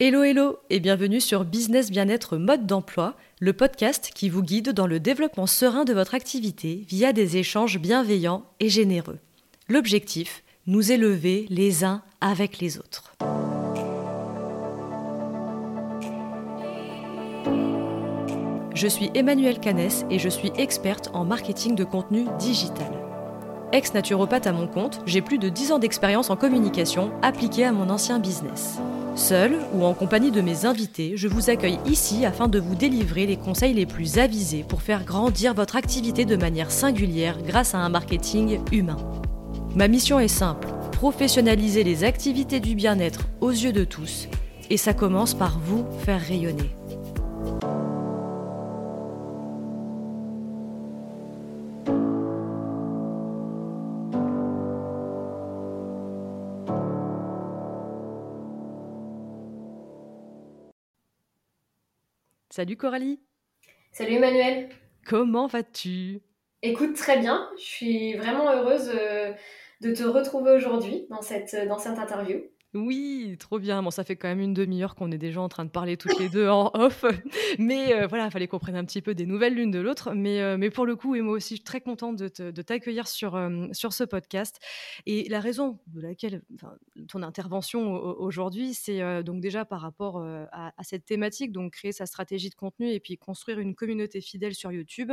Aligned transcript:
Hello 0.00 0.22
hello 0.22 0.60
et 0.70 0.78
bienvenue 0.78 1.20
sur 1.20 1.44
Business 1.44 1.90
Bien-être 1.90 2.36
Mode 2.36 2.66
d'emploi, 2.66 3.16
le 3.40 3.52
podcast 3.52 4.12
qui 4.14 4.28
vous 4.28 4.44
guide 4.44 4.70
dans 4.70 4.86
le 4.86 5.00
développement 5.00 5.48
serein 5.48 5.84
de 5.84 5.92
votre 5.92 6.14
activité 6.14 6.84
via 6.88 7.12
des 7.12 7.36
échanges 7.36 7.80
bienveillants 7.80 8.44
et 8.60 8.68
généreux. 8.68 9.18
L'objectif, 9.68 10.44
nous 10.68 10.92
élever 10.92 11.46
les 11.50 11.82
uns 11.82 12.04
avec 12.20 12.60
les 12.60 12.78
autres. 12.78 13.12
Je 18.74 18.86
suis 18.86 19.10
Emmanuelle 19.14 19.58
Canès 19.58 20.04
et 20.12 20.20
je 20.20 20.28
suis 20.28 20.52
experte 20.58 21.10
en 21.12 21.24
marketing 21.24 21.74
de 21.74 21.82
contenu 21.82 22.26
digital. 22.38 22.97
Ex-naturopathe 23.72 24.46
à 24.46 24.52
mon 24.52 24.66
compte, 24.66 25.00
j'ai 25.04 25.20
plus 25.20 25.38
de 25.38 25.50
10 25.50 25.72
ans 25.72 25.78
d'expérience 25.78 26.30
en 26.30 26.36
communication 26.36 27.10
appliquée 27.20 27.64
à 27.64 27.72
mon 27.72 27.90
ancien 27.90 28.18
business. 28.18 28.78
Seul 29.14 29.58
ou 29.74 29.84
en 29.84 29.92
compagnie 29.92 30.30
de 30.30 30.40
mes 30.40 30.64
invités, 30.64 31.12
je 31.16 31.28
vous 31.28 31.50
accueille 31.50 31.78
ici 31.84 32.24
afin 32.24 32.48
de 32.48 32.58
vous 32.58 32.74
délivrer 32.74 33.26
les 33.26 33.36
conseils 33.36 33.74
les 33.74 33.84
plus 33.84 34.18
avisés 34.18 34.64
pour 34.66 34.80
faire 34.80 35.04
grandir 35.04 35.52
votre 35.52 35.76
activité 35.76 36.24
de 36.24 36.36
manière 36.36 36.70
singulière 36.70 37.36
grâce 37.42 37.74
à 37.74 37.78
un 37.78 37.88
marketing 37.90 38.60
humain. 38.72 38.96
Ma 39.74 39.88
mission 39.88 40.18
est 40.18 40.28
simple, 40.28 40.68
professionnaliser 40.92 41.84
les 41.84 42.04
activités 42.04 42.60
du 42.60 42.74
bien-être 42.74 43.26
aux 43.40 43.50
yeux 43.50 43.72
de 43.72 43.84
tous, 43.84 44.28
et 44.70 44.78
ça 44.78 44.94
commence 44.94 45.34
par 45.34 45.58
vous 45.58 45.84
faire 46.04 46.20
rayonner. 46.20 46.70
Salut 62.58 62.76
Coralie. 62.76 63.20
Salut 63.92 64.14
Emmanuel. 64.14 64.68
Comment 65.06 65.46
vas-tu? 65.46 66.18
Écoute, 66.62 66.96
très 66.96 67.20
bien. 67.20 67.48
Je 67.56 67.62
suis 67.62 68.14
vraiment 68.14 68.50
heureuse 68.50 68.90
euh, 68.92 69.32
de 69.80 69.94
te 69.94 70.02
retrouver 70.02 70.50
aujourd'hui 70.50 71.06
dans 71.08 71.22
cette, 71.22 71.54
dans 71.68 71.78
cette 71.78 72.00
interview. 72.00 72.40
Oui, 72.74 73.36
trop 73.38 73.58
bien. 73.58 73.82
Bon, 73.82 73.90
ça 73.90 74.04
fait 74.04 74.16
quand 74.16 74.28
même 74.28 74.40
une 74.40 74.52
demi-heure 74.52 74.94
qu'on 74.94 75.10
est 75.10 75.16
déjà 75.16 75.40
en 75.40 75.48
train 75.48 75.64
de 75.64 75.70
parler 75.70 75.96
toutes 75.96 76.18
les 76.18 76.28
deux 76.28 76.48
en 76.48 76.70
off. 76.74 77.02
Mais 77.58 77.94
euh, 77.94 78.06
voilà, 78.06 78.26
il 78.26 78.30
fallait 78.30 78.46
qu'on 78.46 78.58
prenne 78.58 78.76
un 78.76 78.84
petit 78.84 79.00
peu 79.00 79.14
des 79.14 79.24
nouvelles 79.24 79.54
l'une 79.54 79.70
de 79.70 79.78
l'autre. 79.78 80.12
Mais, 80.12 80.42
euh, 80.42 80.70
pour 80.70 80.84
le 80.84 80.94
coup, 80.94 81.14
et 81.14 81.22
moi 81.22 81.32
aussi, 81.32 81.54
je 81.54 81.60
suis 81.60 81.64
très 81.64 81.80
contente 81.80 82.16
de, 82.16 82.62
t'accueillir 82.62 83.08
sur, 83.08 83.36
euh, 83.36 83.68
sur 83.72 83.94
ce 83.94 84.04
podcast. 84.04 84.58
Et 85.06 85.30
la 85.30 85.40
raison 85.40 85.78
de 85.86 86.02
laquelle, 86.02 86.42
ton 87.08 87.22
intervention 87.22 87.94
aujourd'hui, 87.94 88.74
c'est 88.74 89.22
donc 89.22 89.40
déjà 89.40 89.64
par 89.64 89.80
rapport 89.80 90.22
à, 90.52 90.72
cette 90.82 91.06
thématique, 91.06 91.52
donc 91.52 91.72
créer 91.72 91.92
sa 91.92 92.04
stratégie 92.04 92.50
de 92.50 92.54
contenu 92.54 92.90
et 92.90 93.00
puis 93.00 93.16
construire 93.16 93.60
une 93.60 93.74
communauté 93.74 94.20
fidèle 94.20 94.54
sur 94.54 94.72
YouTube. 94.72 95.12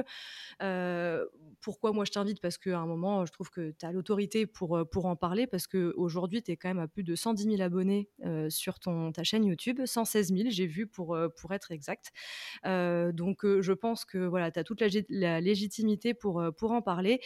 pourquoi 1.61 1.93
moi 1.93 2.03
je 2.03 2.11
t'invite? 2.11 2.41
Parce 2.41 2.57
qu'à 2.57 2.79
un 2.79 2.85
moment, 2.85 3.25
je 3.25 3.31
trouve 3.31 3.49
que 3.49 3.71
tu 3.79 3.85
as 3.85 3.93
l'autorité 3.93 4.45
pour, 4.45 4.83
pour 4.91 5.05
en 5.05 5.15
parler, 5.15 5.47
parce 5.47 5.67
qu'aujourd'hui, 5.67 6.43
tu 6.43 6.51
es 6.51 6.57
quand 6.57 6.67
même 6.67 6.79
à 6.79 6.87
plus 6.87 7.03
de 7.03 7.15
110 7.15 7.44
000 7.45 7.61
abonnés 7.61 8.09
sur 8.49 8.79
ton, 8.79 9.11
ta 9.11 9.23
chaîne 9.23 9.45
YouTube, 9.45 9.81
116 9.85 10.33
000 10.33 10.49
j'ai 10.49 10.67
vu 10.67 10.87
pour, 10.87 11.17
pour 11.37 11.53
être 11.53 11.71
exact. 11.71 12.11
donc 12.63 13.45
je 13.45 13.73
pense 13.73 14.05
que 14.05 14.17
voilà, 14.17 14.51
tu 14.51 14.59
as 14.59 14.63
toute 14.63 14.81
la, 15.09 15.41
légitimité 15.41 16.13
pour, 16.13 16.43
pour 16.57 16.71
en 16.71 16.81
parler 16.81 17.19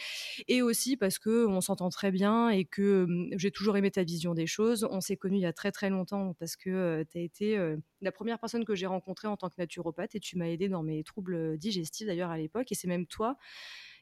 et 0.48 0.62
aussi 0.62 0.96
parce 0.96 1.18
qu'on 1.18 1.60
s'entend 1.60 1.88
très 1.90 2.10
bien 2.10 2.48
et 2.50 2.64
que 2.64 3.06
j'ai 3.36 3.50
toujours 3.50 3.76
aimé 3.76 3.90
ta 3.90 4.02
vision 4.02 4.34
des 4.34 4.46
choses. 4.46 4.86
On 4.90 5.00
s'est 5.00 5.16
connus 5.16 5.38
il 5.38 5.42
y 5.42 5.46
a 5.46 5.52
très 5.52 5.72
très 5.72 5.90
longtemps 5.90 6.34
parce 6.38 6.56
que 6.56 7.04
tu 7.10 7.18
as 7.18 7.20
été 7.20 7.74
la 8.00 8.12
première 8.12 8.38
personne 8.38 8.64
que 8.64 8.74
j'ai 8.74 8.86
rencontrée 8.86 9.28
en 9.28 9.36
tant 9.36 9.48
que 9.48 9.54
naturopathe 9.58 10.14
et 10.14 10.20
tu 10.20 10.36
m'as 10.36 10.46
aidé 10.46 10.68
dans 10.68 10.82
mes 10.82 11.02
troubles 11.04 11.58
digestifs 11.58 12.06
d'ailleurs 12.06 12.30
à 12.30 12.38
l'époque 12.38 12.70
et 12.70 12.74
c'est 12.74 12.88
même 12.88 13.06
toi 13.06 13.36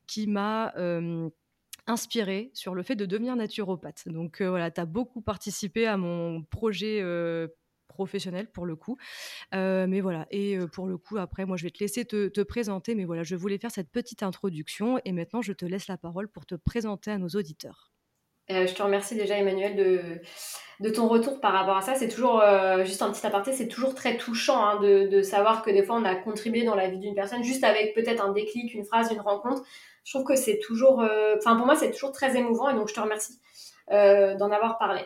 qui 0.06 0.26
m'a 0.26 0.72
inspiré 1.88 2.50
sur 2.54 2.74
le 2.74 2.82
fait 2.82 2.94
de 2.94 3.06
devenir 3.06 3.34
naturopathe. 3.34 4.04
Donc 4.06 4.40
euh, 4.40 4.50
voilà, 4.50 4.70
tu 4.70 4.80
as 4.80 4.86
beaucoup 4.86 5.22
participé 5.22 5.86
à 5.86 5.96
mon 5.96 6.42
projet 6.42 7.00
euh, 7.00 7.48
professionnel 7.88 8.50
pour 8.52 8.66
le 8.66 8.76
coup. 8.76 8.96
Euh, 9.54 9.86
mais 9.88 10.00
voilà, 10.00 10.26
et 10.30 10.58
pour 10.72 10.86
le 10.86 10.98
coup, 10.98 11.16
après, 11.16 11.46
moi, 11.46 11.56
je 11.56 11.64
vais 11.64 11.70
te 11.70 11.80
laisser 11.80 12.04
te, 12.04 12.42
présenter. 12.42 12.94
Mais 12.94 13.04
voilà, 13.04 13.24
je 13.24 13.34
voulais 13.34 13.58
faire 13.58 13.70
cette 13.70 13.90
petite 13.90 14.22
introduction 14.22 15.00
et 15.04 15.12
maintenant, 15.12 15.42
je 15.42 15.52
te 15.52 15.64
laisse 15.64 15.88
la 15.88 15.96
parole 15.96 16.28
pour 16.28 16.46
te 16.46 16.54
présenter 16.54 17.10
à 17.10 17.18
nos 17.18 17.28
auditeurs. 17.28 17.92
Je 18.48 18.72
te 18.72 18.82
remercie 18.82 19.14
déjà, 19.14 19.36
Emmanuel, 19.36 19.76
de, 19.76 20.00
de 20.80 20.90
ton 20.90 21.08
retour 21.08 21.40
par 21.40 21.52
rapport 21.52 21.76
à 21.76 21.82
ça. 21.82 21.94
C'est 21.94 22.08
toujours, 22.08 22.42
juste 22.84 23.02
un 23.02 23.10
petit 23.10 23.26
aparté, 23.26 23.52
c'est 23.52 23.68
toujours 23.68 23.94
très 23.94 24.16
touchant 24.16 24.64
hein, 24.64 24.80
de, 24.80 25.06
de, 25.08 25.22
savoir 25.22 25.62
que 25.62 25.70
des 25.70 25.82
fois, 25.82 25.96
on 25.96 26.04
a 26.04 26.14
contribué 26.14 26.64
dans 26.64 26.74
la 26.74 26.88
vie 26.88 26.98
d'une 26.98 27.14
personne 27.14 27.42
juste 27.42 27.64
avec 27.64 27.94
peut-être 27.94 28.24
un 28.24 28.32
déclic, 28.32 28.74
une 28.74 28.84
phrase, 28.84 29.12
une 29.12 29.20
rencontre 29.20 29.62
je 30.08 30.14
trouve 30.14 30.24
que 30.24 30.36
c'est 30.36 30.58
toujours, 30.58 31.02
euh, 31.02 31.34
enfin 31.36 31.54
pour 31.54 31.66
moi 31.66 31.76
c'est 31.76 31.90
toujours 31.90 32.12
très 32.12 32.34
émouvant 32.34 32.70
et 32.70 32.74
donc 32.74 32.88
je 32.88 32.94
te 32.94 33.00
remercie 33.00 33.38
euh, 33.90 34.34
d'en 34.36 34.50
avoir 34.50 34.78
parlé. 34.78 35.02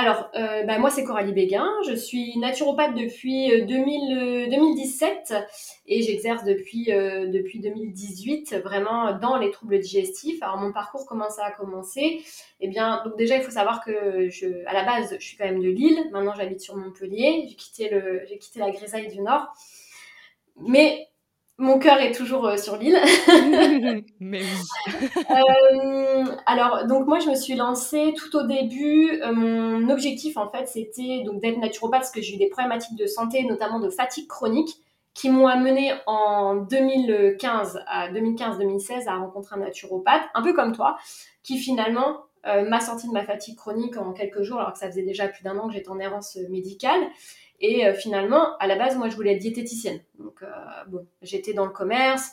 Alors, 0.00 0.30
euh, 0.36 0.62
bah, 0.62 0.78
moi 0.78 0.90
c'est 0.90 1.02
Coralie 1.02 1.32
Béguin, 1.32 1.68
je 1.84 1.92
suis 1.92 2.38
naturopathe 2.38 2.94
depuis 2.94 3.48
2017 3.66 5.34
et 5.88 6.02
j'exerce 6.02 6.44
depuis, 6.44 6.84
depuis 6.84 7.58
2018 7.58 8.54
vraiment 8.62 9.18
dans 9.18 9.36
les 9.38 9.50
troubles 9.50 9.80
digestifs. 9.80 10.40
Alors 10.40 10.58
mon 10.58 10.72
parcours, 10.72 11.04
comment 11.04 11.28
ça 11.30 11.46
a 11.46 11.50
commencé? 11.50 12.22
Eh 12.60 12.68
bien, 12.68 13.02
donc 13.04 13.16
déjà 13.16 13.38
il 13.38 13.42
faut 13.42 13.50
savoir 13.50 13.84
que 13.84 14.28
je, 14.28 14.64
à 14.68 14.72
la 14.72 14.84
base 14.84 15.16
je 15.18 15.24
suis 15.24 15.36
quand 15.36 15.46
même 15.46 15.60
de 15.60 15.68
Lille, 15.68 15.98
maintenant 16.12 16.34
j'habite 16.36 16.60
sur 16.60 16.76
Montpellier, 16.76 17.46
j'ai 17.48 17.56
quitté, 17.56 17.90
j'ai 18.28 18.38
quitté 18.38 18.60
la 18.60 18.70
grisaille 18.70 19.08
du 19.08 19.20
Nord. 19.20 19.48
Mais 20.60 21.07
mon 21.58 21.80
cœur 21.80 22.00
est 22.00 22.12
toujours 22.12 22.46
euh, 22.46 22.56
sur 22.56 22.76
l'île. 22.76 22.98
Mais 24.20 24.42
euh, 25.30 26.24
alors, 26.46 26.86
donc 26.86 27.06
moi, 27.06 27.18
je 27.18 27.28
me 27.28 27.34
suis 27.34 27.56
lancée 27.56 28.14
tout 28.16 28.36
au 28.36 28.44
début. 28.44 29.20
Euh, 29.22 29.32
mon 29.32 29.90
objectif, 29.90 30.36
en 30.36 30.48
fait, 30.48 30.66
c'était 30.68 31.22
donc 31.24 31.40
d'être 31.40 31.58
naturopathe 31.58 32.00
parce 32.00 32.12
que 32.12 32.22
j'ai 32.22 32.36
eu 32.36 32.38
des 32.38 32.48
problématiques 32.48 32.96
de 32.96 33.06
santé, 33.06 33.44
notamment 33.44 33.80
de 33.80 33.90
fatigue 33.90 34.28
chronique, 34.28 34.70
qui 35.14 35.30
m'ont 35.30 35.48
amené 35.48 35.92
en 36.06 36.54
2015 36.54 37.82
à 37.88 38.12
2015-2016 38.12 39.08
à 39.08 39.16
rencontrer 39.16 39.56
un 39.56 39.58
naturopathe, 39.58 40.22
un 40.34 40.42
peu 40.42 40.52
comme 40.52 40.72
toi, 40.72 40.96
qui 41.42 41.58
finalement 41.58 42.24
m'a 42.44 42.80
sorti 42.80 43.08
de 43.08 43.12
ma 43.12 43.24
fatigue 43.24 43.56
chronique 43.56 43.98
en 43.98 44.12
quelques 44.12 44.42
jours, 44.42 44.60
alors 44.60 44.72
que 44.72 44.78
ça 44.78 44.86
faisait 44.86 45.02
déjà 45.02 45.28
plus 45.28 45.42
d'un 45.42 45.58
an 45.58 45.66
que 45.66 45.74
j'étais 45.74 45.90
en 45.90 45.98
errance 45.98 46.38
médicale. 46.48 47.00
Et 47.60 47.86
euh, 47.86 47.92
finalement, 47.92 48.56
à 48.58 48.66
la 48.66 48.76
base, 48.76 48.96
moi, 48.96 49.08
je 49.08 49.16
voulais 49.16 49.32
être 49.32 49.40
diététicienne. 49.40 50.00
Donc, 50.18 50.42
euh, 50.42 50.46
bon, 50.88 51.06
j'étais 51.22 51.52
dans 51.52 51.66
le 51.66 51.72
commerce, 51.72 52.30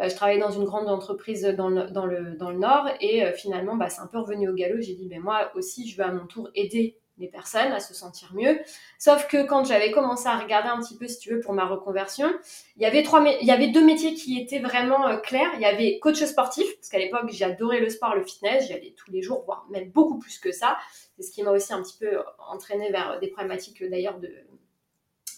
euh, 0.00 0.08
je 0.08 0.14
travaillais 0.14 0.40
dans 0.40 0.50
une 0.50 0.64
grande 0.64 0.88
entreprise 0.88 1.42
dans 1.42 1.68
le, 1.68 1.90
dans 1.90 2.06
le, 2.06 2.36
dans 2.36 2.50
le 2.50 2.58
Nord, 2.58 2.88
et 3.00 3.24
finalement, 3.32 3.76
bah, 3.76 3.88
c'est 3.88 4.00
un 4.00 4.06
peu 4.06 4.18
revenu 4.18 4.48
au 4.48 4.54
galop. 4.54 4.80
J'ai 4.80 4.94
dit, 4.94 5.08
ben 5.08 5.20
moi 5.20 5.50
aussi, 5.54 5.88
je 5.88 5.96
veux 5.96 6.04
à 6.04 6.12
mon 6.12 6.26
tour 6.26 6.48
aider 6.54 6.98
les 7.18 7.28
personnes 7.28 7.72
à 7.72 7.78
se 7.78 7.92
sentir 7.92 8.32
mieux. 8.34 8.58
Sauf 8.98 9.28
que 9.28 9.46
quand 9.46 9.64
j'avais 9.64 9.90
commencé 9.90 10.26
à 10.28 10.38
regarder 10.38 10.70
un 10.70 10.80
petit 10.80 10.96
peu, 10.96 11.06
si 11.06 11.18
tu 11.18 11.30
veux, 11.30 11.40
pour 11.40 11.52
ma 11.52 11.66
reconversion, 11.66 12.32
il 12.76 12.82
y 12.82 12.86
avait 12.86 13.02
trois, 13.02 13.22
il 13.40 13.46
y 13.46 13.50
avait 13.50 13.68
deux 13.68 13.84
métiers 13.84 14.14
qui 14.14 14.40
étaient 14.40 14.60
vraiment 14.60 15.18
clairs. 15.20 15.50
Il 15.56 15.60
y 15.60 15.66
avait 15.66 15.98
coach 15.98 16.24
sportif, 16.24 16.64
parce 16.76 16.88
qu'à 16.88 16.98
l'époque, 16.98 17.28
j'adorais 17.30 17.80
le 17.80 17.90
sport, 17.90 18.14
le 18.14 18.24
fitness, 18.24 18.66
j'y 18.66 18.72
allais 18.72 18.94
tous 18.96 19.10
les 19.10 19.20
jours, 19.20 19.42
voire 19.44 19.66
même 19.70 19.90
beaucoup 19.90 20.18
plus 20.18 20.38
que 20.38 20.52
ça. 20.52 20.78
C'est 21.16 21.22
ce 21.22 21.30
qui 21.30 21.42
m'a 21.42 21.50
aussi 21.50 21.72
un 21.74 21.82
petit 21.82 21.98
peu 21.98 22.18
entraîné 22.50 22.90
vers 22.90 23.20
des 23.20 23.28
problématiques 23.28 23.84
d'ailleurs 23.88 24.18
de, 24.18 24.30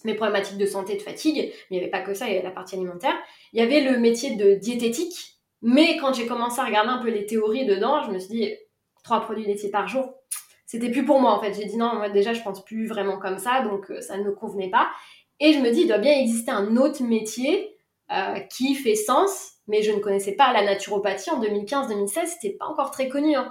mes 0.05 0.15
problématiques 0.15 0.59
de 0.59 0.67
santé, 0.67 0.97
de 0.97 1.03
fatigue, 1.03 1.37
mais 1.37 1.53
il 1.71 1.75
n'y 1.77 1.81
avait 1.81 1.91
pas 1.91 2.01
que 2.01 2.15
ça, 2.15 2.27
il 2.27 2.33
y 2.33 2.35
avait 2.35 2.45
la 2.45 2.51
partie 2.51 2.77
alimentaire. 2.77 3.15
Il 3.53 3.61
y 3.61 3.63
avait 3.63 3.81
le 3.81 3.99
métier 3.99 4.37
de 4.37 4.55
diététique, 4.55 5.39
mais 5.63 5.97
quand 5.97 6.13
j'ai 6.13 6.27
commencé 6.27 6.61
à 6.61 6.65
regarder 6.65 6.91
un 6.91 6.99
peu 6.99 7.11
les 7.11 7.27
théories 7.27 7.67
dedans, 7.67 8.03
je 8.03 8.11
me 8.11 8.19
suis 8.19 8.29
dit, 8.29 8.55
trois 9.03 9.21
produits 9.21 9.47
laitiers 9.47 9.71
par 9.71 9.89
jour, 9.89 10.15
c'était 10.67 10.91
plus 10.91 11.05
pour 11.05 11.21
moi 11.21 11.33
en 11.33 11.41
fait. 11.41 11.55
J'ai 11.55 11.67
dit 11.67 11.77
non, 11.77 11.95
moi 11.95 12.09
déjà 12.09 12.33
je 12.33 12.43
pense 12.43 12.65
plus 12.65 12.87
vraiment 12.87 13.19
comme 13.19 13.39
ça, 13.39 13.63
donc 13.63 13.91
euh, 13.91 14.01
ça 14.01 14.17
ne 14.19 14.25
me 14.25 14.33
convenait 14.33 14.71
pas. 14.71 14.91
Et 15.41 15.53
je 15.53 15.59
me 15.59 15.71
dis, 15.71 15.83
il 15.83 15.89
doit 15.89 15.99
bien 15.99 16.19
exister 16.19 16.51
un 16.51 16.77
autre 16.77 17.03
métier 17.03 17.77
euh, 18.13 18.39
qui 18.51 18.75
fait 18.75 18.95
sens, 18.95 19.53
mais 19.67 19.83
je 19.83 19.91
ne 19.91 19.99
connaissais 19.99 20.33
pas 20.33 20.53
la 20.53 20.63
naturopathie 20.63 21.31
en 21.31 21.43
2015-2016, 21.43 22.27
c'était 22.27 22.57
pas 22.57 22.67
encore 22.67 22.91
très 22.91 23.09
connu. 23.09 23.35
Hein. 23.35 23.51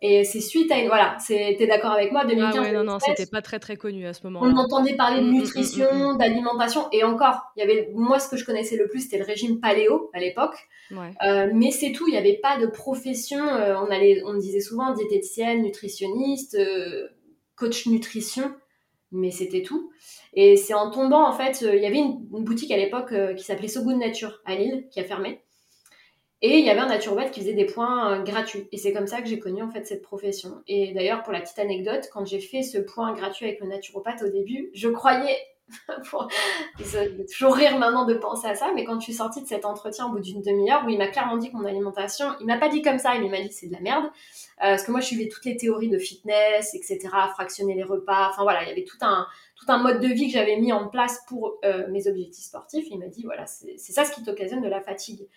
Et 0.00 0.24
c'est 0.24 0.40
suite 0.40 0.70
à 0.70 0.78
une. 0.78 0.86
Voilà, 0.86 1.16
t'es 1.26 1.66
d'accord 1.66 1.92
avec 1.92 2.12
moi 2.12 2.24
2015 2.24 2.54
ah 2.56 2.60
ouais, 2.60 2.72
non, 2.72 2.84
non, 2.84 2.98
c'était 2.98 3.26
pas 3.26 3.42
très 3.42 3.58
très 3.58 3.76
connu 3.76 4.06
à 4.06 4.12
ce 4.12 4.22
moment-là. 4.24 4.52
On 4.52 4.56
entendait 4.56 4.94
parler 4.94 5.20
de 5.20 5.26
mm, 5.26 5.28
mm, 5.28 5.32
mm, 5.32 5.40
nutrition, 5.40 6.14
d'alimentation, 6.14 6.86
et 6.92 7.04
encore, 7.04 7.40
il 7.56 7.60
y 7.60 7.62
avait. 7.62 7.90
Moi, 7.94 8.18
ce 8.18 8.28
que 8.28 8.36
je 8.36 8.44
connaissais 8.44 8.76
le 8.76 8.88
plus, 8.88 9.00
c'était 9.00 9.18
le 9.18 9.24
régime 9.24 9.60
paléo 9.60 10.10
à 10.14 10.20
l'époque. 10.20 10.56
Euh, 10.92 11.50
mais 11.52 11.70
c'est 11.70 11.92
tout, 11.92 12.06
il 12.08 12.12
n'y 12.12 12.16
avait 12.16 12.38
pas 12.42 12.58
de 12.58 12.66
profession. 12.66 13.44
Euh, 13.46 13.76
on, 13.76 13.90
allait, 13.90 14.22
on 14.24 14.34
disait 14.34 14.60
souvent 14.60 14.92
diététicienne, 14.92 15.62
nutritionniste, 15.62 16.54
euh, 16.54 17.08
coach 17.56 17.86
nutrition, 17.86 18.54
mais 19.12 19.30
c'était 19.30 19.62
tout. 19.62 19.90
Et 20.34 20.56
c'est 20.56 20.74
en 20.74 20.90
tombant, 20.90 21.28
en 21.28 21.32
fait, 21.32 21.60
il 21.62 21.80
y 21.80 21.86
avait 21.86 21.98
une, 21.98 22.26
boutique 22.30 22.70
à 22.70 22.76
l'époque 22.76 23.12
qui 23.36 23.44
s'appelait 23.44 23.68
So 23.68 23.82
Good 23.82 23.96
Nature 23.96 24.40
à 24.44 24.54
Lille, 24.54 24.86
qui 24.90 25.00
a 25.00 25.04
fermé. 25.04 25.40
Et 26.40 26.58
il 26.58 26.64
y 26.64 26.70
avait 26.70 26.80
un 26.80 26.86
naturopathe 26.86 27.32
qui 27.32 27.40
faisait 27.40 27.54
des 27.54 27.64
points 27.64 28.22
gratuits. 28.22 28.68
Et 28.70 28.76
c'est 28.76 28.92
comme 28.92 29.08
ça 29.08 29.20
que 29.20 29.28
j'ai 29.28 29.40
connu 29.40 29.62
en 29.62 29.70
fait 29.70 29.86
cette 29.86 30.02
profession. 30.02 30.62
Et 30.68 30.92
d'ailleurs, 30.92 31.22
pour 31.24 31.32
la 31.32 31.40
petite 31.40 31.58
anecdote, 31.58 32.08
quand 32.12 32.24
j'ai 32.24 32.40
fait 32.40 32.62
ce 32.62 32.78
point 32.78 33.12
gratuit 33.12 33.46
avec 33.46 33.60
le 33.60 33.66
naturopathe 33.66 34.22
au 34.22 34.28
début, 34.28 34.70
je 34.72 34.88
croyais 34.88 35.36
pour... 36.10 36.28
toujours 37.30 37.54
rire 37.54 37.78
maintenant 37.78 38.06
de 38.06 38.14
penser 38.14 38.46
à 38.46 38.54
ça, 38.54 38.72
mais 38.74 38.84
quand 38.84 38.98
je 39.00 39.04
suis 39.04 39.14
sortie 39.14 39.42
de 39.42 39.46
cet 39.46 39.64
entretien 39.64 40.06
au 40.06 40.10
bout 40.10 40.20
d'une 40.20 40.42
demi-heure, 40.42 40.84
où 40.86 40.88
il 40.88 40.98
m'a 40.98 41.08
clairement 41.08 41.36
dit 41.36 41.50
que 41.50 41.56
mon 41.56 41.64
alimentation, 41.64 42.26
il 42.40 42.46
m'a 42.46 42.58
pas 42.58 42.68
dit 42.68 42.82
comme 42.82 42.98
ça, 42.98 43.14
il 43.16 43.30
m'a 43.30 43.40
dit 43.40 43.48
que 43.48 43.54
c'est 43.54 43.68
de 43.68 43.72
la 43.72 43.80
merde, 43.80 44.04
euh, 44.04 44.10
parce 44.58 44.84
que 44.84 44.90
moi 44.90 45.00
je 45.00 45.06
suivais 45.06 45.28
toutes 45.28 45.44
les 45.44 45.56
théories 45.56 45.88
de 45.88 45.98
fitness, 45.98 46.74
etc., 46.74 46.98
fractionner 47.32 47.74
les 47.74 47.82
repas, 47.82 48.28
enfin 48.30 48.42
voilà, 48.42 48.62
il 48.62 48.68
y 48.68 48.72
avait 48.72 48.84
tout 48.84 48.98
un, 49.02 49.26
tout 49.56 49.66
un 49.68 49.78
mode 49.78 50.00
de 50.00 50.08
vie 50.08 50.26
que 50.26 50.32
j'avais 50.32 50.56
mis 50.56 50.72
en 50.72 50.88
place 50.88 51.20
pour 51.28 51.58
euh, 51.64 51.86
mes 51.88 52.08
objectifs 52.08 52.46
sportifs, 52.46 52.86
il 52.90 52.98
m'a 52.98 53.08
dit, 53.08 53.24
voilà, 53.24 53.46
c'est 53.46 53.76
ça 53.78 54.04
ce 54.04 54.12
qui 54.12 54.22
t'occasionne 54.22 54.62
de 54.62 54.68
la 54.68 54.80
fatigue. 54.80 55.28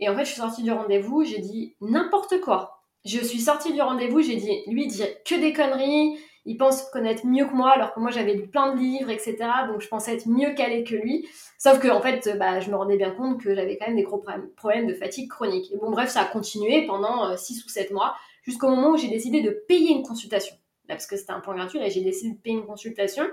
Et 0.00 0.08
en 0.08 0.16
fait, 0.16 0.24
je 0.24 0.30
suis 0.30 0.40
sortie 0.40 0.62
du 0.62 0.72
rendez-vous, 0.72 1.24
j'ai 1.24 1.38
dit 1.38 1.76
n'importe 1.80 2.40
quoi. 2.40 2.82
Je 3.04 3.18
suis 3.18 3.40
sortie 3.40 3.72
du 3.72 3.80
rendez-vous, 3.80 4.20
j'ai 4.20 4.36
dit, 4.36 4.50
lui, 4.66 4.84
il 4.84 4.88
dit 4.88 5.02
que 5.24 5.34
des 5.34 5.52
conneries, 5.52 6.18
il 6.46 6.56
pense 6.56 6.82
connaître 6.90 7.26
mieux 7.26 7.46
que 7.46 7.52
moi, 7.52 7.70
alors 7.70 7.92
que 7.92 8.00
moi 8.00 8.10
j'avais 8.10 8.34
lu 8.34 8.48
plein 8.48 8.74
de 8.74 8.78
livres, 8.78 9.10
etc. 9.10 9.36
Donc 9.68 9.80
je 9.80 9.88
pensais 9.88 10.14
être 10.14 10.26
mieux 10.26 10.54
calée 10.54 10.84
que 10.84 10.94
lui. 10.94 11.28
Sauf 11.58 11.78
que 11.78 11.88
en 11.88 12.00
fait, 12.00 12.36
bah, 12.38 12.60
je 12.60 12.70
me 12.70 12.76
rendais 12.76 12.96
bien 12.96 13.10
compte 13.10 13.42
que 13.42 13.54
j'avais 13.54 13.76
quand 13.76 13.86
même 13.86 13.96
des 13.96 14.02
gros 14.02 14.24
problèmes 14.56 14.86
de 14.86 14.94
fatigue 14.94 15.28
chronique. 15.28 15.70
Et 15.72 15.76
bon, 15.76 15.90
bref, 15.90 16.10
ça 16.10 16.22
a 16.22 16.24
continué 16.24 16.86
pendant 16.86 17.36
6 17.36 17.58
euh, 17.58 17.62
ou 17.66 17.68
7 17.68 17.90
mois, 17.90 18.16
jusqu'au 18.42 18.68
moment 18.68 18.90
où 18.90 18.96
j'ai 18.96 19.08
décidé 19.08 19.42
de 19.42 19.50
payer 19.50 19.92
une 19.92 20.02
consultation. 20.02 20.56
parce 20.88 21.06
que 21.06 21.16
c'était 21.16 21.32
un 21.32 21.40
point 21.40 21.54
gratuit, 21.54 21.78
et 21.80 21.90
j'ai 21.90 22.00
décidé 22.00 22.34
de 22.34 22.40
payer 22.40 22.56
une 22.56 22.66
consultation. 22.66 23.24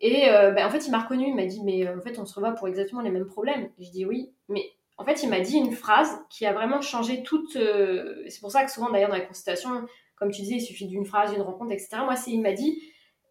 Et 0.00 0.28
euh, 0.28 0.50
bah, 0.50 0.66
en 0.66 0.70
fait, 0.70 0.84
il 0.86 0.90
m'a 0.90 0.98
reconnu, 0.98 1.28
il 1.28 1.34
m'a 1.36 1.46
dit, 1.46 1.62
mais 1.62 1.86
euh, 1.86 1.96
en 1.96 2.00
fait, 2.00 2.18
on 2.18 2.26
se 2.26 2.34
revoit 2.34 2.52
pour 2.52 2.66
exactement 2.66 3.02
les 3.02 3.10
mêmes 3.10 3.26
problèmes. 3.26 3.70
Je 3.78 3.88
dis 3.90 4.04
oui, 4.04 4.32
mais 4.48 4.72
en 4.98 5.04
fait, 5.04 5.22
il 5.22 5.28
m'a 5.28 5.40
dit 5.40 5.56
une 5.56 5.72
phrase 5.72 6.10
qui 6.30 6.46
a 6.46 6.52
vraiment 6.52 6.80
changé 6.80 7.22
toute. 7.22 7.52
c'est 7.52 8.40
pour 8.40 8.50
ça 8.50 8.64
que 8.64 8.70
souvent, 8.70 8.90
d'ailleurs, 8.90 9.10
dans 9.10 9.16
les 9.16 9.26
consultations, 9.26 9.86
comme 10.16 10.30
tu 10.30 10.42
disais, 10.42 10.56
il 10.56 10.60
suffit 10.60 10.86
d'une 10.86 11.04
phrase, 11.04 11.32
d'une 11.32 11.42
rencontre, 11.42 11.72
etc. 11.72 11.96
Moi, 12.04 12.16
c'est, 12.16 12.30
il 12.30 12.40
m'a 12.40 12.52
dit, 12.52 12.80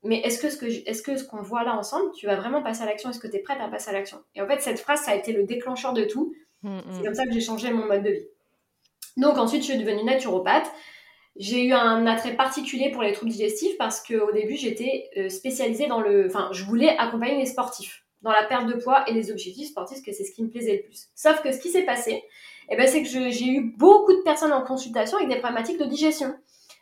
mais 0.04 0.20
est-ce 0.22 0.42
que 0.42 0.50
ce 0.50 0.58
que 0.58 0.66
est-ce 0.66 1.02
que 1.02 1.16
ce 1.16 1.24
qu'on 1.24 1.42
voit 1.42 1.64
là 1.64 1.78
ensemble, 1.78 2.12
tu 2.14 2.26
vas 2.26 2.36
vraiment 2.36 2.64
passer 2.64 2.82
à 2.82 2.86
l'action? 2.86 3.10
Est-ce 3.10 3.20
que 3.20 3.28
tu 3.28 3.36
es 3.36 3.40
prête 3.40 3.60
à 3.62 3.68
passer 3.68 3.90
à 3.90 3.94
l'action? 3.94 4.18
Et 4.36 4.42
en 4.42 4.48
fait, 4.48 4.62
cette 4.62 4.80
phrase, 4.80 5.02
ça 5.02 5.12
a 5.12 5.16
été 5.16 5.32
le 5.32 5.44
déclencheur 5.44 5.94
de 5.94 6.04
tout. 6.04 6.34
Mm, 6.64 6.78
mm. 6.78 6.82
C'est 6.92 7.04
comme 7.04 7.14
ça 7.14 7.26
que 7.26 7.34
j'ai 7.34 7.42
changé 7.42 7.72
mon 7.72 7.86
mode 7.86 8.04
de 8.04 8.10
vie. 8.10 8.28
Donc 9.18 9.38
ensuite, 9.38 9.62
je 9.62 9.72
suis 9.72 9.78
devenue 9.78 10.04
naturopathe. 10.04 10.70
J'ai 11.38 11.64
eu 11.64 11.72
un 11.72 12.06
attrait 12.08 12.36
particulier 12.36 12.92
pour 12.92 13.04
les 13.04 13.14
troubles 13.14 13.32
digestifs 13.32 13.78
parce 13.78 14.06
qu'au 14.06 14.32
début, 14.34 14.58
j'étais 14.58 15.10
euh, 15.18 15.30
spécialisée 15.30 15.88
dans 15.88 16.02
le... 16.02 16.28
Enfin, 16.28 16.50
je 16.52 16.66
voulais 16.66 16.90
accompagner 16.98 17.38
les 17.38 17.46
sportifs 17.46 18.06
dans 18.22 18.32
la 18.32 18.44
perte 18.44 18.68
de 18.68 18.74
poids 18.74 19.04
et 19.10 19.14
les 19.14 19.32
objectifs 19.32 19.70
sportifs, 19.70 19.98
parce 19.98 20.06
que 20.06 20.14
c'est 20.14 20.24
ce 20.24 20.34
qui 20.34 20.44
me 20.44 20.50
plaisait 20.50 20.78
le 20.78 20.84
plus. 20.84 21.08
Sauf 21.16 21.42
que 21.42 21.52
ce 21.52 21.60
qui 21.60 21.70
s'est 21.70 21.84
passé, 21.84 22.24
eh 22.70 22.76
ben, 22.76 22.88
c'est 22.88 23.02
que 23.04 23.10
j'ai 23.10 23.48
eu 23.48 23.74
beaucoup 23.78 24.14
de 24.14 24.22
personnes 24.22 24.54
en 24.54 24.62
consultation 24.62 25.18
avec 25.18 25.30
des 25.30 25.40
problématiques 25.40 25.80
de 25.80 25.86
digestion. 25.86 26.34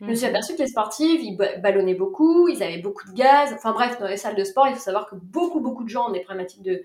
Je 0.02 0.06
me 0.06 0.16
suis 0.16 0.26
mhm. 0.26 0.36
aperçue 0.36 0.56
que 0.56 0.62
les 0.62 0.68
sportifs, 0.68 1.22
ils 1.22 1.36
ballonnaient 1.62 1.96
beaucoup, 1.96 2.48
ils 2.48 2.64
avaient 2.64 2.78
beaucoup 2.78 3.10
de 3.10 3.14
gaz. 3.14 3.54
Enfin 3.54 3.74
bref, 3.74 4.00
dans 4.00 4.08
les 4.08 4.18
salles 4.18 4.36
de 4.36 4.44
sport, 4.44 4.68
il 4.68 4.74
faut 4.74 4.80
savoir 4.80 5.10
que 5.10 5.16
beaucoup, 5.16 5.60
beaucoup 5.60 5.84
de 5.84 5.90
gens 5.90 6.10
ont 6.10 6.12
des 6.12 6.22
problématiques 6.22 6.62
de, 6.62 6.84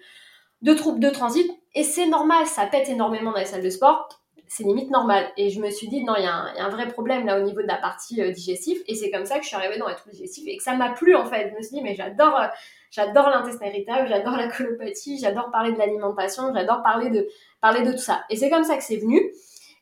de 0.63 0.75
troubles 0.75 1.01
de 1.01 1.11
transit. 1.11 1.49
Et 1.75 1.85
c'est 1.85 2.07
normal, 2.07 2.47
ça 2.47 2.67
pète 2.67 2.89
énormément 2.89 3.31
dans 3.31 3.39
les 3.39 3.45
salles 3.45 3.63
de 3.63 3.71
sport. 3.71 4.09
C'est 4.47 4.65
limite 4.65 4.91
normal. 4.91 5.27
Et 5.37 5.51
je 5.51 5.61
me 5.61 5.71
suis 5.71 5.89
dit, 5.89 6.05
non, 6.05 6.15
il 6.17 6.25
y, 6.25 6.27
a 6.27 6.65
un 6.65 6.69
vrai 6.69 6.89
problème 6.89 7.27
là 7.27 7.39
au 7.39 7.43
niveau 7.43 7.63
de 7.63 7.67
la 7.67 7.77
partie 7.77 8.21
euh, 8.23 8.31
digestive. 8.31 8.83
Et 8.87 8.95
c'est 8.95 9.11
comme 9.11 9.25
ça 9.25 9.39
que 9.39 9.43
je 9.43 9.49
suis 9.49 9.57
arrivée 9.57 9.79
dans 9.79 9.89
les 9.89 9.95
troubles 9.95 10.15
digestifs 10.15 10.45
et 10.47 10.57
que 10.57 10.63
ça 10.63 10.75
m'a 10.75 10.91
plu 10.91 11.15
en 11.15 11.25
fait. 11.25 11.51
Je 11.51 11.57
me 11.57 11.63
suis 11.63 11.77
dit, 11.77 11.83
mais 11.83 11.95
j'adore, 11.95 12.39
euh, 12.39 12.47
j'adore 12.91 13.31
l'intestin 13.31 13.67
irritable, 13.67 14.09
j'adore 14.09 14.37
la 14.37 14.49
colopathie, 14.49 15.19
j'adore 15.19 15.51
parler 15.51 15.73
de 15.73 15.79
l'alimentation, 15.79 16.53
j'adore 16.55 16.83
parler 16.83 17.11
de, 17.11 17.27
parler 17.61 17.83
de 17.83 17.93
tout 17.93 17.99
ça. 17.99 18.25
Et 18.31 18.37
c'est 18.37 18.51
comme 18.51 18.65
ça 18.65 18.77
que 18.77 18.85
c'est 18.85 18.99
venu. 18.99 19.21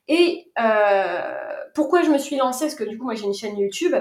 Et 0.09 0.51
euh, 0.59 1.37
pourquoi 1.75 2.03
je 2.03 2.11
me 2.11 2.19
suis 2.19 2.37
lancée? 2.37 2.67
Parce 2.67 2.75
que 2.75 2.85
du 2.85 2.99
coup, 2.99 3.05
moi, 3.05 3.15
j'ai 3.15 3.25
une 3.25 3.35
chaîne 3.35 3.59
YouTube, 3.59 3.95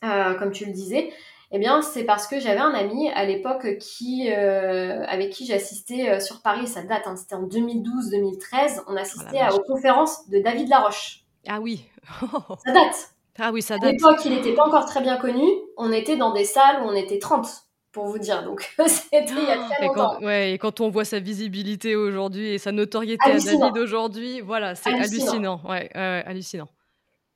comme 0.00 0.52
tu 0.52 0.64
le 0.64 0.72
disais. 0.72 1.12
Eh 1.50 1.58
bien, 1.58 1.80
c'est 1.80 2.04
parce 2.04 2.26
que 2.26 2.38
j'avais 2.40 2.60
un 2.60 2.74
ami 2.74 3.10
à 3.10 3.24
l'époque 3.24 3.78
qui, 3.78 4.30
euh, 4.30 5.04
avec 5.06 5.30
qui 5.30 5.46
j'assistais 5.46 6.20
sur 6.20 6.42
Paris, 6.42 6.66
ça 6.66 6.82
date, 6.82 7.06
hein, 7.06 7.16
c'était 7.16 7.36
en 7.36 7.46
2012-2013, 7.46 8.82
on 8.86 8.96
assistait 8.96 9.40
aux 9.52 9.62
conférences 9.62 10.28
de 10.28 10.40
David 10.40 10.68
Laroche. 10.68 11.24
Ah 11.46 11.60
oui 11.60 11.86
Ça 12.66 12.72
date 12.72 13.14
Ah 13.38 13.50
oui, 13.52 13.62
ça 13.62 13.78
date. 13.78 13.84
À 13.84 13.92
l'époque, 13.92 14.20
il 14.26 14.32
n'était 14.32 14.54
pas 14.54 14.66
encore 14.66 14.84
très 14.84 15.00
bien 15.00 15.16
connu, 15.16 15.46
on 15.78 15.90
était 15.90 16.16
dans 16.16 16.32
des 16.34 16.44
salles 16.44 16.82
où 16.82 16.86
on 16.86 16.94
était 16.94 17.18
30 17.18 17.46
pour 17.92 18.06
vous 18.06 18.18
dire. 18.18 18.44
Donc, 18.44 18.70
c'était 18.86 19.24
il 19.32 19.48
y 19.48 19.50
a 19.50 19.56
très 19.56 19.86
longtemps. 19.86 20.16
Et 20.16 20.18
quand, 20.20 20.26
ouais, 20.26 20.52
et 20.52 20.58
quand 20.58 20.80
on 20.80 20.90
voit 20.90 21.06
sa 21.06 21.18
visibilité 21.18 21.96
aujourd'hui 21.96 22.48
et 22.48 22.58
sa 22.58 22.72
notoriété 22.72 23.30
à 23.30 23.38
David 23.38 23.78
aujourd'hui, 23.78 24.42
voilà, 24.42 24.74
c'est 24.74 24.90
hallucinant. 24.90 25.62
Ouais, 25.66 25.90
hallucinant. 25.94 26.68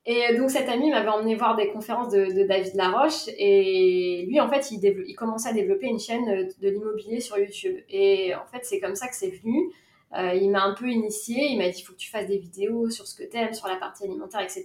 Et 0.04 0.34
donc, 0.36 0.50
cet 0.50 0.68
ami 0.68 0.90
m'avait 0.90 1.08
emmené 1.08 1.36
voir 1.36 1.54
des 1.54 1.68
conférences 1.68 2.08
de, 2.08 2.46
David 2.46 2.74
Laroche. 2.74 3.28
Et 3.38 4.24
lui, 4.28 4.40
en 4.40 4.48
fait, 4.48 4.70
il, 4.72 4.84
il, 5.06 5.14
commençait 5.14 5.50
à 5.50 5.52
développer 5.52 5.86
une 5.86 6.00
chaîne 6.00 6.26
de 6.60 6.68
l'immobilier 6.68 7.20
sur 7.20 7.38
YouTube. 7.38 7.76
Et 7.88 8.34
en 8.34 8.44
fait, 8.46 8.64
c'est 8.64 8.80
comme 8.80 8.96
ça 8.96 9.06
que 9.06 9.14
c'est 9.14 9.30
venu. 9.30 9.72
Euh, 10.18 10.34
il 10.34 10.50
m'a 10.50 10.64
un 10.64 10.74
peu 10.74 10.88
initié. 10.88 11.46
Il 11.50 11.58
m'a 11.58 11.68
dit 11.68 11.78
il 11.80 11.82
faut 11.82 11.92
que 11.92 11.98
tu 11.98 12.10
fasses 12.10 12.26
des 12.26 12.38
vidéos 12.38 12.90
sur 12.90 13.06
ce 13.06 13.14
que 13.14 13.22
tu 13.22 13.36
aimes, 13.36 13.54
sur 13.54 13.68
la 13.68 13.76
partie 13.76 14.04
alimentaire, 14.04 14.40
etc. 14.40 14.64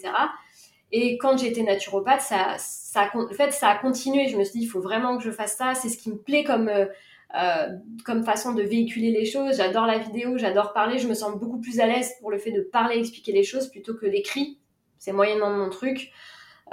Et 0.92 1.18
quand 1.18 1.38
j'étais 1.38 1.64
naturopathe, 1.64 2.22
ça, 2.22 2.56
ça, 2.58 3.10
en 3.14 3.34
fait, 3.34 3.52
ça 3.52 3.70
a 3.70 3.78
continué. 3.78 4.28
Je 4.28 4.38
me 4.38 4.44
suis 4.44 4.60
dit, 4.60 4.66
il 4.66 4.70
faut 4.70 4.82
vraiment 4.82 5.18
que 5.18 5.24
je 5.24 5.32
fasse 5.32 5.56
ça. 5.56 5.74
C'est 5.74 5.90
ce 5.90 5.98
qui 5.98 6.10
me 6.10 6.18
plaît 6.18 6.44
comme, 6.44 6.70
euh, 6.70 6.86
euh, 7.36 7.68
comme 8.06 8.24
façon 8.24 8.54
de 8.54 8.64
véhiculer 8.64 9.12
les 9.12 9.26
choses. 9.26 9.58
J'adore 9.58 9.86
la 9.86 9.98
vidéo, 9.98 10.38
j'adore 10.38 10.74
parler. 10.74 10.98
Je 10.98 11.08
me 11.08 11.14
sens 11.14 11.38
beaucoup 11.38 11.60
plus 11.60 11.80
à 11.80 11.88
l'aise 11.88 12.14
pour 12.22 12.32
le 12.32 12.38
fait 12.38 12.52
de 12.52 12.62
parler, 12.62 12.98
expliquer 12.98 13.34
les 13.34 13.44
choses 13.44 13.68
plutôt 13.68 13.96
que 13.96 14.06
l'écrit. 14.06 14.58
C'est 15.00 15.12
moyennement 15.12 15.50
mon 15.50 15.70
truc. 15.70 16.12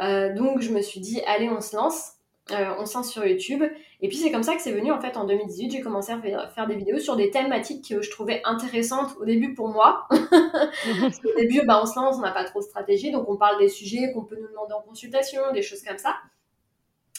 Euh, 0.00 0.35
donc, 0.35 0.61
je 0.61 0.71
me 0.71 0.81
suis 0.81 1.00
dit, 1.00 1.21
allez, 1.26 1.49
on 1.49 1.61
se 1.61 1.76
lance. 1.76 2.15
Euh, 2.50 2.75
on 2.79 2.85
sent 2.85 3.05
sur 3.05 3.25
YouTube. 3.25 3.62
Et 4.03 4.09
puis 4.09 4.19
c'est 4.19 4.31
comme 4.31 4.43
ça 4.43 4.55
que 4.55 4.61
c'est 4.61 4.73
venu 4.73 4.93
en 4.93 5.00
fait 5.00 5.17
en 5.17 5.25
2018. 5.25 5.71
J'ai 5.71 5.81
commencé 5.81 6.12
à 6.12 6.21
faire, 6.49 6.67
des 6.67 6.75
vidéos 6.75 6.99
sur 6.99 7.17
des 7.17 7.31
thématiques 7.31 7.88
que 7.88 8.03
je 8.03 8.11
trouvais 8.11 8.43
intéressantes 8.44 9.17
au 9.19 9.25
début 9.25 9.55
pour 9.55 9.69
moi. 9.69 10.06
au 10.11 11.38
début, 11.38 11.62
bah, 11.65 11.81
on 11.82 11.87
se 11.87 11.99
lance, 11.99 12.17
on 12.19 12.21
n'a 12.21 12.32
pas 12.32 12.44
trop 12.44 12.59
de 12.59 12.65
stratégie, 12.65 13.11
donc 13.11 13.31
on 13.31 13.38
parle 13.38 13.59
des 13.59 13.71
sujets 13.71 14.12
qu'on 14.12 14.25
peut 14.25 14.37
nous 14.38 14.49
demander 14.49 14.75
en 14.75 14.82
consultation, 14.82 15.41
des 15.55 15.62
choses 15.62 15.82
comme 15.82 15.97
ça. 15.97 16.17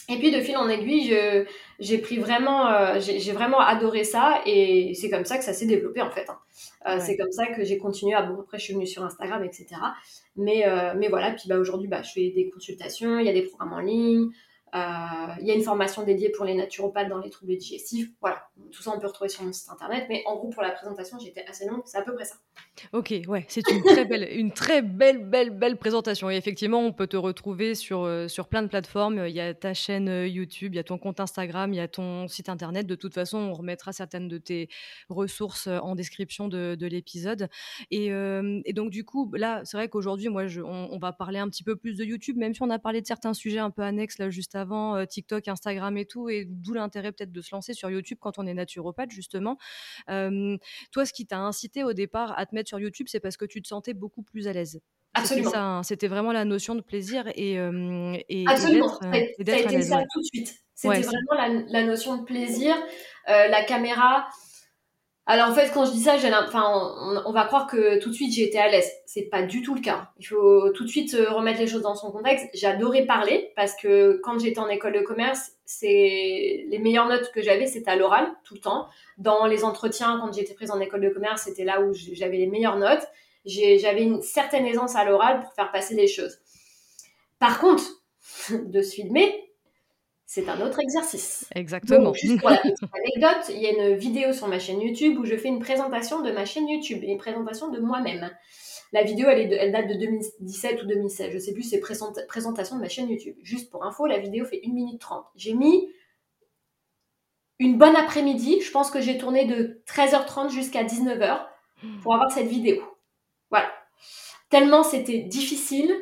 Et 0.08 0.18
puis 0.18 0.30
de 0.30 0.40
fil 0.40 0.56
en 0.56 0.68
aiguille, 0.68 1.16
j'ai 1.78 1.98
pris 1.98 2.18
vraiment, 2.18 2.68
euh, 2.68 3.00
j'ai 3.00 3.32
vraiment 3.32 3.60
adoré 3.60 4.04
ça 4.04 4.40
et 4.46 4.94
c'est 4.94 5.10
comme 5.10 5.24
ça 5.24 5.36
que 5.36 5.44
ça 5.44 5.52
s'est 5.52 5.66
développé 5.66 6.00
en 6.00 6.10
fait. 6.10 6.26
Hein. 6.28 6.38
Euh, 6.86 7.00
c'est 7.00 7.16
comme 7.16 7.32
ça 7.32 7.46
que 7.48 7.64
j'ai 7.64 7.78
continué. 7.78 8.14
À, 8.14 8.22
bon, 8.22 8.40
après, 8.40 8.58
je 8.58 8.64
suis 8.64 8.74
venue 8.74 8.86
sur 8.86 9.04
Instagram, 9.04 9.42
etc. 9.42 9.66
Mais, 10.36 10.64
mais 10.96 11.08
voilà, 11.08 11.32
puis 11.32 11.48
bah, 11.48 11.58
aujourd'hui, 11.58 11.88
bah, 11.88 12.02
je 12.02 12.12
fais 12.12 12.30
des 12.30 12.50
consultations, 12.50 13.18
il 13.18 13.26
y 13.26 13.28
a 13.28 13.32
des 13.32 13.42
programmes 13.42 13.72
en 13.72 13.80
ligne, 13.80 14.26
euh, 14.26 14.30
il 14.74 15.46
y 15.46 15.50
a 15.50 15.54
une 15.54 15.62
formation 15.62 16.02
dédiée 16.02 16.30
pour 16.30 16.44
les 16.44 16.54
naturopathes 16.54 17.08
dans 17.08 17.18
les 17.18 17.30
troubles 17.30 17.56
digestifs. 17.56 18.10
Voilà, 18.20 18.48
tout 18.72 18.82
ça 18.82 18.92
on 18.94 19.00
peut 19.00 19.06
retrouver 19.06 19.28
sur 19.28 19.42
mon 19.42 19.52
site 19.52 19.70
internet. 19.70 20.06
Mais 20.08 20.22
en 20.26 20.36
gros, 20.36 20.48
pour 20.48 20.62
la 20.62 20.70
présentation, 20.70 21.18
j'étais 21.18 21.44
assez 21.46 21.66
longue. 21.66 21.82
C'est 21.86 21.98
à 21.98 22.02
peu 22.02 22.14
près 22.14 22.24
ça. 22.24 22.36
Ok, 22.92 23.14
ouais, 23.26 23.44
c'est 23.48 23.68
une 23.70 23.82
très 23.82 24.04
belle, 24.04 24.28
une 24.32 24.52
très 24.52 24.82
belle, 24.82 25.18
belle, 25.18 25.50
belle 25.50 25.76
présentation. 25.76 26.30
Et 26.30 26.36
effectivement, 26.36 26.80
on 26.80 26.92
peut 26.92 27.06
te 27.06 27.16
retrouver 27.16 27.74
sur, 27.74 28.02
euh, 28.02 28.28
sur 28.28 28.48
plein 28.48 28.62
de 28.62 28.68
plateformes. 28.68 29.26
Il 29.26 29.34
y 29.34 29.40
a 29.40 29.54
ta 29.54 29.72
chaîne 29.72 30.08
euh, 30.08 30.26
YouTube, 30.26 30.74
il 30.74 30.76
y 30.76 30.80
a 30.80 30.84
ton 30.84 30.98
compte 30.98 31.20
Instagram, 31.20 31.72
il 31.72 31.76
y 31.76 31.80
a 31.80 31.88
ton 31.88 32.28
site 32.28 32.48
internet. 32.48 32.86
De 32.86 32.94
toute 32.94 33.14
façon, 33.14 33.38
on 33.38 33.54
remettra 33.54 33.92
certaines 33.92 34.28
de 34.28 34.38
tes 34.38 34.68
ressources 35.08 35.68
en 35.68 35.94
description 35.94 36.48
de, 36.48 36.76
de 36.78 36.86
l'épisode. 36.86 37.48
Et, 37.90 38.10
donc, 38.72 38.90
du 38.90 39.04
coup, 39.04 39.32
là, 39.34 39.62
c'est 39.64 39.76
vrai 39.76 39.88
qu'aujourd'hui, 39.88 40.28
moi, 40.28 40.44
on, 40.58 40.88
on, 40.90 40.98
va 40.98 41.12
parler 41.12 41.38
un 41.38 41.48
petit 41.48 41.64
peu 41.64 41.76
plus 41.76 41.96
de 41.96 42.04
YouTube, 42.04 42.36
même 42.36 42.54
si 42.54 42.62
on 42.62 42.70
a 42.70 42.78
parlé 42.78 43.00
de 43.00 43.06
certains 43.06 43.34
sujets 43.34 43.58
un 43.58 43.70
peu 43.70 43.82
annexes 43.82 44.18
là 44.18 44.30
juste 44.30 44.55
avant, 44.56 44.96
euh, 44.96 45.04
TikTok, 45.04 45.46
Instagram 45.48 45.96
et 45.96 46.06
tout, 46.06 46.28
et 46.28 46.46
d'où 46.48 46.74
l'intérêt 46.74 47.12
peut-être 47.12 47.32
de 47.32 47.40
se 47.40 47.54
lancer 47.54 47.74
sur 47.74 47.90
YouTube 47.90 48.18
quand 48.20 48.38
on 48.38 48.46
est 48.46 48.54
naturopathe, 48.54 49.10
justement. 49.10 49.58
toi, 50.06 51.06
ce 51.06 51.12
qui 51.12 51.26
t'a 51.26 51.38
incité 51.38 51.84
au 51.84 51.92
départ 51.92 52.38
à 52.38 52.46
te 52.46 52.54
mettre 52.54 52.68
sur 52.68 52.80
YouTube, 52.80 53.06
c'est 53.08 53.20
parce 53.20 53.36
que 53.36 53.44
tu 53.44 53.62
te 53.62 53.68
sentais 53.68 53.94
beaucoup 53.94 54.22
plus 54.22 54.48
à 54.48 54.52
l'aise. 54.52 54.80
Absolument. 55.14 55.52
Hein, 55.54 55.82
c'était 55.82 56.08
vraiment 56.08 56.32
la 56.32 56.44
notion 56.44 56.74
de 56.74 56.82
plaisir 56.82 57.26
et, 57.34 57.54
et 57.54 58.44
Absolument. 58.46 58.98
Et 59.14 59.34
ça 59.46 59.54
a 59.54 59.58
été 59.58 59.82
ça 59.82 60.02
tout 60.12 60.20
de 60.20 60.26
suite. 60.26 60.66
C'était 60.76 61.00
vraiment 61.00 61.34
la, 61.34 61.48
la, 61.68 61.86
notion 61.86 62.18
de 62.18 62.24
plaisir, 62.24 62.76
euh, 63.28 63.48
la 63.48 63.64
caméra. 63.64 64.28
Alors 65.28 65.50
en 65.50 65.54
fait, 65.54 65.72
quand 65.74 65.84
je 65.84 65.90
dis 65.90 66.02
ça, 66.02 66.14
enfin, 66.46 66.64
on, 67.00 67.20
on, 67.26 67.32
va 67.32 67.44
croire 67.46 67.66
que 67.66 67.98
tout 67.98 68.10
de 68.10 68.14
suite 68.14 68.32
j'ai 68.32 68.44
été 68.44 68.60
à 68.60 68.68
l'aise. 68.68 68.88
C'est 69.06 69.24
pas 69.24 69.42
du 69.42 69.60
tout 69.60 69.74
le 69.74 69.80
cas. 69.80 70.10
Il 70.20 70.26
faut 70.26 70.70
tout 70.70 70.84
de 70.84 70.88
suite 70.88 71.14
euh, 71.14 71.32
remettre 71.32 71.58
les 71.58 71.66
choses 71.66 71.82
dans 71.82 71.96
son 71.96 72.12
contexte. 72.12 72.46
J'adorais 72.54 73.06
parler 73.06 73.50
parce 73.56 73.74
que 73.74 74.20
quand 74.22 74.38
j'étais 74.38 74.60
en 74.60 74.68
école 74.68 74.92
de 74.92 75.00
commerce, 75.00 75.50
c'est 75.64 76.64
les 76.68 76.78
meilleures 76.78 77.08
notes 77.08 77.32
que 77.32 77.42
j'avais, 77.42 77.66
c'était 77.66 77.90
à 77.90 77.96
l'oral 77.96 78.28
tout 78.44 78.54
le 78.54 78.60
temps. 78.60 78.86
Dans 79.18 79.46
les 79.46 79.64
entretiens, 79.64 80.20
quand 80.20 80.32
j'étais 80.32 80.54
prise 80.54 80.70
en 80.70 80.78
école 80.78 81.00
de 81.00 81.08
commerce, 81.08 81.42
c'était 81.42 81.64
là 81.64 81.80
où 81.80 81.92
j'avais 81.92 82.36
les 82.36 82.46
meilleures 82.46 82.78
notes. 82.78 83.06
J'avais 83.44 84.02
une 84.02 84.22
certaine 84.22 84.64
aisance 84.64 84.94
à 84.94 85.04
l'oral 85.04 85.40
pour 85.40 85.52
faire 85.54 85.72
passer 85.72 85.96
les 85.96 86.06
choses. 86.06 86.38
Par 87.40 87.58
contre, 87.58 87.82
de 88.50 88.80
se 88.80 88.94
filmer, 88.94 89.45
c'est 90.36 90.50
un 90.50 90.60
autre 90.60 90.80
exercice. 90.80 91.46
Exactement. 91.54 92.12
juste 92.12 92.40
pour 92.40 92.50
la 92.50 92.58
petite 92.58 92.76
anecdote, 92.92 93.50
il 93.54 93.62
y 93.62 93.66
a 93.66 93.70
une 93.70 93.96
vidéo 93.96 94.34
sur 94.34 94.48
ma 94.48 94.58
chaîne 94.58 94.82
YouTube 94.82 95.18
où 95.18 95.24
je 95.24 95.34
fais 95.34 95.48
une 95.48 95.60
présentation 95.60 96.20
de 96.20 96.30
ma 96.30 96.44
chaîne 96.44 96.68
YouTube, 96.68 97.02
une 97.02 97.16
présentation 97.16 97.70
de 97.70 97.80
moi-même. 97.80 98.30
La 98.92 99.02
vidéo, 99.02 99.28
elle, 99.30 99.50
est 99.50 99.56
elle, 99.56 99.72
date 99.72 99.88
de 99.88 99.94
2017 99.94 100.82
ou 100.82 100.86
2016, 100.86 101.32
je 101.32 101.38
sais 101.38 101.54
plus, 101.54 101.62
c'est 101.62 101.80
présentation 101.80 102.76
de 102.76 102.80
ma 102.82 102.88
chaîne 102.88 103.08
YouTube. 103.08 103.34
Juste 103.42 103.70
pour 103.70 103.86
info, 103.86 104.06
la 104.06 104.18
vidéo 104.18 104.44
fait 104.44 104.60
1 104.62 104.74
minute 104.74 105.00
30. 105.00 105.24
J'ai 105.36 105.54
mis 105.54 105.88
une 107.58 107.78
bonne 107.78 107.96
après-midi, 107.96 108.60
je 108.60 108.70
pense 108.70 108.90
que 108.90 109.00
j'ai 109.00 109.16
tourné 109.16 109.46
de 109.46 109.82
13h30 109.88 110.50
jusqu'à 110.50 110.84
19h 110.84 111.46
pour 112.02 112.12
avoir 112.12 112.30
cette 112.30 112.48
vidéo. 112.48 112.82
Voilà. 113.48 113.72
Tellement 114.50 114.82
c'était 114.82 115.20
difficile, 115.20 115.96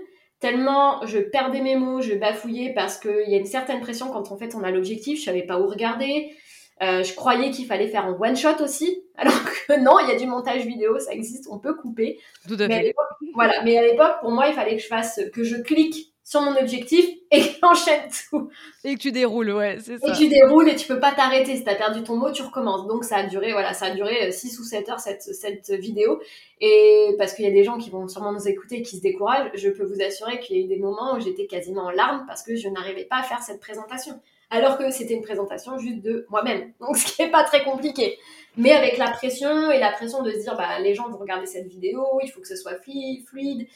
tellement 0.44 1.06
je 1.06 1.18
perdais 1.18 1.62
mes 1.62 1.74
mots, 1.74 2.02
je 2.02 2.12
bafouillais 2.12 2.74
parce 2.74 2.98
qu'il 2.98 3.28
y 3.28 3.34
a 3.34 3.38
une 3.38 3.46
certaine 3.46 3.80
pression 3.80 4.10
quand 4.10 4.30
en 4.30 4.36
fait 4.36 4.54
on 4.54 4.62
a 4.62 4.70
l'objectif, 4.70 5.18
je 5.18 5.24
savais 5.24 5.42
pas 5.42 5.58
où 5.58 5.66
regarder. 5.66 6.34
Euh, 6.82 7.02
je 7.02 7.14
croyais 7.14 7.50
qu'il 7.50 7.64
fallait 7.64 7.88
faire 7.88 8.04
un 8.04 8.18
one 8.20 8.36
shot 8.36 8.62
aussi, 8.62 9.04
alors 9.16 9.32
que 9.42 9.80
non, 9.80 9.98
il 10.00 10.08
y 10.10 10.12
a 10.12 10.18
du 10.18 10.26
montage 10.26 10.66
vidéo, 10.66 10.98
ça 10.98 11.14
existe, 11.14 11.46
on 11.50 11.58
peut 11.58 11.72
couper. 11.72 12.20
Tout 12.46 12.56
à 12.60 12.68
mais 12.68 12.92
voilà, 13.32 13.62
mais 13.64 13.78
à 13.78 13.82
l'époque, 13.82 14.20
pour 14.20 14.32
moi, 14.32 14.48
il 14.48 14.52
fallait 14.52 14.76
que 14.76 14.82
je 14.82 14.86
fasse, 14.86 15.18
que 15.32 15.44
je 15.44 15.56
clique 15.56 16.13
sur 16.24 16.40
mon 16.40 16.56
objectif 16.56 17.06
et 17.30 17.42
j'enchaîne 17.62 18.08
tout. 18.30 18.48
Et 18.82 18.94
que 18.94 18.98
tu 18.98 19.12
déroules, 19.12 19.50
ouais, 19.50 19.76
c'est 19.78 19.98
ça. 19.98 20.08
Et 20.08 20.12
tu 20.16 20.28
déroules 20.28 20.68
et 20.70 20.74
tu 20.74 20.88
peux 20.88 20.98
pas 20.98 21.12
t'arrêter. 21.12 21.54
Si 21.54 21.64
t'as 21.64 21.74
perdu 21.74 22.02
ton 22.02 22.16
mot, 22.16 22.32
tu 22.32 22.42
recommences. 22.42 22.86
Donc 22.86 23.04
ça 23.04 23.16
a 23.18 23.22
duré, 23.24 23.52
voilà, 23.52 23.74
ça 23.74 23.86
a 23.86 23.90
duré 23.90 24.32
6 24.32 24.56
euh, 24.58 24.62
ou 24.62 24.64
7 24.64 24.88
heures 24.88 25.00
cette, 25.00 25.22
cette 25.22 25.70
vidéo. 25.70 26.20
Et 26.62 27.14
parce 27.18 27.34
qu'il 27.34 27.44
y 27.44 27.48
a 27.48 27.50
des 27.50 27.62
gens 27.62 27.76
qui 27.76 27.90
vont 27.90 28.08
sûrement 28.08 28.32
nous 28.32 28.48
écouter 28.48 28.76
et 28.76 28.82
qui 28.82 28.96
se 28.96 29.02
découragent, 29.02 29.50
je 29.54 29.68
peux 29.68 29.84
vous 29.84 30.00
assurer 30.00 30.40
qu'il 30.40 30.56
y 30.56 30.60
a 30.60 30.64
eu 30.64 30.68
des 30.68 30.78
moments 30.78 31.14
où 31.14 31.20
j'étais 31.20 31.46
quasiment 31.46 31.84
en 31.84 31.90
larmes 31.90 32.24
parce 32.26 32.42
que 32.42 32.56
je 32.56 32.68
n'arrivais 32.68 33.04
pas 33.04 33.16
à 33.16 33.22
faire 33.22 33.42
cette 33.42 33.60
présentation. 33.60 34.18
Alors 34.48 34.78
que 34.78 34.90
c'était 34.90 35.14
une 35.14 35.22
présentation 35.22 35.76
juste 35.76 36.00
de 36.00 36.26
moi-même. 36.30 36.72
Donc 36.80 36.96
ce 36.96 37.14
qui 37.14 37.22
est 37.22 37.30
pas 37.30 37.44
très 37.44 37.64
compliqué. 37.64 38.18
Mais 38.56 38.72
avec 38.72 38.96
la 38.96 39.10
pression 39.10 39.70
et 39.70 39.78
la 39.78 39.90
pression 39.90 40.22
de 40.22 40.30
se 40.30 40.38
dire, 40.38 40.56
bah, 40.56 40.78
les 40.78 40.94
gens 40.94 41.08
vont 41.10 41.18
regarder 41.18 41.46
cette 41.46 41.66
vidéo, 41.66 42.06
il 42.22 42.30
faut 42.30 42.40
que 42.40 42.46
ce 42.46 42.56
soit 42.56 42.76
fluide, 42.76 43.26
il 43.34 43.66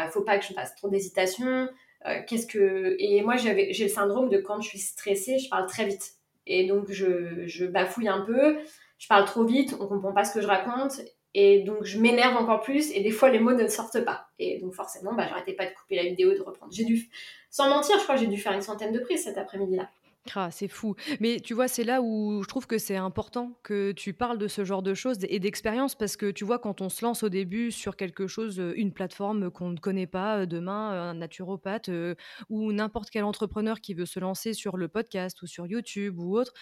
euh, 0.00 0.08
faut 0.10 0.22
pas 0.22 0.38
que 0.38 0.44
je 0.44 0.52
fasse 0.52 0.74
trop 0.76 0.88
d'hésitation. 0.88 1.68
Euh, 2.06 2.20
qu'est-ce 2.26 2.46
que 2.46 2.96
et 3.00 3.22
moi 3.22 3.36
j'avais 3.36 3.72
j'ai 3.72 3.84
le 3.84 3.90
syndrome 3.90 4.28
de 4.28 4.38
quand 4.38 4.60
je 4.60 4.68
suis 4.68 4.78
stressée, 4.78 5.38
je 5.38 5.48
parle 5.48 5.66
très 5.66 5.84
vite 5.84 6.14
et 6.46 6.66
donc 6.66 6.90
je, 6.90 7.46
je 7.46 7.66
bafouille 7.66 8.08
un 8.08 8.20
peu, 8.20 8.56
je 8.98 9.08
parle 9.08 9.24
trop 9.24 9.44
vite, 9.44 9.74
on 9.80 9.86
comprend 9.88 10.12
pas 10.12 10.24
ce 10.24 10.32
que 10.32 10.40
je 10.40 10.46
raconte 10.46 11.00
et 11.34 11.62
donc 11.64 11.84
je 11.84 11.98
m'énerve 11.98 12.36
encore 12.36 12.60
plus 12.60 12.92
et 12.92 13.00
des 13.00 13.10
fois 13.10 13.30
les 13.30 13.40
mots 13.40 13.52
ne 13.52 13.66
sortent 13.66 14.04
pas 14.04 14.28
et 14.38 14.60
donc 14.60 14.74
forcément 14.74 15.12
bah 15.14 15.26
j'arrêtais 15.28 15.54
pas 15.54 15.66
de 15.66 15.72
couper 15.72 15.96
la 15.96 16.04
vidéo 16.04 16.34
de 16.34 16.40
reprendre. 16.40 16.72
J'ai 16.72 16.84
dû 16.84 17.10
sans 17.50 17.68
mentir, 17.68 17.96
je 17.98 18.04
crois 18.04 18.14
que 18.14 18.20
j'ai 18.20 18.26
dû 18.28 18.38
faire 18.38 18.52
une 18.52 18.62
centaine 18.62 18.92
de 18.92 19.00
prises 19.00 19.24
cet 19.24 19.36
après-midi-là. 19.36 19.90
Ah, 20.34 20.50
c'est 20.50 20.68
fou. 20.68 20.94
Mais 21.20 21.40
tu 21.40 21.54
vois, 21.54 21.68
c'est 21.68 21.84
là 21.84 22.02
où 22.02 22.42
je 22.42 22.48
trouve 22.48 22.66
que 22.66 22.78
c'est 22.78 22.96
important 22.96 23.58
que 23.62 23.92
tu 23.92 24.12
parles 24.12 24.38
de 24.38 24.48
ce 24.48 24.64
genre 24.64 24.82
de 24.82 24.94
choses 24.94 25.18
et 25.22 25.38
d'expérience 25.40 25.94
parce 25.94 26.16
que 26.16 26.30
tu 26.30 26.44
vois, 26.44 26.58
quand 26.58 26.80
on 26.80 26.88
se 26.88 27.04
lance 27.04 27.22
au 27.22 27.28
début 27.28 27.70
sur 27.72 27.96
quelque 27.96 28.26
chose, 28.26 28.60
euh, 28.60 28.72
une 28.76 28.92
plateforme 28.92 29.50
qu'on 29.50 29.70
ne 29.70 29.78
connaît 29.78 30.06
pas, 30.06 30.40
euh, 30.40 30.46
demain, 30.46 31.10
un 31.10 31.14
naturopathe 31.14 31.88
euh, 31.88 32.14
ou 32.50 32.72
n'importe 32.72 33.10
quel 33.10 33.24
entrepreneur 33.24 33.80
qui 33.80 33.94
veut 33.94 34.06
se 34.06 34.20
lancer 34.20 34.52
sur 34.54 34.76
le 34.76 34.88
podcast 34.88 35.42
ou 35.42 35.46
sur 35.46 35.66
YouTube 35.66 36.18
ou 36.18 36.36
autre, 36.36 36.52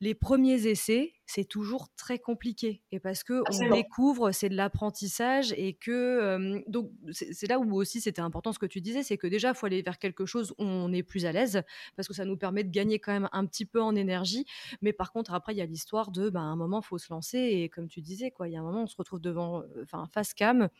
les 0.00 0.14
premiers 0.14 0.66
essais, 0.66 1.12
c'est 1.26 1.44
toujours 1.44 1.88
très 1.94 2.18
compliqué. 2.18 2.82
Et 2.90 2.98
parce 2.98 3.22
que 3.22 3.42
on 3.50 3.74
découvre, 3.74 4.32
c'est 4.32 4.48
de 4.48 4.56
l'apprentissage 4.56 5.52
et 5.56 5.74
que 5.74 6.62
donc 6.68 6.90
c'est 7.12 7.48
là 7.48 7.58
où 7.58 7.74
aussi 7.74 8.00
c'était 8.00 8.22
important 8.22 8.52
ce 8.52 8.58
que 8.58 8.66
tu 8.66 8.80
disais, 8.80 9.02
c'est 9.02 9.18
que 9.18 9.26
déjà 9.26 9.50
il 9.50 9.54
faut 9.54 9.66
aller 9.66 9.82
vers 9.82 9.98
quelque 9.98 10.24
chose 10.24 10.52
où 10.52 10.64
on 10.64 10.92
est 10.92 11.02
plus 11.02 11.26
à 11.26 11.32
l'aise 11.32 11.62
parce 11.96 12.08
que 12.08 12.14
ça 12.14 12.24
nous 12.24 12.36
permet 12.36 12.64
de 12.64 12.70
gagner 12.70 12.98
quand 12.98 13.12
même 13.12 13.28
un 13.32 13.44
petit 13.44 13.66
peu 13.66 13.82
en 13.82 13.94
énergie. 13.94 14.46
Mais 14.80 14.94
par 14.94 15.12
contre 15.12 15.34
après 15.34 15.52
il 15.52 15.58
y 15.58 15.62
a 15.62 15.66
l'histoire 15.66 16.10
de, 16.10 16.30
ben, 16.30 16.40
un 16.40 16.56
moment 16.56 16.80
faut 16.80 16.98
se 16.98 17.12
lancer 17.12 17.38
et 17.38 17.68
comme 17.68 17.88
tu 17.88 18.00
disais 18.00 18.30
quoi, 18.30 18.48
il 18.48 18.52
y 18.52 18.56
a 18.56 18.60
un 18.60 18.64
moment 18.64 18.84
on 18.84 18.86
se 18.86 18.96
retrouve 18.96 19.20
devant, 19.20 19.62
enfin 19.82 20.08
face 20.12 20.32
cam 20.32 20.70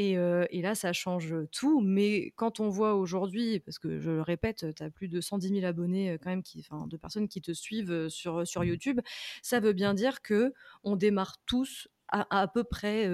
et, 0.00 0.62
là, 0.62 0.74
ça 0.74 0.92
change 0.92 1.34
tout. 1.52 1.80
Mais 1.80 2.32
quand 2.36 2.60
on 2.60 2.68
voit 2.68 2.94
aujourd'hui, 2.94 3.60
parce 3.60 3.78
que 3.78 3.98
je 3.98 4.10
le 4.10 4.22
répète, 4.22 4.74
tu 4.74 4.82
as 4.82 4.90
plus 4.90 5.08
de 5.08 5.20
110 5.20 5.48
000 5.48 5.64
abonnés 5.64 6.16
quand 6.22 6.30
même, 6.30 6.42
qui, 6.42 6.66
de 6.86 6.96
personnes 6.96 7.28
qui 7.28 7.40
te 7.40 7.52
suivent 7.52 8.08
sur, 8.08 8.46
sur 8.46 8.64
YouTube, 8.64 9.00
ça 9.42 9.60
veut 9.60 9.72
bien 9.72 9.94
dire 9.94 10.22
que 10.22 10.52
on 10.84 10.96
démarre 10.96 11.36
tous 11.46 11.88
à, 12.08 12.26
à 12.42 12.48
peu 12.48 12.64
près 12.64 13.08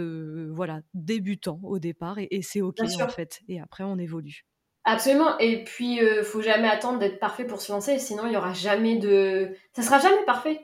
voilà, 0.50 0.81
débutants 0.95 1.61
au 1.62 1.78
départ 1.78 2.19
et, 2.19 2.43
c'est 2.43 2.61
OK 2.61 2.81
en 2.81 3.09
fait. 3.09 3.40
Et 3.49 3.61
après, 3.61 3.85
on 3.85 3.99
évolue. 3.99 4.45
Absolument. 4.85 5.37
Et 5.38 5.64
puis, 5.64 6.00
ne 6.00 6.23
faut 6.23 6.43
jamais 6.43 6.69
attendre 6.69 7.00
d'être 7.00 7.19
parfait 7.19 7.45
pour 7.45 7.61
se 7.61 7.73
lancer, 7.73 7.99
sinon 7.99 8.26
il 8.26 8.33
y 8.33 8.37
aura 8.37 8.52
jamais 8.52 8.97
de. 8.97 9.50
Ça 9.73 9.83
sera 9.83 9.99
jamais 9.99 10.25
parfait. 10.25 10.61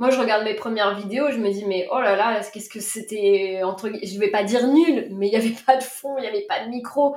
Moi, 0.00 0.08
je 0.08 0.18
regarde 0.18 0.44
mes 0.44 0.54
premières 0.54 0.94
vidéos, 0.94 1.30
je 1.30 1.36
me 1.36 1.52
dis, 1.52 1.66
mais 1.66 1.86
oh 1.92 2.00
là 2.00 2.16
là, 2.16 2.40
qu'est-ce 2.40 2.70
que 2.70 2.80
c'était, 2.80 3.60
entre 3.62 3.90
je 4.02 4.18
vais 4.18 4.30
pas 4.30 4.44
dire 4.44 4.66
nul, 4.66 5.08
mais 5.10 5.26
il 5.28 5.30
n'y 5.30 5.36
avait 5.36 5.54
pas 5.66 5.76
de 5.76 5.82
fond, 5.82 6.16
il 6.16 6.22
n'y 6.22 6.26
avait 6.26 6.46
pas 6.48 6.64
de 6.64 6.70
micro. 6.70 7.14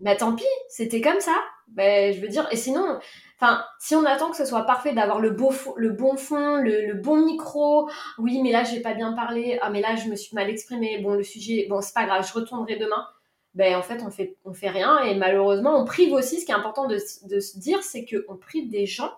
Mais 0.00 0.16
tant 0.16 0.34
pis, 0.34 0.44
c'était 0.68 1.00
comme 1.00 1.20
ça. 1.20 1.36
Ben, 1.68 2.12
je 2.12 2.20
veux 2.20 2.26
dire, 2.26 2.48
et 2.50 2.56
sinon, 2.56 2.98
enfin, 3.40 3.64
si 3.78 3.94
on 3.94 4.04
attend 4.04 4.32
que 4.32 4.36
ce 4.36 4.46
soit 4.46 4.64
parfait, 4.66 4.92
d'avoir 4.92 5.20
le, 5.20 5.30
beau 5.30 5.52
le 5.76 5.90
bon 5.90 6.16
fond, 6.16 6.56
le, 6.56 6.94
bon 6.94 7.24
micro, 7.24 7.88
oui, 8.18 8.40
mais 8.42 8.50
là, 8.50 8.64
j'ai 8.64 8.80
pas 8.80 8.94
bien 8.94 9.12
parlé, 9.12 9.60
ah, 9.62 9.70
mais 9.70 9.80
là, 9.80 9.94
je 9.94 10.08
me 10.08 10.16
suis 10.16 10.34
mal 10.34 10.50
exprimée, 10.50 10.98
bon, 10.98 11.14
le 11.14 11.22
sujet, 11.22 11.66
bon, 11.70 11.80
c'est 11.82 11.94
pas 11.94 12.04
grave, 12.04 12.26
je 12.28 12.32
retournerai 12.32 12.74
demain. 12.74 13.06
Ben, 13.54 13.76
en 13.76 13.82
fait, 13.82 14.02
on 14.04 14.10
fait, 14.10 14.36
on 14.44 14.52
fait 14.52 14.70
rien, 14.70 14.98
et 15.04 15.14
malheureusement, 15.14 15.80
on 15.80 15.84
prive 15.84 16.12
aussi, 16.12 16.40
ce 16.40 16.46
qui 16.46 16.50
est 16.50 16.56
important 16.56 16.88
de, 16.88 16.98
de 17.28 17.38
se 17.38 17.60
dire, 17.60 17.84
c'est 17.84 18.04
qu'on 18.04 18.36
prive 18.36 18.68
des 18.68 18.86
gens 18.86 19.12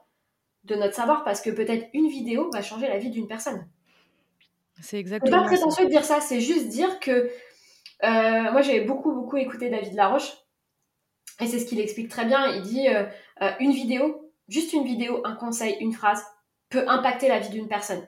de 0.66 0.74
notre 0.74 0.94
savoir 0.94 1.24
parce 1.24 1.40
que 1.40 1.50
peut-être 1.50 1.88
une 1.94 2.08
vidéo 2.08 2.50
va 2.52 2.62
changer 2.62 2.88
la 2.88 2.98
vie 2.98 3.10
d'une 3.10 3.28
personne. 3.28 3.66
C'est 4.80 4.98
exactement. 4.98 5.36
C'est 5.36 5.42
pas 5.42 5.48
prétentieux 5.48 5.84
de 5.86 5.90
dire 5.90 6.04
ça, 6.04 6.20
c'est 6.20 6.40
juste 6.40 6.68
dire 6.68 7.00
que 7.00 7.30
euh, 8.04 8.52
moi 8.52 8.60
j'ai 8.62 8.80
beaucoup 8.82 9.12
beaucoup 9.12 9.36
écouté 9.36 9.70
David 9.70 9.94
Laroche 9.94 10.36
et 11.40 11.46
c'est 11.46 11.58
ce 11.58 11.66
qu'il 11.66 11.80
explique 11.80 12.08
très 12.08 12.26
bien. 12.26 12.54
Il 12.54 12.62
dit 12.62 12.88
euh, 12.88 13.04
euh, 13.42 13.50
une 13.60 13.72
vidéo, 13.72 14.30
juste 14.48 14.72
une 14.72 14.84
vidéo, 14.84 15.22
un 15.24 15.34
conseil, 15.34 15.76
une 15.80 15.92
phrase 15.92 16.24
peut 16.68 16.84
impacter 16.88 17.28
la 17.28 17.38
vie 17.38 17.50
d'une 17.50 17.68
personne. 17.68 18.06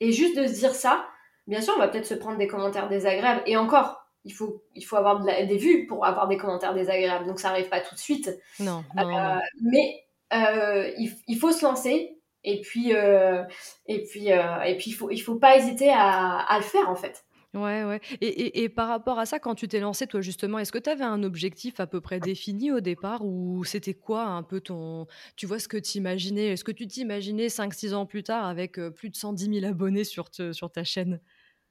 Et 0.00 0.12
juste 0.12 0.36
de 0.36 0.46
se 0.46 0.54
dire 0.54 0.74
ça, 0.74 1.06
bien 1.46 1.60
sûr, 1.60 1.74
on 1.76 1.78
va 1.78 1.88
peut-être 1.88 2.06
se 2.06 2.14
prendre 2.14 2.38
des 2.38 2.46
commentaires 2.46 2.88
désagréables 2.88 3.42
et 3.46 3.56
encore. 3.56 3.98
Il 4.24 4.32
faut, 4.34 4.62
il 4.74 4.84
faut 4.84 4.96
avoir 4.96 5.20
des 5.20 5.56
vues 5.56 5.86
pour 5.86 6.04
avoir 6.04 6.28
des 6.28 6.36
commentaires 6.36 6.74
désagréables, 6.74 7.26
donc 7.26 7.40
ça 7.40 7.48
arrive 7.48 7.70
pas 7.70 7.80
tout 7.80 7.94
de 7.94 8.00
suite. 8.00 8.30
Non, 8.58 8.84
non. 8.94 9.38
Mais 9.62 10.04
euh, 10.32 10.90
il, 11.26 11.38
faut 11.38 11.50
se 11.50 11.64
lancer 11.64 12.16
et 12.44 12.60
puis 12.60 12.94
euh, 12.94 13.42
et 13.86 14.04
puis 14.04 14.30
euh, 14.32 14.62
et 14.62 14.76
puis 14.76 14.90
il 14.90 14.92
faut 14.92 15.10
il 15.10 15.18
faut 15.18 15.36
pas 15.36 15.56
hésiter 15.56 15.90
à, 15.90 16.38
à 16.38 16.58
le 16.58 16.64
faire 16.64 16.88
en 16.88 16.94
fait. 16.94 17.24
Ouais, 17.52 17.82
ouais. 17.82 18.00
Et, 18.20 18.28
et, 18.28 18.62
et, 18.62 18.68
par 18.68 18.86
rapport 18.86 19.18
à 19.18 19.26
ça, 19.26 19.40
quand 19.40 19.56
tu 19.56 19.66
t'es 19.66 19.80
lancé, 19.80 20.06
toi, 20.06 20.20
justement, 20.20 20.60
est-ce 20.60 20.70
que 20.70 20.78
tu 20.78 20.88
avais 20.88 21.02
un 21.02 21.24
objectif 21.24 21.80
à 21.80 21.88
peu 21.88 22.00
près 22.00 22.20
défini 22.20 22.70
au 22.70 22.78
départ 22.78 23.24
ou 23.24 23.64
c'était 23.64 23.92
quoi 23.92 24.22
un 24.22 24.44
peu 24.44 24.60
ton. 24.60 25.08
Tu 25.34 25.46
vois 25.46 25.58
ce 25.58 25.66
que 25.66 25.76
tu 25.76 25.98
imaginais 25.98 26.52
Est-ce 26.52 26.62
que 26.62 26.70
tu 26.70 26.86
t'imaginais 26.86 27.48
5-6 27.48 27.92
ans 27.94 28.06
plus 28.06 28.22
tard 28.22 28.46
avec 28.46 28.78
plus 28.90 29.10
de 29.10 29.16
110 29.16 29.60
000 29.62 29.66
abonnés 29.66 30.04
sur, 30.04 30.28
sur 30.52 30.70
ta 30.70 30.84
chaîne? 30.84 31.20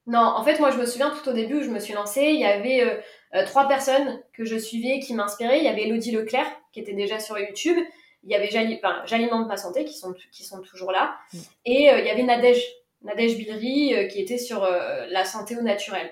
Non, 0.06 0.20
en 0.20 0.44
fait, 0.44 0.60
moi, 0.60 0.72
je 0.72 0.80
me 0.80 0.86
souviens 0.86 1.12
tout 1.12 1.30
au 1.30 1.34
début 1.34 1.60
où 1.60 1.64
je 1.64 1.70
me 1.70 1.80
suis 1.80 1.94
lancée, 1.94 2.26
il 2.26 2.42
y 2.42 2.46
avait 2.46 3.02
trois 3.46 3.70
personnes 3.70 4.20
que 4.34 4.44
je 4.44 4.58
suivais 4.58 5.00
qui 5.00 5.14
m'inspiraient. 5.14 5.60
Il 5.60 5.64
y 5.64 5.70
avait 5.70 5.84
Elodie 5.84 6.12
Leclerc, 6.12 6.52
qui 6.74 6.82
était 6.82 6.94
déjà 6.94 7.22
sur 7.22 7.40
YouTube 7.40 7.78
il 8.24 8.32
y 8.32 8.36
avait 8.36 8.50
J'alimente 8.50 9.48
ma 9.48 9.58
santé 9.58 9.86
qui 9.86 9.94
sont, 9.94 10.14
qui 10.32 10.44
sont 10.44 10.62
toujours 10.62 10.92
là. 10.92 11.18
Mm. 11.34 11.38
Et 11.66 11.90
euh, 11.90 12.00
il 12.00 12.06
y 12.06 12.10
avait 12.10 12.24
Nadège, 12.24 12.64
Nadège 13.04 13.38
Bilry 13.38 13.96
euh, 13.96 14.08
qui 14.08 14.20
était 14.20 14.38
sur 14.38 14.64
euh, 14.64 15.06
la 15.10 15.26
santé 15.26 15.58
au 15.58 15.62
naturel 15.62 16.12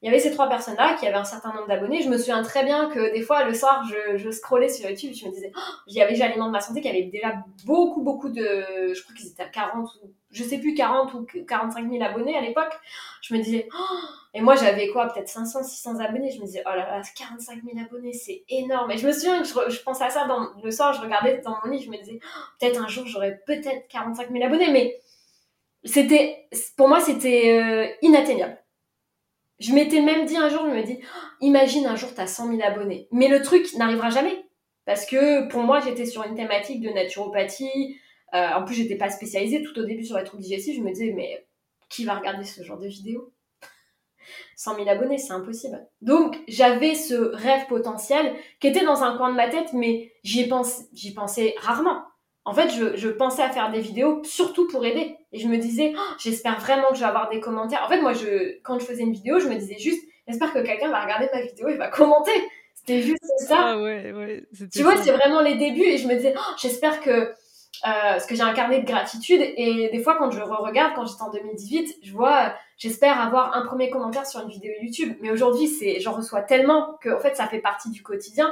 il 0.00 0.06
y 0.06 0.08
avait 0.08 0.20
ces 0.20 0.30
trois 0.30 0.48
personnes-là 0.48 0.94
qui 0.94 1.06
avaient 1.06 1.16
un 1.16 1.24
certain 1.24 1.52
nombre 1.52 1.66
d'abonnés. 1.66 2.02
Je 2.02 2.08
me 2.08 2.16
souviens 2.16 2.42
très 2.44 2.64
bien 2.64 2.88
que 2.88 3.12
des 3.12 3.20
fois, 3.20 3.42
le 3.42 3.52
soir, 3.52 3.84
je, 3.90 4.16
je 4.16 4.30
scrollais 4.30 4.68
sur 4.68 4.88
YouTube, 4.88 5.12
je 5.12 5.26
me 5.26 5.32
disais, 5.32 5.50
oh, 5.56 5.60
j'y 5.88 6.00
avais 6.00 6.14
J'alimente 6.14 6.52
ma 6.52 6.60
santé 6.60 6.80
qui 6.80 6.88
avait 6.88 7.02
déjà 7.02 7.34
beaucoup, 7.64 8.02
beaucoup 8.02 8.28
de, 8.28 8.64
je 8.94 9.02
crois 9.02 9.14
qu'ils 9.16 9.28
étaient 9.28 9.42
à 9.42 9.48
40 9.48 9.88
ou, 10.04 10.10
je 10.30 10.44
sais 10.44 10.58
plus, 10.58 10.74
40 10.74 11.14
ou 11.14 11.26
45 11.46 11.90
000 11.90 12.02
abonnés 12.04 12.36
à 12.36 12.40
l'époque. 12.40 12.78
Je 13.22 13.34
me 13.34 13.42
disais, 13.42 13.68
oh, 13.72 13.94
et 14.34 14.40
moi, 14.40 14.54
j'avais 14.54 14.88
quoi, 14.88 15.08
peut-être 15.08 15.28
500, 15.28 15.64
600 15.64 15.98
abonnés. 15.98 16.30
Je 16.30 16.40
me 16.40 16.46
disais, 16.46 16.62
oh 16.64 16.70
là 16.70 16.98
là, 16.98 17.02
45 17.16 17.60
000 17.64 17.84
abonnés, 17.84 18.12
c'est 18.12 18.44
énorme. 18.48 18.92
Et 18.92 18.98
je 18.98 19.06
me 19.06 19.12
souviens 19.12 19.42
que 19.42 19.48
je, 19.48 19.54
je, 19.68 19.82
pensais 19.82 20.04
à 20.04 20.10
ça 20.10 20.26
dans, 20.28 20.48
le 20.62 20.70
soir, 20.70 20.92
je 20.92 21.00
regardais 21.00 21.38
dans 21.38 21.56
mon 21.64 21.72
lit, 21.72 21.82
je 21.82 21.90
me 21.90 21.96
disais, 21.96 22.20
oh, 22.22 22.40
peut-être 22.60 22.80
un 22.80 22.86
jour, 22.86 23.04
j'aurais 23.06 23.40
peut-être 23.46 23.88
45 23.88 24.30
000 24.30 24.44
abonnés, 24.44 24.70
mais 24.70 25.00
c'était, 25.82 26.46
pour 26.76 26.88
moi, 26.88 27.00
c'était 27.00 27.60
euh, 27.60 27.88
inatteignable 28.02 28.58
je 29.58 29.72
m'étais 29.72 30.00
même 30.00 30.24
dit 30.24 30.36
un 30.36 30.48
jour, 30.48 30.62
je 30.66 30.74
me 30.74 30.82
dis, 30.82 31.00
imagine 31.40 31.86
un 31.86 31.96
jour 31.96 32.14
tu 32.14 32.20
as 32.20 32.26
100 32.26 32.50
000 32.56 32.62
abonnés. 32.62 33.08
Mais 33.10 33.28
le 33.28 33.42
truc 33.42 33.66
n'arrivera 33.74 34.10
jamais. 34.10 34.44
Parce 34.84 35.04
que 35.04 35.48
pour 35.48 35.62
moi, 35.62 35.80
j'étais 35.80 36.06
sur 36.06 36.22
une 36.24 36.34
thématique 36.34 36.80
de 36.80 36.90
naturopathie. 36.90 37.98
Euh, 38.34 38.48
en 38.54 38.64
plus, 38.64 38.74
j'étais 38.74 38.96
pas 38.96 39.10
spécialisée 39.10 39.62
tout 39.62 39.78
au 39.78 39.84
début 39.84 40.04
sur 40.04 40.16
les 40.16 40.24
troubles 40.24 40.42
digestifs. 40.42 40.76
Je 40.76 40.82
me 40.82 40.90
disais, 40.90 41.12
mais 41.14 41.46
qui 41.90 42.04
va 42.04 42.14
regarder 42.14 42.44
ce 42.44 42.62
genre 42.62 42.78
de 42.78 42.86
vidéo? 42.86 43.32
100 44.56 44.76
000 44.76 44.88
abonnés, 44.88 45.18
c'est 45.18 45.32
impossible. 45.32 45.86
Donc, 46.00 46.38
j'avais 46.46 46.94
ce 46.94 47.14
rêve 47.14 47.66
potentiel 47.66 48.34
qui 48.60 48.68
était 48.68 48.84
dans 48.84 49.02
un 49.02 49.16
coin 49.16 49.30
de 49.30 49.36
ma 49.36 49.48
tête, 49.48 49.72
mais 49.72 50.12
j'y 50.22 50.46
pensais 50.48 51.54
rarement. 51.58 52.02
En 52.48 52.54
fait, 52.54 52.70
je, 52.70 53.08
pensais 53.08 53.42
à 53.42 53.50
faire 53.50 53.70
des 53.70 53.80
vidéos 53.80 54.22
surtout 54.24 54.66
pour 54.68 54.82
aider. 54.86 55.18
Et 55.32 55.38
je 55.38 55.48
me 55.48 55.58
disais, 55.58 55.92
oh, 55.94 56.14
j'espère 56.18 56.58
vraiment 56.58 56.88
que 56.88 56.94
je 56.94 57.00
vais 57.00 57.06
avoir 57.06 57.28
des 57.28 57.40
commentaires. 57.40 57.82
En 57.84 57.88
fait, 57.88 58.00
moi, 58.00 58.14
je, 58.14 58.58
quand 58.62 58.78
je 58.78 58.86
faisais 58.86 59.02
une 59.02 59.12
vidéo, 59.12 59.38
je 59.38 59.48
me 59.48 59.54
disais 59.54 59.76
juste, 59.78 60.02
j'espère 60.26 60.54
que 60.54 60.60
quelqu'un 60.60 60.88
va 60.88 61.02
regarder 61.02 61.28
ma 61.30 61.42
vidéo 61.42 61.68
et 61.68 61.76
va 61.76 61.88
commenter. 61.88 62.32
C'était 62.74 63.02
juste 63.02 63.22
ça. 63.46 63.56
Ah 63.58 63.78
ouais, 63.78 64.12
ouais, 64.12 64.46
tu 64.72 64.82
vois, 64.82 64.96
c'est 64.96 65.12
vraiment 65.12 65.42
les 65.42 65.56
débuts. 65.56 65.84
Et 65.84 65.98
je 65.98 66.08
me 66.08 66.14
disais, 66.14 66.32
oh, 66.38 66.52
j'espère 66.56 67.02
que. 67.02 67.10
Euh, 67.10 67.34
parce 67.82 68.24
que 68.24 68.34
j'ai 68.34 68.42
un 68.42 68.54
carnet 68.54 68.80
de 68.80 68.86
gratitude. 68.86 69.42
Et 69.42 69.90
des 69.92 70.02
fois, 70.02 70.16
quand 70.16 70.30
je 70.30 70.40
re-regarde, 70.40 70.94
quand 70.96 71.04
j'étais 71.04 71.22
en 71.22 71.30
2018, 71.30 71.96
je 72.02 72.12
vois, 72.14 72.54
j'espère 72.78 73.20
avoir 73.20 73.54
un 73.54 73.66
premier 73.66 73.90
commentaire 73.90 74.24
sur 74.24 74.40
une 74.40 74.48
vidéo 74.48 74.72
YouTube. 74.80 75.18
Mais 75.20 75.30
aujourd'hui, 75.30 75.68
c'est, 75.68 76.00
j'en 76.00 76.12
reçois 76.12 76.40
tellement 76.40 76.96
que, 77.02 77.10
en 77.10 77.18
fait, 77.18 77.36
ça 77.36 77.46
fait 77.46 77.60
partie 77.60 77.90
du 77.90 78.02
quotidien. 78.02 78.50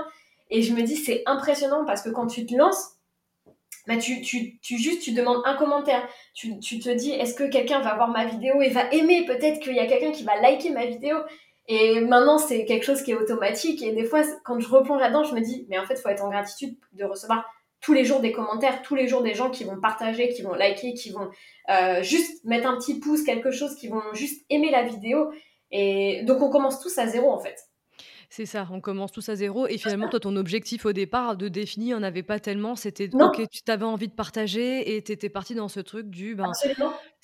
Et 0.50 0.60
je 0.60 0.74
me 0.74 0.82
dis, 0.82 0.96
c'est 0.96 1.22
impressionnant 1.24 1.86
parce 1.86 2.02
que 2.02 2.10
quand 2.10 2.26
tu 2.26 2.44
te 2.44 2.54
lances, 2.54 2.95
bah, 3.86 3.96
tu, 3.96 4.20
tu, 4.20 4.58
tu, 4.60 4.78
juste 4.78 5.02
tu 5.02 5.12
demandes 5.12 5.42
un 5.44 5.56
commentaire. 5.56 6.06
Tu, 6.34 6.58
tu 6.58 6.78
te 6.78 6.88
dis 6.90 7.12
est-ce 7.12 7.34
que 7.34 7.44
quelqu'un 7.44 7.80
va 7.80 7.94
voir 7.94 8.08
ma 8.08 8.26
vidéo 8.26 8.60
et 8.60 8.70
va 8.70 8.90
aimer? 8.92 9.24
Peut-être 9.26 9.60
qu'il 9.60 9.74
y 9.74 9.80
a 9.80 9.86
quelqu'un 9.86 10.12
qui 10.12 10.24
va 10.24 10.40
liker 10.40 10.70
ma 10.70 10.86
vidéo. 10.86 11.16
Et 11.68 12.00
maintenant, 12.00 12.38
c'est 12.38 12.64
quelque 12.64 12.84
chose 12.84 13.02
qui 13.02 13.12
est 13.12 13.16
automatique. 13.16 13.82
Et 13.82 13.92
des 13.92 14.04
fois, 14.04 14.22
quand 14.44 14.58
je 14.60 14.68
replonge 14.68 15.00
là-dedans, 15.00 15.24
je 15.24 15.34
me 15.34 15.40
dis 15.40 15.66
mais 15.68 15.78
en 15.78 15.86
fait, 15.86 15.96
faut 15.96 16.08
être 16.08 16.24
en 16.24 16.30
gratitude 16.30 16.76
de 16.92 17.04
recevoir 17.04 17.44
tous 17.80 17.92
les 17.92 18.04
jours 18.04 18.20
des 18.20 18.32
commentaires, 18.32 18.82
tous 18.82 18.94
les 18.94 19.06
jours 19.06 19.22
des 19.22 19.34
gens 19.34 19.50
qui 19.50 19.64
vont 19.64 19.80
partager, 19.80 20.28
qui 20.30 20.42
vont 20.42 20.54
liker, 20.54 20.94
qui 20.94 21.10
vont 21.10 21.28
euh, 21.70 22.02
juste 22.02 22.44
mettre 22.44 22.66
un 22.66 22.76
petit 22.78 22.98
pouce, 22.98 23.22
quelque 23.22 23.50
chose, 23.50 23.76
qui 23.76 23.88
vont 23.88 24.02
juste 24.12 24.44
aimer 24.50 24.70
la 24.70 24.82
vidéo. 24.82 25.30
Et 25.70 26.22
donc, 26.24 26.42
on 26.42 26.50
commence 26.50 26.80
tous 26.80 26.96
à 26.98 27.06
zéro 27.06 27.30
en 27.30 27.38
fait. 27.38 27.56
C'est 28.28 28.46
ça, 28.46 28.66
on 28.72 28.80
commence 28.80 29.12
tous 29.12 29.28
à 29.28 29.36
zéro. 29.36 29.66
Et 29.66 29.78
finalement, 29.78 30.08
toi, 30.08 30.20
ton 30.20 30.36
objectif 30.36 30.84
au 30.84 30.92
départ 30.92 31.36
de 31.36 31.48
défini, 31.48 31.94
on 31.94 32.00
n'avait 32.00 32.22
pas 32.22 32.40
tellement. 32.40 32.74
C'était 32.74 33.08
ok, 33.12 33.48
tu 33.50 33.62
t'avais 33.62 33.84
envie 33.84 34.08
de 34.08 34.14
partager 34.14 34.96
et 34.96 35.02
tu 35.02 35.12
étais 35.12 35.28
parti 35.28 35.54
dans 35.54 35.68
ce 35.68 35.80
truc 35.80 36.10
du 36.10 36.34
ben, 36.34 36.50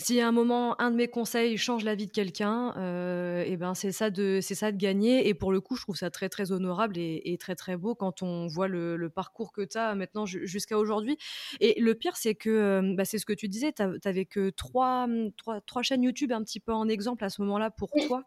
si 0.02 0.20
à 0.20 0.28
un 0.28 0.32
moment 0.32 0.80
un 0.80 0.90
de 0.90 0.96
mes 0.96 1.08
conseils 1.08 1.56
change 1.56 1.84
la 1.84 1.94
vie 1.94 2.06
de 2.06 2.12
quelqu'un, 2.12 2.74
euh, 2.76 3.44
et 3.44 3.56
ben 3.56 3.74
c'est 3.74 3.92
ça 3.92 4.10
de 4.10 4.40
c'est 4.42 4.54
ça 4.54 4.72
de 4.72 4.76
gagner. 4.76 5.28
Et 5.28 5.34
pour 5.34 5.52
le 5.52 5.60
coup, 5.60 5.76
je 5.76 5.82
trouve 5.82 5.96
ça 5.96 6.10
très 6.10 6.28
très 6.28 6.50
honorable 6.52 6.98
et, 6.98 7.36
très 7.38 7.54
très 7.54 7.76
beau 7.76 7.94
quand 7.94 8.22
on 8.22 8.46
voit 8.46 8.68
le, 8.68 9.08
parcours 9.08 9.52
que 9.52 9.62
tu 9.62 9.78
as 9.78 9.94
maintenant 9.94 10.26
jusqu'à 10.26 10.78
aujourd'hui. 10.78 11.16
Et 11.60 11.80
le 11.80 11.94
pire, 11.94 12.16
c'est 12.16 12.34
que 12.34 12.50
euh, 12.50 12.94
bah, 12.96 13.04
c'est 13.04 13.18
ce 13.18 13.26
que 13.26 13.32
tu 13.32 13.48
disais, 13.48 13.72
tu 13.72 13.82
n'avais 13.82 14.24
que 14.24 14.50
trois, 14.50 15.06
trois, 15.36 15.60
trois, 15.60 15.82
chaînes 15.82 16.02
YouTube 16.02 16.32
un 16.32 16.42
petit 16.42 16.60
peu 16.60 16.72
en 16.72 16.88
exemple 16.88 17.24
à 17.24 17.30
ce 17.30 17.40
moment-là 17.42 17.70
pour 17.70 17.90
toi. 18.06 18.24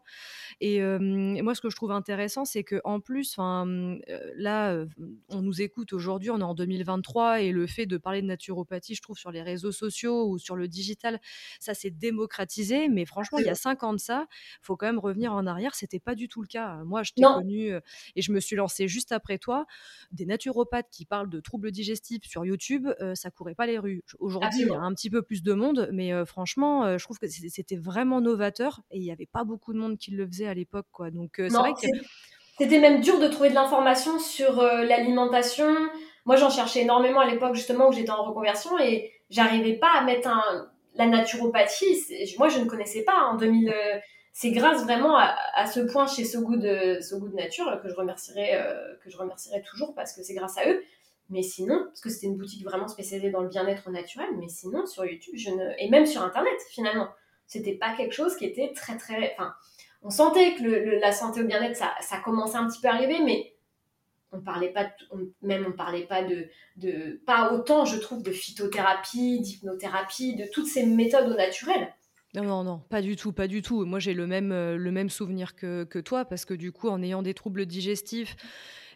Et, 0.60 0.82
euh, 0.82 0.98
moi, 0.98 1.54
ce 1.54 1.60
que 1.60 1.70
je 1.70 1.76
trouve 1.76 1.92
intéressant, 1.92 2.44
c'est 2.44 2.64
que 2.64 2.80
en 2.84 3.00
plus, 3.00 3.36
là, 3.36 4.84
on 5.28 5.42
nous 5.42 5.60
écoute 5.60 5.92
aujourd'hui, 5.92 6.30
on 6.30 6.38
est 6.38 6.42
en 6.42 6.54
2023, 6.54 7.42
et 7.42 7.52
le 7.52 7.66
fait 7.66 7.86
de 7.86 7.98
parler 7.98 8.22
de 8.22 8.26
naturopathie, 8.26 8.94
je 8.94 9.02
trouve, 9.02 9.18
sur 9.18 9.30
les 9.30 9.42
réseaux 9.42 9.72
sociaux 9.72 10.28
ou 10.28 10.38
sur 10.38 10.56
le 10.56 10.68
digital, 10.68 11.20
ça 11.66 11.74
s'est 11.74 11.90
démocratisé. 11.90 12.88
Mais 12.88 13.04
franchement, 13.04 13.38
il 13.38 13.46
y 13.46 13.50
a 13.50 13.54
cinq 13.54 13.82
ans 13.82 13.92
de 13.92 13.98
ça, 13.98 14.26
faut 14.62 14.76
quand 14.76 14.86
même 14.86 14.98
revenir 14.98 15.32
en 15.32 15.46
arrière, 15.46 15.74
c'était 15.74 16.00
pas 16.00 16.14
du 16.14 16.28
tout 16.28 16.40
le 16.40 16.48
cas. 16.48 16.78
Moi, 16.84 17.02
je 17.02 17.12
t'ai 17.12 17.22
connu 17.22 17.72
et 18.14 18.22
je 18.22 18.32
me 18.32 18.40
suis 18.40 18.56
lancée 18.56 18.88
juste 18.88 19.12
après 19.12 19.38
toi. 19.38 19.66
Des 20.12 20.26
naturopathes 20.26 20.88
qui 20.90 21.04
parlent 21.04 21.30
de 21.30 21.40
troubles 21.40 21.70
digestifs 21.70 22.24
sur 22.24 22.44
YouTube, 22.44 22.88
ça 23.14 23.30
courait 23.30 23.54
pas 23.54 23.66
les 23.66 23.78
rues. 23.78 24.02
Aujourd'hui, 24.18 24.62
il 24.62 24.68
y 24.68 24.74
a 24.74 24.80
un 24.80 24.94
petit 24.94 25.10
peu 25.10 25.22
plus 25.22 25.42
de 25.42 25.52
monde, 25.52 25.88
mais 25.92 26.24
franchement, 26.24 26.96
je 26.96 27.04
trouve 27.04 27.18
que 27.18 27.26
c'était 27.28 27.76
vraiment 27.76 28.20
novateur 28.20 28.82
et 28.90 28.98
il 28.98 29.04
y 29.04 29.12
avait 29.12 29.26
pas 29.26 29.44
beaucoup 29.44 29.72
de 29.72 29.78
monde 29.78 29.98
qui 29.98 30.12
le 30.12 30.26
faisait 30.26 30.46
à 30.46 30.54
l'époque, 30.54 30.86
quoi. 30.92 31.10
Donc 31.10 31.34
c'est 31.36 31.48
vrai 31.48 31.72
que 31.72 31.86
c'était 32.58 32.78
même 32.78 33.02
dur 33.02 33.18
de 33.18 33.28
trouver 33.28 33.50
de 33.50 33.54
l'information 33.54 34.18
sur 34.18 34.62
l'alimentation. 34.62 35.74
Moi, 36.24 36.36
j'en 36.36 36.50
cherchais 36.50 36.82
énormément 36.82 37.20
à 37.20 37.26
l'époque 37.26 37.54
justement 37.54 37.88
où 37.88 37.92
j'étais 37.92 38.10
en 38.10 38.24
reconversion 38.24 38.78
et 38.78 39.12
j'arrivais 39.30 39.74
pas 39.74 39.92
à 39.96 40.04
mettre 40.04 40.28
un, 40.28 40.70
la 40.96 41.06
naturopathie, 41.06 42.04
moi 42.38 42.48
je 42.48 42.58
ne 42.58 42.64
connaissais 42.66 43.02
pas 43.02 43.24
en 43.30 43.36
2000. 43.36 43.68
Euh, 43.68 43.98
c'est 44.32 44.50
grâce 44.50 44.82
vraiment 44.82 45.16
à, 45.16 45.66
ce 45.66 45.80
point 45.80 46.06
chez 46.06 46.24
So 46.24 46.42
Good, 46.42 47.00
so 47.00 47.18
Good 47.18 47.32
Nature 47.32 47.80
que 47.82 47.88
je 47.88 47.94
remercierai 47.94 48.54
euh, 48.54 48.94
que 49.02 49.08
je 49.08 49.16
remercierai 49.16 49.62
toujours 49.62 49.94
parce 49.94 50.12
que 50.12 50.22
c'est 50.22 50.34
grâce 50.34 50.58
à 50.58 50.68
eux. 50.68 50.82
Mais 51.30 51.42
sinon, 51.42 51.84
parce 51.86 52.00
que 52.00 52.10
c'était 52.10 52.26
une 52.26 52.36
boutique 52.36 52.62
vraiment 52.62 52.86
spécialisée 52.86 53.30
dans 53.30 53.40
le 53.40 53.48
bien-être 53.48 53.90
naturel, 53.90 54.28
mais 54.38 54.48
sinon 54.48 54.84
sur 54.86 55.04
YouTube, 55.06 55.34
je 55.36 55.50
ne 55.50 55.70
et 55.78 55.88
même 55.88 56.06
sur 56.06 56.22
Internet 56.22 56.54
finalement, 56.70 57.08
c'était 57.46 57.74
pas 57.74 57.96
quelque 57.96 58.12
chose 58.12 58.36
qui 58.36 58.44
était 58.44 58.72
très 58.74 58.96
très. 58.98 59.34
Enfin, 59.38 59.54
on 60.02 60.10
sentait 60.10 60.54
que 60.54 61.00
la 61.00 61.12
santé 61.12 61.40
au 61.40 61.44
bien-être 61.44 61.76
ça, 61.76 61.94
ça 62.00 62.18
commençait 62.18 62.58
un 62.58 62.68
petit 62.68 62.80
peu 62.80 62.88
à 62.88 62.92
arriver, 62.92 63.20
mais 63.24 63.55
on 64.36 64.40
parlait 64.42 64.72
pas 64.72 64.86
même 65.42 65.66
on 65.68 65.72
parlait 65.72 66.06
pas 66.06 66.22
de, 66.22 66.46
de 66.76 67.20
pas 67.26 67.52
autant 67.52 67.84
je 67.84 67.98
trouve 67.98 68.22
de 68.22 68.30
phytothérapie 68.30 69.40
d'hypnothérapie 69.40 70.36
de 70.36 70.44
toutes 70.52 70.66
ces 70.66 70.84
méthodes 70.86 71.30
au 71.30 71.36
naturel 71.36 71.88
non, 72.34 72.44
non, 72.44 72.64
non, 72.64 72.78
pas 72.90 73.00
du 73.00 73.16
tout, 73.16 73.32
pas 73.32 73.46
du 73.46 73.62
tout. 73.62 73.86
Moi, 73.86 73.98
j'ai 73.98 74.12
le 74.12 74.26
même, 74.26 74.52
euh, 74.52 74.76
le 74.76 74.92
même 74.92 75.08
souvenir 75.08 75.56
que, 75.56 75.84
que, 75.84 75.98
toi, 75.98 76.26
parce 76.26 76.44
que 76.44 76.52
du 76.52 76.70
coup, 76.70 76.88
en 76.88 77.02
ayant 77.02 77.22
des 77.22 77.32
troubles 77.32 77.64
digestifs, 77.64 78.36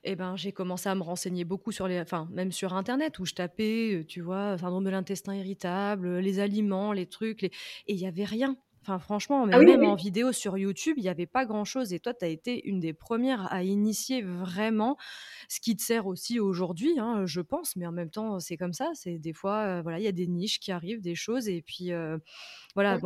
eh 0.04 0.14
ben, 0.14 0.36
j'ai 0.36 0.52
commencé 0.52 0.90
à 0.90 0.94
me 0.94 1.02
renseigner 1.02 1.44
beaucoup 1.44 1.72
sur 1.72 1.88
les, 1.88 2.00
enfin, 2.00 2.28
même 2.32 2.52
sur 2.52 2.74
Internet, 2.74 3.18
où 3.18 3.24
je 3.24 3.32
tapais, 3.32 3.94
euh, 3.94 4.04
tu 4.04 4.20
vois, 4.20 4.58
syndrome 4.58 4.84
de 4.84 4.90
l'intestin 4.90 5.34
irritable, 5.34 6.18
les 6.18 6.38
aliments, 6.38 6.92
les 6.92 7.06
trucs, 7.06 7.44
et 7.44 7.52
il 7.88 7.96
n'y 7.96 8.06
avait 8.06 8.24
rien. 8.24 8.56
Enfin, 8.82 8.98
franchement, 8.98 9.46
ah 9.52 9.58
même, 9.58 9.84
en 9.84 9.94
vidéo 9.94 10.32
sur 10.32 10.56
YouTube, 10.56 10.94
il 10.96 11.02
n'y 11.02 11.08
avait 11.10 11.26
pas 11.26 11.44
grand-chose. 11.44 11.92
Et 11.92 12.00
toi, 12.00 12.14
tu 12.14 12.24
as 12.24 12.28
été 12.28 12.66
une 12.66 12.80
des 12.80 12.94
premières 12.94 13.52
à 13.52 13.62
initier 13.62 14.22
vraiment 14.22 14.96
ce 15.50 15.58
qui 15.58 15.74
te 15.74 15.82
sert 15.82 16.06
aussi 16.06 16.38
aujourd'hui, 16.38 17.00
hein, 17.00 17.26
je 17.26 17.40
pense. 17.40 17.74
Mais 17.74 17.84
en 17.84 17.90
même 17.90 18.08
temps, 18.08 18.38
c'est 18.38 18.56
comme 18.56 18.72
ça. 18.72 18.92
C'est 18.94 19.18
des 19.18 19.32
fois, 19.32 19.64
euh, 19.64 19.82
voilà, 19.82 19.98
il 19.98 20.04
y 20.04 20.06
a 20.06 20.12
des 20.12 20.28
niches 20.28 20.60
qui 20.60 20.70
arrivent, 20.70 21.00
des 21.00 21.16
choses. 21.16 21.48
Et 21.48 21.60
puis, 21.60 21.90
euh, 21.90 22.18
voilà, 22.76 23.00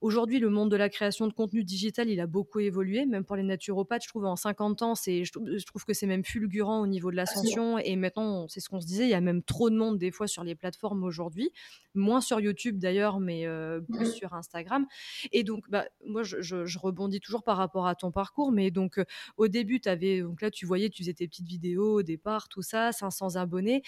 aujourd'hui, 0.00 0.38
le 0.38 0.50
monde 0.50 0.70
de 0.70 0.76
la 0.76 0.88
création 0.88 1.26
de 1.26 1.32
contenu 1.32 1.64
digital, 1.64 2.08
il 2.08 2.20
a 2.20 2.28
beaucoup 2.28 2.60
évolué, 2.60 3.06
même 3.06 3.24
pour 3.24 3.34
les 3.34 3.42
naturopathes. 3.42 4.04
Je 4.04 4.08
trouve 4.08 4.24
en 4.24 4.36
50 4.36 4.82
ans, 4.82 4.94
c'est, 4.94 5.24
je, 5.24 5.32
trouve 5.32 5.84
que 5.84 5.94
c'est 5.94 6.06
même 6.06 6.24
fulgurant 6.24 6.80
au 6.80 6.86
niveau 6.86 7.10
de 7.10 7.16
l'ascension. 7.16 7.76
Et 7.80 7.96
maintenant, 7.96 8.46
c'est 8.46 8.60
ce 8.60 8.68
qu'on 8.68 8.80
se 8.80 8.86
disait, 8.86 9.06
il 9.06 9.10
y 9.10 9.14
a 9.14 9.20
même 9.20 9.42
trop 9.42 9.68
de 9.68 9.76
monde 9.76 9.98
des 9.98 10.12
fois 10.12 10.28
sur 10.28 10.44
les 10.44 10.54
plateformes 10.54 11.02
aujourd'hui, 11.02 11.50
moins 11.96 12.20
sur 12.20 12.38
YouTube 12.38 12.78
d'ailleurs, 12.78 13.18
mais 13.18 13.48
plus 13.90 14.10
mmh 14.10 14.12
sur 14.14 14.34
Instagram. 14.34 14.86
Et 15.32 15.42
donc, 15.42 15.68
bah, 15.70 15.86
moi, 16.06 16.22
je, 16.22 16.78
rebondis 16.78 17.18
toujours 17.18 17.42
par 17.42 17.56
rapport 17.56 17.88
à 17.88 17.96
ton 17.96 18.12
parcours, 18.12 18.52
mais 18.52 18.70
donc 18.70 19.00
au 19.38 19.48
début, 19.48 19.80
tu 19.80 19.88
avais, 19.88 20.20
donc 20.20 20.40
là, 20.40 20.52
tu 20.52 20.66
voyais, 20.66 20.88
tu 20.88 21.02
faisais 21.02 21.14
tes 21.14 21.26
petites 21.26 21.48
vidéos 21.48 21.63
au 21.76 22.02
départ, 22.02 22.48
tout 22.48 22.62
ça, 22.62 22.92
500 22.92 23.36
abonnés. 23.36 23.82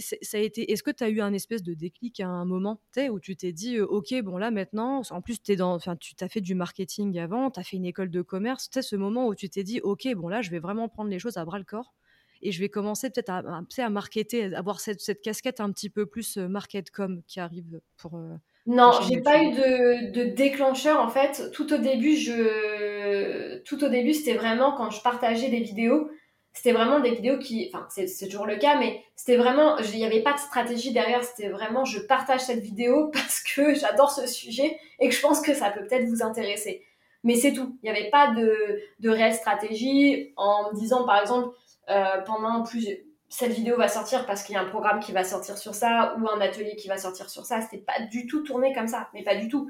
Ça 0.00 0.38
a 0.38 0.40
été 0.40 0.72
est-ce 0.72 0.82
que 0.82 0.90
tu 0.90 1.04
as 1.04 1.08
eu 1.10 1.20
un 1.20 1.32
espèce 1.32 1.62
de 1.62 1.74
déclic 1.74 2.20
à 2.20 2.28
un 2.28 2.44
moment 2.44 2.80
où 3.10 3.20
tu 3.20 3.36
t'es 3.36 3.52
dit 3.52 3.80
ok 3.80 4.14
bon 4.22 4.38
là 4.38 4.50
maintenant 4.50 5.02
en 5.10 5.20
plus 5.20 5.38
es 5.48 5.56
dans 5.56 5.74
enfin 5.74 5.94
tu 5.94 6.14
t'as 6.14 6.28
fait 6.28 6.40
du 6.40 6.54
marketing 6.54 7.18
avant 7.18 7.50
tu 7.50 7.60
as 7.60 7.64
fait 7.64 7.76
une 7.76 7.84
école 7.84 8.08
de 8.08 8.22
commerce 8.22 8.70
tu 8.70 8.82
ce 8.82 8.96
moment 8.96 9.26
où 9.26 9.34
tu 9.34 9.50
t'es 9.50 9.62
dit 9.62 9.80
ok 9.82 10.08
bon 10.14 10.28
là 10.28 10.40
je 10.40 10.50
vais 10.50 10.58
vraiment 10.58 10.88
prendre 10.88 11.10
les 11.10 11.18
choses 11.18 11.36
à 11.36 11.44
bras 11.44 11.58
le 11.58 11.64
corps 11.64 11.92
et 12.40 12.50
je 12.50 12.60
vais 12.60 12.70
commencer 12.70 13.10
peut-être 13.10 13.28
à, 13.28 13.38
à, 13.40 13.62
à 13.76 13.90
marketer 13.90 14.54
avoir 14.54 14.80
cette, 14.80 15.02
cette, 15.02 15.20
casquette 15.20 15.60
un 15.60 15.70
petit 15.70 15.90
peu 15.90 16.06
plus 16.06 16.38
market 16.38 16.90
com 16.90 17.20
qui 17.26 17.40
arrive 17.40 17.80
pour 17.98 18.18
non, 18.66 18.92
j'ai 19.06 19.20
pas 19.20 19.42
eu 19.42 19.50
de, 19.50 20.10
de, 20.12 20.24
déclencheur 20.34 20.98
en 20.98 21.08
fait. 21.08 21.50
Tout 21.52 21.70
au 21.74 21.76
début, 21.76 22.16
je, 22.16 23.58
tout 23.64 23.84
au 23.84 23.88
début, 23.88 24.14
c'était 24.14 24.38
vraiment 24.38 24.72
quand 24.72 24.90
je 24.90 25.02
partageais 25.02 25.50
des 25.50 25.60
vidéos 25.60 26.08
c'était 26.54 26.72
vraiment 26.72 27.00
des 27.00 27.10
vidéos 27.10 27.38
qui, 27.38 27.68
enfin 27.72 27.86
c'est 27.90 28.28
toujours 28.28 28.46
le 28.46 28.56
cas, 28.56 28.78
mais 28.78 29.02
c'était 29.16 29.36
vraiment, 29.36 29.76
il 29.78 29.96
n'y 29.96 30.06
avait 30.06 30.22
pas 30.22 30.32
de 30.32 30.38
stratégie 30.38 30.92
derrière, 30.92 31.22
c'était 31.24 31.48
vraiment 31.48 31.84
je 31.84 31.98
partage 31.98 32.40
cette 32.40 32.60
vidéo 32.60 33.08
parce 33.12 33.40
que 33.40 33.74
j'adore 33.74 34.10
ce 34.10 34.26
sujet 34.26 34.78
et 35.00 35.08
que 35.08 35.14
je 35.14 35.20
pense 35.20 35.40
que 35.40 35.52
ça 35.52 35.70
peut 35.70 35.84
peut-être 35.86 36.06
vous 36.06 36.22
intéresser. 36.22 36.82
Mais 37.24 37.34
c'est 37.34 37.52
tout, 37.52 37.76
il 37.82 37.90
n'y 37.90 37.96
avait 37.96 38.10
pas 38.10 38.28
de, 38.34 39.08
réelle 39.08 39.34
stratégie 39.34 40.32
en 40.36 40.70
me 40.70 40.76
disant 40.76 41.04
par 41.04 41.20
exemple 41.20 41.54
euh, 41.90 42.20
pendant 42.24 42.62
plus 42.62 42.86
cette 43.28 43.50
vidéo 43.50 43.76
va 43.76 43.88
sortir 43.88 44.24
parce 44.26 44.44
qu'il 44.44 44.54
y 44.54 44.58
a 44.58 44.60
un 44.60 44.68
programme 44.68 45.00
qui 45.00 45.10
va 45.10 45.24
sortir 45.24 45.58
sur 45.58 45.74
ça 45.74 46.16
ou 46.20 46.28
un 46.28 46.40
atelier 46.40 46.76
qui 46.76 46.86
va 46.86 46.98
sortir 46.98 47.28
sur 47.28 47.44
ça. 47.44 47.60
C'était 47.62 47.82
pas 47.82 48.00
du 48.10 48.26
tout 48.26 48.42
tourné 48.42 48.72
comme 48.72 48.86
ça, 48.86 49.08
mais 49.12 49.24
pas 49.24 49.34
du 49.34 49.48
tout. 49.48 49.68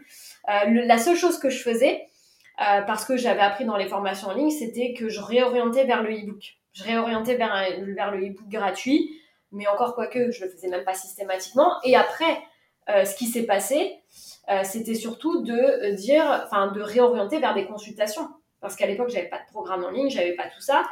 Euh, 0.51 0.85
la 0.85 0.99
seule 0.99 1.17
chose 1.17 1.39
que 1.39 1.49
je 1.49 1.63
faisais, 1.63 2.09
euh, 2.61 2.83
parce 2.83 3.07
que 3.07 3.17
j'avais 3.17 3.41
appris 3.41 3.65
dans 3.65 3.77
les 3.77 3.89
formations 3.89 4.29
en 4.29 4.35
ligne, 4.35 4.51
c'était 4.51 4.93
que 4.93 5.09
je 5.09 5.21
réorientais 5.21 5.87
vers 5.87 6.03
le 6.03 6.11
e-book 6.11 6.59
je 6.75 6.83
réorientais 6.83 7.37
vers, 7.37 7.55
le 7.81 8.27
e-book 8.27 8.49
gratuit, 8.49 9.21
mais 9.53 9.67
encore 9.69 9.95
quoique, 9.95 10.31
je 10.33 10.45
le 10.45 10.51
faisais 10.51 10.69
même 10.69 10.85
pas 10.85 10.95
systématiquement. 10.95 11.73
Et 11.85 11.97
après, 11.97 12.39
euh, 12.91 13.05
ce 13.05 13.17
qui 13.17 13.27
s'est 13.27 13.45
passé, 13.45 13.93
euh, 14.51 14.63
c'était 14.65 14.95
surtout 14.95 15.43
de 15.43 15.55
euh, 15.55 15.93
dire, 15.93 16.43
enfin, 16.45 16.71
de 16.73 16.83
réorienter 16.83 17.39
vers 17.39 17.55
des 17.55 17.65
consultations. 17.65 18.29
Parce 18.61 18.77
qu'à 18.77 18.87
l'époque, 18.87 19.09
j'avais 19.09 19.29
pas 19.29 19.39
de 19.39 19.47
programme 19.47 19.85
en 19.85 19.91
ligne, 19.91 20.11
j'avais 20.11 20.35
pas 20.35 20.49
tout 20.49 20.61
ça. 20.61 20.83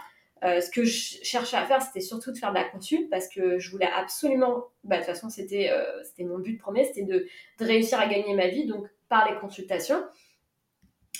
ce 0.42 0.70
que 0.70 0.84
je 0.84 1.22
cherchais 1.22 1.56
à 1.56 1.64
faire, 1.64 1.80
c'était 1.82 2.00
surtout 2.00 2.32
de 2.32 2.38
faire 2.38 2.50
de 2.50 2.56
la 2.56 2.64
consulte 2.64 3.08
parce 3.10 3.28
que 3.28 3.58
je 3.58 3.70
voulais 3.70 3.88
absolument, 3.96 4.64
bah, 4.84 4.96
de 4.96 5.02
toute 5.02 5.14
façon, 5.14 5.30
c'était 5.30 5.70
mon 6.18 6.38
but 6.38 6.58
premier, 6.58 6.84
c'était 6.84 7.04
de, 7.04 7.26
réussir 7.60 7.98
à 7.98 8.06
gagner 8.06 8.34
ma 8.34 8.48
vie, 8.48 8.66
donc 8.66 8.86
par 9.08 9.30
les 9.30 9.38
consultations. 9.38 10.02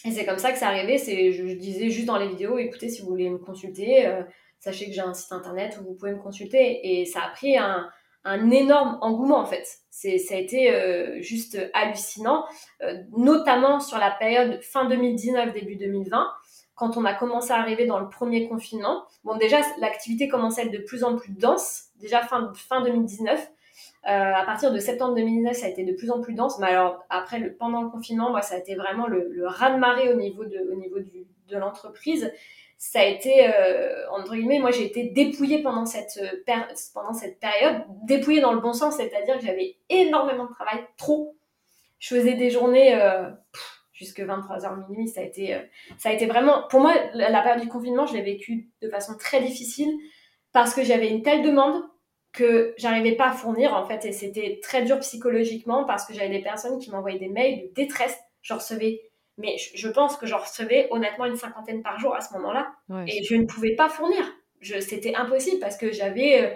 Et 0.05 0.11
c'est 0.11 0.27
comme 0.27 0.39
ça 0.39 0.53
que 0.53 0.59
c'est 0.59 0.65
arrivé. 0.65 0.99
C'est, 0.99 1.33
je, 1.33 1.47
je, 1.47 1.55
disais 1.55 1.89
juste 1.89 2.07
dans 2.07 2.19
les 2.19 2.29
vidéos, 2.29 2.59
écoutez, 2.59 2.89
si 2.91 3.01
vous 3.01 3.09
voulez 3.09 3.31
me 3.31 3.39
consulter, 3.39 4.07
sachez 4.63 4.87
que 4.87 4.93
j'ai 4.93 5.01
un 5.01 5.13
site 5.13 5.33
internet 5.33 5.77
où 5.81 5.85
vous 5.85 5.95
pouvez 5.95 6.13
me 6.13 6.23
consulter. 6.23 7.01
Et 7.01 7.05
ça 7.05 7.21
a 7.21 7.31
pris 7.31 7.59
un, 7.59 7.91
énorme 8.25 8.99
engouement 9.01 9.39
en 9.39 9.45
fait. 9.45 9.67
Ça 9.91 10.09
a 10.09 10.37
été 10.39 10.73
euh, 10.73 11.21
juste 11.21 11.59
hallucinant, 11.75 12.45
euh, 12.83 12.95
notamment 13.17 13.81
sur 13.81 13.99
la 13.99 14.13
période 14.13 14.63
fin 14.63 14.89
2019, 14.89 15.53
début 15.53 15.75
2020, 15.75 16.29
quand 16.77 16.97
on 16.97 17.05
a 17.05 17.13
commencé 17.13 17.51
à 17.51 17.57
arriver 17.57 17.87
dans 17.87 17.99
le 17.99 18.09
premier 18.09 18.49
confinement. 18.49 19.05
Bon, 19.25 19.37
déjà, 19.37 19.59
l'activité 19.79 20.29
commençait 20.29 20.63
à 20.63 20.65
être 20.67 20.73
de 20.73 20.79
plus 20.79 21.03
en 21.03 21.17
plus 21.17 21.33
dense, 21.33 21.87
déjà 21.97 22.23
fin, 22.23 22.53
fin 22.55 22.83
2019. 22.83 23.41
Euh, 23.41 24.09
à 24.09 24.45
partir 24.45 24.73
de 24.73 24.79
septembre 24.79 25.17
2019, 25.17 25.57
ça 25.57 25.67
a 25.67 25.69
été 25.69 25.83
de 25.85 25.93
plus 25.93 26.13
en 26.13 26.21
plus 26.21 26.35
dense. 26.35 26.61
Mais 26.61 26.69
alors, 26.69 27.05
après, 27.11 27.41
le, 27.41 27.55
pendant 27.55 27.83
le 27.83 27.91
confinement, 27.91 28.31
moi, 28.31 28.43
ça 28.43 28.55
a 28.55 28.59
été 28.59 28.77
vraiment 28.77 29.09
le, 29.09 29.29
le 29.33 29.49
raz-de-marée 29.49 30.13
au 30.13 30.17
niveau 30.17 30.45
de 30.45 31.57
l'entreprise 31.57 32.33
ça 32.85 32.99
a 32.99 33.05
été, 33.05 33.47
euh, 33.47 34.11
entre 34.11 34.35
guillemets, 34.35 34.59
moi 34.59 34.73
j'ai 34.73 34.85
été 34.85 35.05
dépouillée 35.05 35.63
pendant 35.63 35.87
cette, 35.87 36.19
euh, 36.21 36.65
pendant 36.93 37.13
cette 37.13 37.39
période, 37.39 37.85
dépouillée 38.03 38.41
dans 38.41 38.53
le 38.53 38.59
bon 38.59 38.73
sens, 38.73 38.97
c'est-à-dire 38.97 39.39
que 39.39 39.47
j'avais 39.47 39.77
énormément 39.89 40.47
de 40.47 40.53
travail, 40.53 40.85
trop. 40.97 41.37
Je 42.01 42.17
faisais 42.17 42.35
des 42.35 42.51
journées 42.51 43.01
euh, 43.01 43.31
jusque 43.93 44.19
23h 44.19 44.89
minuit, 44.89 45.07
ça 45.07 45.21
a, 45.21 45.23
été, 45.23 45.57
ça 45.97 46.09
a 46.09 46.13
été 46.13 46.27
vraiment, 46.27 46.67
pour 46.67 46.81
moi, 46.81 46.93
la 47.15 47.41
période 47.43 47.63
du 47.63 47.69
confinement, 47.69 48.05
je 48.05 48.15
l'ai 48.15 48.23
vécu 48.23 48.69
de 48.83 48.89
façon 48.89 49.17
très 49.17 49.41
difficile 49.41 49.97
parce 50.53 50.75
que 50.75 50.83
j'avais 50.83 51.09
une 51.09 51.23
telle 51.23 51.43
demande 51.43 51.85
que 52.33 52.75
j'arrivais 52.79 53.13
pas 53.13 53.29
à 53.29 53.33
fournir 53.33 53.75
en 53.75 53.85
fait 53.85 54.05
et 54.07 54.13
c'était 54.13 54.59
très 54.61 54.83
dur 54.83 54.99
psychologiquement 54.99 55.85
parce 55.85 56.05
que 56.05 56.15
j'avais 56.15 56.31
des 56.31 56.43
personnes 56.43 56.81
qui 56.81 56.91
m'envoyaient 56.91 57.21
des 57.21 57.29
mails 57.29 57.69
de 57.69 57.75
détresse, 57.75 58.19
je 58.41 58.55
recevais 58.55 59.12
mais 59.39 59.57
je, 59.59 59.89
pense 59.89 60.17
que 60.17 60.27
j'en 60.27 60.39
recevais 60.39 60.89
honnêtement 60.91 61.25
une 61.25 61.37
cinquantaine 61.37 61.83
par 61.83 61.99
jour 61.99 62.15
à 62.15 62.21
ce 62.21 62.33
moment-là. 62.35 62.73
et 63.07 63.23
je 63.25 63.35
ne 63.35 63.47
pouvais 63.47 63.75
pas 63.75 63.89
fournir. 63.89 64.25
C'était 64.81 65.15
impossible 65.15 65.59
parce 65.61 65.77
que 65.77 65.93
j'avais. 65.93 66.43
Euh, 66.43 66.55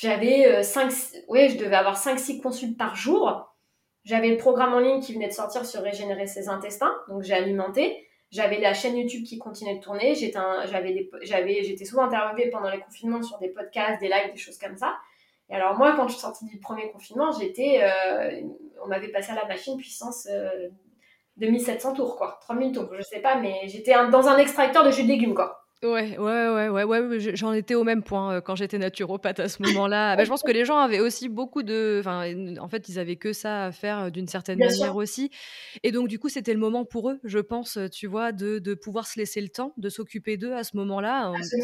j'avais 0.00 0.62
5. 0.62 0.90
Euh, 0.90 1.18
oui, 1.28 1.48
je 1.48 1.56
devais 1.56 1.76
avoir 1.76 1.98
5-6 1.98 2.42
consultes 2.42 2.76
par 2.76 2.94
jour. 2.94 3.56
J'avais 4.04 4.28
le 4.28 4.36
programme 4.36 4.74
en 4.74 4.80
ligne 4.80 5.00
qui 5.00 5.14
venait 5.14 5.28
de 5.28 5.32
sortir 5.32 5.64
sur 5.64 5.80
régénérer 5.82 6.26
ses 6.26 6.48
intestins. 6.48 6.94
Donc 7.08 7.22
j'ai 7.22 7.32
alimenté. 7.32 8.06
J'avais 8.30 8.60
la 8.60 8.74
chaîne 8.74 8.96
YouTube 8.96 9.24
qui 9.24 9.38
continuait 9.38 9.76
de 9.76 9.80
tourner. 9.80 10.14
J'étais 10.14 11.84
souvent 11.86 12.02
interviewée 12.02 12.50
pendant 12.50 12.68
les 12.68 12.80
confinements 12.80 13.22
sur 13.22 13.38
des 13.38 13.48
podcasts, 13.48 14.00
des 14.00 14.08
lives, 14.08 14.32
des 14.32 14.38
choses 14.38 14.58
comme 14.58 14.76
ça. 14.76 14.96
Et 15.48 15.54
alors 15.54 15.78
moi, 15.78 15.94
quand 15.96 16.06
je 16.08 16.12
suis 16.12 16.20
sortie 16.20 16.44
du 16.44 16.58
premier 16.58 16.90
confinement, 16.90 17.30
j'étais, 17.32 17.80
euh, 17.82 18.42
on 18.84 18.88
m'avait 18.88 19.08
passé 19.08 19.32
à 19.32 19.34
la 19.34 19.46
machine 19.46 19.78
puissance 19.78 20.28
2700 21.38 21.94
tours, 21.94 22.16
quoi. 22.16 22.38
3000 22.42 22.72
tours, 22.72 22.88
je 22.96 23.02
sais 23.02 23.20
pas, 23.20 23.36
mais 23.36 23.62
j'étais 23.68 23.94
dans 24.10 24.28
un 24.28 24.36
extracteur 24.38 24.84
de 24.84 24.90
jus 24.90 25.02
de 25.04 25.08
légumes, 25.08 25.34
quoi. 25.34 25.67
Ouais, 25.84 26.18
ouais, 26.18 26.68
ouais, 26.68 26.68
ouais, 26.68 26.84
ouais, 26.84 27.36
j'en 27.36 27.52
étais 27.52 27.76
au 27.76 27.84
même 27.84 28.02
point 28.02 28.34
euh, 28.34 28.40
quand 28.40 28.56
j'étais 28.56 28.78
naturopathe 28.78 29.38
à 29.38 29.48
ce 29.48 29.62
moment-là. 29.62 30.16
Bah, 30.16 30.24
je 30.24 30.28
pense 30.28 30.42
que 30.42 30.50
les 30.50 30.64
gens 30.64 30.78
avaient 30.78 30.98
aussi 30.98 31.28
beaucoup 31.28 31.62
de. 31.62 31.98
Enfin, 32.00 32.34
en 32.58 32.68
fait, 32.68 32.88
ils 32.88 32.98
avaient 32.98 33.14
que 33.14 33.32
ça 33.32 33.66
à 33.66 33.70
faire 33.70 33.98
euh, 34.00 34.10
d'une 34.10 34.26
certaine 34.26 34.58
manière 34.58 34.96
aussi. 34.96 35.30
Et 35.84 35.92
donc, 35.92 36.08
du 36.08 36.18
coup, 36.18 36.28
c'était 36.28 36.52
le 36.52 36.58
moment 36.58 36.84
pour 36.84 37.10
eux, 37.10 37.20
je 37.22 37.38
pense, 37.38 37.76
euh, 37.76 37.88
tu 37.88 38.08
vois, 38.08 38.32
de, 38.32 38.58
de 38.58 38.74
pouvoir 38.74 39.06
se 39.06 39.20
laisser 39.20 39.40
le 39.40 39.50
temps, 39.50 39.72
de 39.76 39.88
s'occuper 39.88 40.36
d'eux 40.36 40.52
à 40.52 40.64
ce 40.64 40.76
moment-là. 40.78 41.32
C'est 41.42 41.58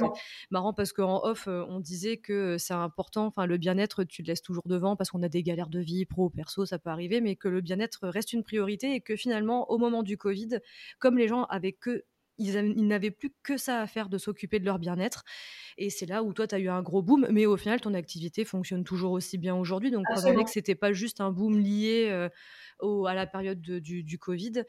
marrant 0.52 0.72
parce 0.72 0.92
qu'en 0.92 1.24
off, 1.24 1.48
on 1.48 1.80
disait 1.80 2.18
que 2.18 2.56
c'est 2.56 2.72
important, 2.72 3.26
enfin, 3.26 3.46
le 3.46 3.58
bien-être, 3.58 4.04
tu 4.04 4.22
le 4.22 4.28
laisses 4.28 4.42
toujours 4.42 4.62
devant 4.66 4.94
parce 4.94 5.10
qu'on 5.10 5.24
a 5.24 5.28
des 5.28 5.42
galères 5.42 5.70
de 5.70 5.80
vie, 5.80 6.04
pro, 6.04 6.30
perso, 6.30 6.66
ça 6.66 6.78
peut 6.78 6.90
arriver, 6.90 7.20
mais 7.20 7.34
que 7.34 7.48
le 7.48 7.60
bien-être 7.60 8.06
reste 8.06 8.32
une 8.32 8.44
priorité 8.44 8.94
et 8.94 9.00
que 9.00 9.16
finalement, 9.16 9.68
au 9.72 9.78
moment 9.78 10.04
du 10.04 10.16
Covid, 10.16 10.60
comme 11.00 11.18
les 11.18 11.26
gens 11.26 11.46
avaient 11.46 11.72
que 11.72 12.04
ils, 12.38 12.86
n'avaient 12.86 13.10
plus 13.10 13.32
que 13.42 13.56
ça 13.56 13.80
à 13.80 13.86
faire 13.86 14.08
de 14.08 14.18
s'occuper 14.18 14.58
de 14.58 14.64
leur 14.64 14.78
bien-être. 14.78 15.24
Et 15.78 15.90
c'est 15.90 16.06
là 16.06 16.22
où 16.22 16.32
toi, 16.32 16.46
tu 16.46 16.54
as 16.54 16.58
eu 16.58 16.68
un 16.68 16.82
gros 16.82 17.02
boom, 17.02 17.26
mais 17.30 17.46
au 17.46 17.56
final, 17.56 17.80
ton 17.80 17.94
activité 17.94 18.44
fonctionne 18.44 18.84
toujours 18.84 19.12
aussi 19.12 19.38
bien 19.38 19.54
aujourd'hui. 19.54 19.90
Donc, 19.90 20.04
probablement 20.04 20.44
que 20.44 20.50
c'était 20.50 20.74
pas 20.74 20.92
juste 20.92 21.20
un 21.20 21.30
boom 21.30 21.58
lié 21.58 22.08
euh, 22.10 22.28
au, 22.80 23.06
à 23.06 23.14
la 23.14 23.26
période 23.26 23.60
du, 23.60 24.18
Covid. 24.18 24.64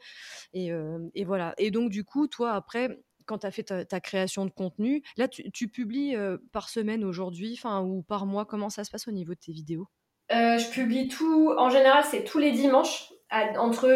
Et, 0.52 0.72
euh, 0.72 0.98
et, 1.14 1.24
voilà. 1.24 1.54
Et 1.58 1.70
donc, 1.70 1.90
du 1.90 2.04
coup, 2.04 2.26
toi, 2.26 2.52
après, 2.52 2.98
quand 3.24 3.38
tu 3.38 3.46
as 3.46 3.50
fait 3.50 3.64
ta, 3.64 4.00
création 4.00 4.44
de 4.44 4.50
contenu, 4.50 5.02
là, 5.16 5.28
tu, 5.28 5.68
publies 5.68 6.14
euh, 6.16 6.38
par 6.52 6.68
semaine 6.68 7.04
aujourd'hui, 7.04 7.60
ou 7.64 8.02
par 8.02 8.26
mois. 8.26 8.44
Comment 8.44 8.70
ça 8.70 8.84
se 8.84 8.90
passe 8.90 9.08
au 9.08 9.12
niveau 9.12 9.34
de 9.34 9.40
tes 9.40 9.52
vidéos? 9.52 9.88
Je 10.30 10.70
publie 10.72 11.08
tout. 11.08 11.52
En 11.56 11.70
général, 11.70 12.04
c'est 12.10 12.24
tous 12.24 12.38
les 12.38 12.52
dimanches 12.52 13.12
entre 13.58 13.88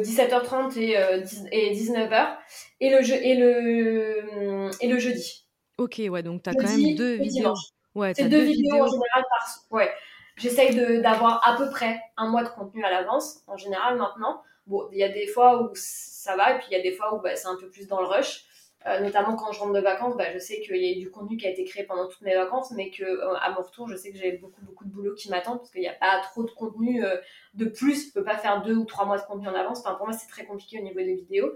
17h30 0.00 0.78
euh, 0.78 1.24
et, 1.52 1.74
19h 1.74 2.12
euh, 2.12 2.34
et 2.80 2.90
le, 2.90 3.26
et, 3.26 3.34
le, 3.34 4.70
et 4.80 4.88
le 4.88 4.98
jeudi. 4.98 5.46
Ok, 5.78 6.00
ouais, 6.08 6.22
donc 6.22 6.42
tu 6.42 6.50
as 6.50 6.54
quand 6.54 6.68
même 6.68 6.94
deux 6.94 7.16
vidéos. 7.16 7.54
Ouais, 7.94 8.12
c'est 8.14 8.28
deux, 8.28 8.42
vidéos, 8.42 8.82
en 8.82 8.86
général 8.86 9.24
par. 9.28 9.48
Ouais. 9.70 9.90
J'essaye 10.36 11.00
d'avoir 11.00 11.46
à 11.48 11.56
peu 11.56 11.70
près 11.70 11.98
un 12.18 12.28
mois 12.28 12.44
de 12.44 12.50
contenu 12.50 12.84
à 12.84 12.90
l'avance, 12.90 13.42
en 13.46 13.56
général 13.56 13.96
maintenant. 13.96 14.42
Bon, 14.66 14.86
il 14.92 14.98
y 14.98 15.02
a 15.02 15.08
des 15.08 15.26
fois 15.26 15.62
où 15.62 15.70
ça 15.74 16.36
va, 16.36 16.54
et 16.54 16.58
puis 16.58 16.66
il 16.70 16.76
y 16.76 16.80
a 16.80 16.82
des 16.82 16.92
fois 16.92 17.14
où 17.14 17.20
bah, 17.20 17.36
c'est 17.36 17.46
un 17.46 17.56
peu 17.56 17.68
plus 17.70 17.86
dans 17.88 18.00
le 18.00 18.06
rush. 18.06 18.44
Euh, 18.86 19.00
notamment 19.00 19.34
quand 19.34 19.50
je 19.52 19.58
rentre 19.58 19.72
de 19.72 19.80
vacances, 19.80 20.16
bah, 20.16 20.32
je 20.32 20.38
sais 20.38 20.60
qu'il 20.60 20.76
y 20.76 20.92
a 20.92 20.98
du 21.00 21.10
contenu 21.10 21.36
qui 21.36 21.46
a 21.46 21.50
été 21.50 21.64
créé 21.64 21.82
pendant 21.82 22.06
toutes 22.06 22.20
mes 22.20 22.34
vacances, 22.34 22.70
mais 22.70 22.90
que 22.90 23.02
euh, 23.02 23.34
à 23.40 23.50
mon 23.50 23.62
retour, 23.62 23.88
je 23.88 23.96
sais 23.96 24.12
que 24.12 24.18
j'ai 24.18 24.32
beaucoup 24.32 24.64
beaucoup 24.64 24.84
de 24.84 24.90
boulot 24.90 25.14
qui 25.14 25.28
m'attend 25.28 25.56
parce 25.56 25.70
qu'il 25.70 25.80
n'y 25.80 25.88
a 25.88 25.94
pas 25.94 26.20
trop 26.20 26.44
de 26.44 26.50
contenu 26.50 27.04
euh, 27.04 27.16
de 27.54 27.64
plus. 27.64 28.08
Je 28.08 28.12
peux 28.12 28.22
pas 28.22 28.36
faire 28.36 28.62
deux 28.62 28.76
ou 28.76 28.84
trois 28.84 29.04
mois 29.04 29.18
de 29.18 29.22
contenu 29.22 29.48
en 29.48 29.54
avance. 29.54 29.80
Enfin, 29.80 29.94
pour 29.94 30.06
moi, 30.06 30.14
c'est 30.14 30.28
très 30.28 30.44
compliqué 30.44 30.78
au 30.78 30.82
niveau 30.82 31.00
des 31.00 31.14
vidéos, 31.14 31.52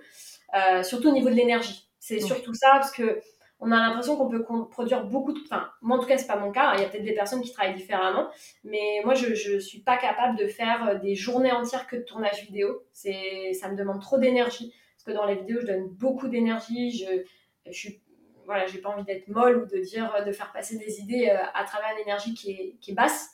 surtout 0.82 1.08
au 1.08 1.12
niveau 1.12 1.28
de 1.28 1.34
l'énergie. 1.34 1.88
C'est 2.00 2.18
surtout 2.18 2.54
ça 2.54 2.70
parce 2.72 2.90
que 2.90 3.20
on 3.60 3.70
a 3.70 3.76
l'impression 3.76 4.16
qu'on 4.16 4.28
peut 4.28 4.42
produire 4.70 5.04
beaucoup 5.04 5.32
de. 5.32 5.38
Enfin, 5.44 5.68
moi 5.82 5.98
en 5.98 6.00
tout 6.00 6.06
cas, 6.06 6.16
c'est 6.16 6.26
pas 6.26 6.38
mon 6.38 6.50
cas. 6.50 6.74
Il 6.74 6.80
y 6.80 6.84
a 6.84 6.88
peut-être 6.88 7.04
des 7.04 7.14
personnes 7.14 7.42
qui 7.42 7.52
travaillent 7.52 7.74
différemment, 7.76 8.28
mais 8.64 9.02
moi, 9.04 9.14
je, 9.14 9.34
je 9.34 9.58
suis 9.58 9.80
pas 9.80 9.98
capable 9.98 10.36
de 10.38 10.46
faire 10.46 10.98
des 11.00 11.14
journées 11.14 11.52
entières 11.52 11.86
que 11.86 11.96
de 11.96 12.02
tournage 12.02 12.42
vidéo. 12.46 12.82
C'est, 12.92 13.52
ça 13.52 13.68
me 13.68 13.76
demande 13.76 14.00
trop 14.00 14.18
d'énergie 14.18 14.72
que 15.10 15.16
dans 15.16 15.26
les 15.26 15.36
vidéos, 15.36 15.60
je 15.60 15.66
donne 15.66 15.88
beaucoup 15.88 16.28
d'énergie, 16.28 16.90
je, 16.90 17.24
je 17.66 17.72
suis 17.72 18.00
voilà, 18.46 18.66
j'ai 18.66 18.78
pas 18.78 18.88
envie 18.88 19.04
d'être 19.04 19.28
molle 19.28 19.62
ou 19.62 19.66
de 19.66 19.80
dire 19.80 20.24
de 20.26 20.32
faire 20.32 20.50
passer 20.52 20.76
des 20.76 20.98
idées 21.00 21.28
euh, 21.28 21.44
à 21.54 21.64
travers 21.64 21.90
une 21.94 22.02
énergie 22.02 22.34
qui 22.34 22.50
est, 22.50 22.76
qui 22.80 22.90
est 22.90 22.94
basse. 22.94 23.30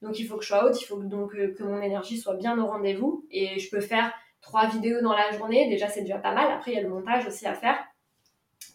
Donc 0.00 0.18
il 0.18 0.26
faut 0.26 0.36
que 0.36 0.42
je 0.42 0.48
sois 0.48 0.64
haute, 0.64 0.80
il 0.80 0.84
faut 0.84 1.02
donc 1.02 1.34
euh, 1.34 1.52
que 1.54 1.64
mon 1.64 1.82
énergie 1.82 2.18
soit 2.18 2.34
bien 2.34 2.56
au 2.56 2.66
rendez-vous 2.66 3.26
et 3.30 3.58
je 3.58 3.68
peux 3.68 3.80
faire 3.80 4.12
trois 4.40 4.68
vidéos 4.68 5.00
dans 5.02 5.12
la 5.12 5.32
journée, 5.32 5.68
déjà 5.68 5.88
c'est 5.88 6.02
déjà 6.02 6.18
pas 6.18 6.32
mal. 6.32 6.50
Après 6.52 6.70
il 6.70 6.74
y 6.74 6.78
a 6.78 6.82
le 6.82 6.88
montage 6.88 7.26
aussi 7.26 7.46
à 7.46 7.54
faire, 7.54 7.78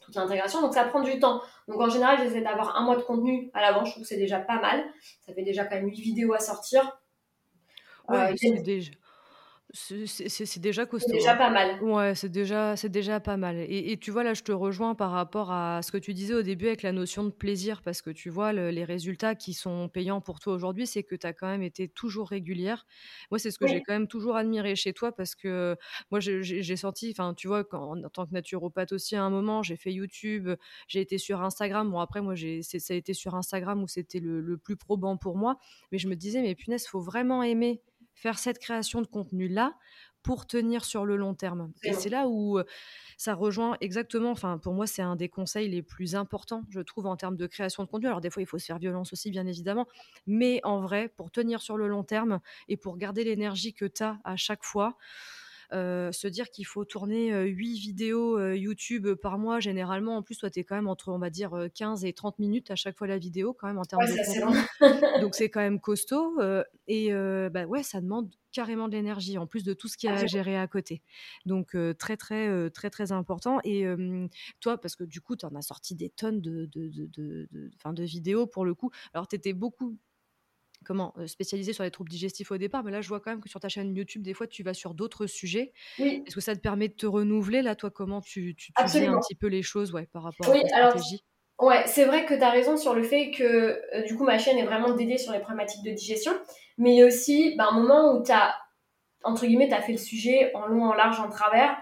toute 0.01 0.15
l'intégration, 0.15 0.61
donc 0.61 0.73
ça 0.73 0.83
prend 0.83 1.01
du 1.01 1.17
temps. 1.17 1.41
Donc 1.67 1.79
en 1.79 1.89
général 1.89 2.17
j'essaie 2.19 2.41
d'avoir 2.41 2.75
un 2.77 2.83
mois 2.83 2.97
de 2.97 3.01
contenu 3.01 3.49
à 3.53 3.61
l'avance, 3.61 3.87
je 3.87 3.91
trouve 3.93 4.03
que 4.03 4.09
c'est 4.09 4.17
déjà 4.17 4.39
pas 4.39 4.59
mal. 4.59 4.83
Ça 5.25 5.33
fait 5.33 5.43
déjà 5.43 5.65
quand 5.65 5.75
même 5.75 5.87
huit 5.87 6.01
vidéos 6.01 6.33
à 6.33 6.39
sortir. 6.39 6.99
Ouais, 8.09 8.31
euh, 8.31 8.33
c'est 8.35 8.61
déjà 8.61 8.91
c'est 9.75 10.59
déjà 10.59 10.85
costaud. 10.85 11.09
C'est 11.09 11.17
déjà 11.17 11.33
hein. 11.33 11.37
pas 11.37 11.49
mal. 11.49 11.83
Ouais, 11.83 12.15
c'est 12.15 12.29
déjà, 12.29 12.75
c'est 12.75 12.89
déjà 12.89 13.19
pas 13.19 13.37
mal. 13.37 13.57
Et, 13.67 13.97
tu 13.97 14.11
vois, 14.11 14.23
là, 14.23 14.33
je 14.33 14.43
te 14.43 14.51
rejoins 14.51 14.95
par 14.95 15.11
rapport 15.11 15.51
à 15.51 15.81
ce 15.81 15.91
que 15.91 15.97
tu 15.97 16.13
disais 16.13 16.33
au 16.33 16.41
début 16.41 16.67
avec 16.67 16.81
la 16.81 16.91
notion 16.91 17.23
de 17.23 17.29
plaisir, 17.29 17.81
parce 17.81 18.01
que 18.01 18.09
tu 18.09 18.29
vois, 18.29 18.53
les 18.53 18.83
résultats 18.83 19.35
qui 19.35 19.53
sont 19.53 19.89
payants 19.89 20.21
pour 20.21 20.39
toi 20.39 20.53
aujourd'hui, 20.53 20.87
c'est 20.87 21.03
que 21.03 21.15
tu 21.15 21.27
as 21.27 21.33
quand 21.33 21.47
même 21.47 21.63
été 21.63 21.87
toujours 21.87 22.29
régulière. 22.29 22.85
Moi, 23.31 23.39
c'est 23.39 23.51
ce 23.51 23.59
que 23.59 23.67
j'ai 23.67 23.81
quand 23.81 23.93
même 23.93 24.07
toujours 24.07 24.35
admiré 24.35 24.75
chez 24.75 24.93
toi, 24.93 25.11
parce 25.11 25.35
que 25.35 25.75
moi, 26.11 26.19
j'ai 26.19 26.75
senti, 26.75 27.11
enfin, 27.11 27.33
tu 27.33 27.47
vois, 27.47 27.63
en 27.73 28.09
tant 28.09 28.25
que 28.25 28.33
naturopathe 28.33 28.93
aussi, 28.93 29.15
à 29.15 29.23
un 29.23 29.29
moment, 29.29 29.63
j'ai 29.63 29.75
fait 29.75 29.91
YouTube, 29.91 30.49
j'ai 30.87 31.01
été 31.01 31.17
sur 31.17 31.41
Instagram. 31.41 31.91
Bon, 31.91 31.99
après, 31.99 32.21
moi, 32.21 32.35
ça 32.35 32.93
a 32.93 32.97
été 32.97 33.13
sur 33.13 33.35
Instagram 33.35 33.83
où 33.83 33.87
c'était 33.87 34.19
le, 34.19 34.41
le 34.41 34.57
plus 34.57 34.77
probant 34.77 35.17
pour 35.17 35.37
moi. 35.37 35.57
Mais 35.91 35.97
je 35.97 36.07
me 36.07 36.15
disais, 36.15 36.41
mais 36.41 36.55
punaise, 36.55 36.87
faut 36.87 37.01
vraiment 37.01 37.43
aimer 37.43 37.81
faire 38.15 38.39
cette 38.39 38.59
création 38.59 39.01
de 39.01 39.07
contenu-là 39.07 39.75
pour 40.23 40.47
tenir 40.47 40.85
sur 40.85 41.05
le 41.05 41.17
long 41.17 41.35
terme. 41.35 41.71
Et 41.83 41.93
c'est 41.93 42.09
là 42.09 42.27
où 42.27 42.59
ça 43.17 43.35
rejoint 43.35 43.77
exactement, 43.79 44.31
enfin 44.31 44.57
pour 44.57 44.73
moi 44.73 44.87
c'est 44.87 45.03
un 45.03 45.15
des 45.15 45.29
conseils 45.29 45.69
les 45.69 45.83
plus 45.83 46.15
importants, 46.15 46.63
je 46.69 46.79
trouve, 46.81 47.05
en 47.05 47.15
termes 47.15 47.37
de 47.37 47.45
création 47.47 47.83
de 47.83 47.89
contenu. 47.89 48.07
Alors 48.07 48.21
des 48.21 48.31
fois 48.31 48.41
il 48.41 48.47
faut 48.47 48.57
se 48.57 48.65
faire 48.65 48.79
violence 48.79 49.13
aussi, 49.13 49.29
bien 49.29 49.45
évidemment, 49.45 49.87
mais 50.25 50.61
en 50.63 50.81
vrai, 50.81 51.09
pour 51.09 51.29
tenir 51.31 51.61
sur 51.61 51.77
le 51.77 51.87
long 51.87 52.03
terme 52.03 52.39
et 52.67 52.77
pour 52.77 52.97
garder 52.97 53.23
l'énergie 53.23 53.73
que 53.73 53.85
tu 53.85 54.01
as 54.03 54.19
à 54.23 54.35
chaque 54.35 54.63
fois, 54.63 54.97
euh, 54.97 55.44
se 55.71 56.27
dire 56.27 56.49
qu'il 56.49 56.65
faut 56.65 56.85
tourner 56.85 57.33
8 57.43 57.77
vidéos 57.79 58.53
YouTube 58.53 59.13
par 59.15 59.37
mois, 59.37 59.59
généralement, 59.59 60.17
en 60.17 60.21
plus, 60.21 60.37
toi, 60.37 60.49
tu 60.49 60.59
es 60.59 60.63
quand 60.63 60.75
même 60.75 60.87
entre, 60.87 61.09
on 61.09 61.19
va 61.19 61.29
dire, 61.29 61.67
15 61.73 62.05
et 62.05 62.13
30 62.13 62.39
minutes 62.39 62.71
à 62.71 62.75
chaque 62.75 62.97
fois 62.97 63.07
la 63.07 63.17
vidéo, 63.17 63.53
quand 63.53 63.67
même, 63.67 63.77
en 63.77 63.85
termes 63.85 64.05
de 64.05 64.15
Donc, 65.21 65.35
c'est 65.35 65.49
quand 65.49 65.61
même 65.61 65.79
costaud. 65.79 66.39
et 66.87 67.11
bah 67.51 67.65
ouais, 67.65 67.83
ça 67.83 68.01
demande 68.01 68.29
carrément 68.51 68.87
de 68.87 68.93
l'énergie, 68.93 69.37
en 69.37 69.47
plus 69.47 69.63
de 69.63 69.73
tout 69.73 69.89
ce 69.89 69.97
qu'il 69.97 70.09
y 70.09 70.13
a 70.13 70.15
à 70.15 70.25
gérer 70.27 70.57
à 70.57 70.67
côté. 70.67 71.01
Donc, 71.45 71.75
très, 71.99 72.17
très, 72.17 72.69
très, 72.69 72.89
très 72.89 73.11
important. 73.11 73.59
Et 73.63 73.85
toi, 74.61 74.77
parce 74.79 74.95
que 74.95 75.03
du 75.03 75.21
coup, 75.21 75.35
tu 75.35 75.45
en 75.45 75.55
as 75.55 75.61
sorti 75.61 75.95
des 75.95 76.09
tonnes 76.09 76.41
de, 76.41 76.65
de, 76.65 76.89
de, 76.89 77.09
de, 77.13 77.69
de 77.93 78.03
vidéos 78.03 78.47
pour 78.47 78.65
le 78.65 78.73
coup. 78.73 78.91
Alors, 79.13 79.27
tu 79.27 79.35
étais 79.35 79.53
beaucoup 79.53 79.97
comment 80.85 81.13
spécialisé 81.27 81.73
sur 81.73 81.83
les 81.83 81.91
troubles 81.91 82.09
digestifs 82.09 82.51
au 82.51 82.57
départ, 82.57 82.83
mais 82.83 82.91
là 82.91 83.01
je 83.01 83.09
vois 83.09 83.19
quand 83.19 83.31
même 83.31 83.41
que 83.41 83.49
sur 83.49 83.59
ta 83.59 83.69
chaîne 83.69 83.95
YouTube, 83.95 84.21
des 84.21 84.33
fois 84.33 84.47
tu 84.47 84.63
vas 84.63 84.73
sur 84.73 84.93
d'autres 84.93 85.27
sujets. 85.27 85.73
Est-ce 85.99 86.35
que 86.35 86.41
ça 86.41 86.55
te 86.55 86.61
permet 86.61 86.87
de 86.87 86.93
te 86.93 87.05
renouveler 87.05 87.61
là, 87.61 87.75
toi 87.75 87.89
Comment 87.89 88.21
tu, 88.21 88.55
tu, 88.55 88.71
tu 88.71 88.81
un 88.81 89.19
petit 89.19 89.35
peu 89.35 89.47
les 89.47 89.61
choses 89.61 89.93
ouais, 89.93 90.07
par 90.13 90.23
rapport 90.23 90.47
à 90.49 90.59
ta 90.59 90.67
stratégie? 90.67 91.23
Ouais, 91.59 91.83
c'est 91.87 92.05
vrai 92.05 92.25
que 92.25 92.33
tu 92.33 92.41
as 92.41 92.49
raison 92.49 92.75
sur 92.75 92.93
le 92.93 93.03
fait 93.03 93.31
que 93.31 93.43
euh, 93.93 94.03
du 94.05 94.15
coup 94.17 94.25
ma 94.25 94.37
chaîne 94.37 94.57
est 94.57 94.65
vraiment 94.65 94.93
dédiée 94.93 95.17
sur 95.17 95.31
les 95.31 95.39
problématiques 95.39 95.83
de 95.83 95.91
digestion, 95.91 96.33
mais 96.77 96.91
il 96.91 96.97
y 96.97 97.01
a 97.01 97.05
aussi 97.05 97.55
bah, 97.57 97.67
un 97.71 97.79
moment 97.79 98.13
où 98.13 98.23
tu 98.23 98.31
as, 98.31 98.53
entre 99.23 99.45
guillemets, 99.45 99.69
tu 99.69 99.73
as 99.73 99.81
fait 99.81 99.93
le 99.93 99.97
sujet 99.97 100.51
en 100.53 100.67
long, 100.67 100.85
en 100.85 100.93
large, 100.93 101.19
en 101.19 101.29
travers. 101.29 101.77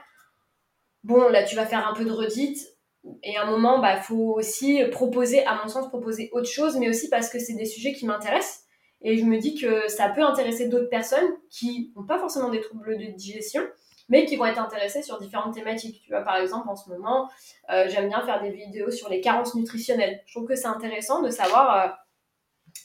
Bon, 1.03 1.27
là 1.27 1.43
tu 1.43 1.55
vas 1.55 1.65
faire 1.65 1.87
un 1.87 1.93
peu 1.93 2.05
de 2.05 2.11
redite, 2.11 2.73
et 3.21 3.35
à 3.35 3.43
un 3.43 3.51
moment, 3.51 3.77
il 3.77 3.81
bah, 3.81 3.97
faut 3.97 4.33
aussi 4.35 4.81
proposer, 4.91 5.45
à 5.45 5.55
mon 5.55 5.67
sens, 5.67 5.89
proposer 5.89 6.29
autre 6.31 6.47
chose, 6.47 6.77
mais 6.77 6.89
aussi 6.89 7.09
parce 7.09 7.29
que 7.29 7.39
c'est 7.39 7.53
des 7.53 7.65
sujets 7.65 7.93
qui 7.93 8.05
m'intéressent. 8.05 8.62
Et 9.03 9.17
je 9.17 9.25
me 9.25 9.37
dis 9.37 9.55
que 9.55 9.87
ça 9.89 10.09
peut 10.09 10.23
intéresser 10.23 10.69
d'autres 10.69 10.89
personnes 10.89 11.29
qui 11.49 11.91
n'ont 11.95 12.05
pas 12.05 12.19
forcément 12.19 12.49
des 12.49 12.61
troubles 12.61 12.97
de 12.97 13.05
digestion, 13.11 13.61
mais 14.09 14.25
qui 14.25 14.37
vont 14.37 14.45
être 14.45 14.59
intéressées 14.59 15.01
sur 15.01 15.19
différentes 15.19 15.53
thématiques. 15.53 16.01
Tu 16.03 16.11
vois, 16.11 16.21
par 16.21 16.37
exemple, 16.37 16.69
en 16.69 16.75
ce 16.75 16.89
moment, 16.89 17.29
euh, 17.69 17.85
j'aime 17.89 18.07
bien 18.07 18.25
faire 18.25 18.41
des 18.41 18.51
vidéos 18.51 18.91
sur 18.91 19.09
les 19.09 19.21
carences 19.21 19.55
nutritionnelles. 19.55 20.21
Je 20.25 20.33
trouve 20.33 20.47
que 20.47 20.55
c'est 20.55 20.67
intéressant 20.67 21.21
de 21.21 21.29
savoir 21.29 21.77
euh, 21.77 21.89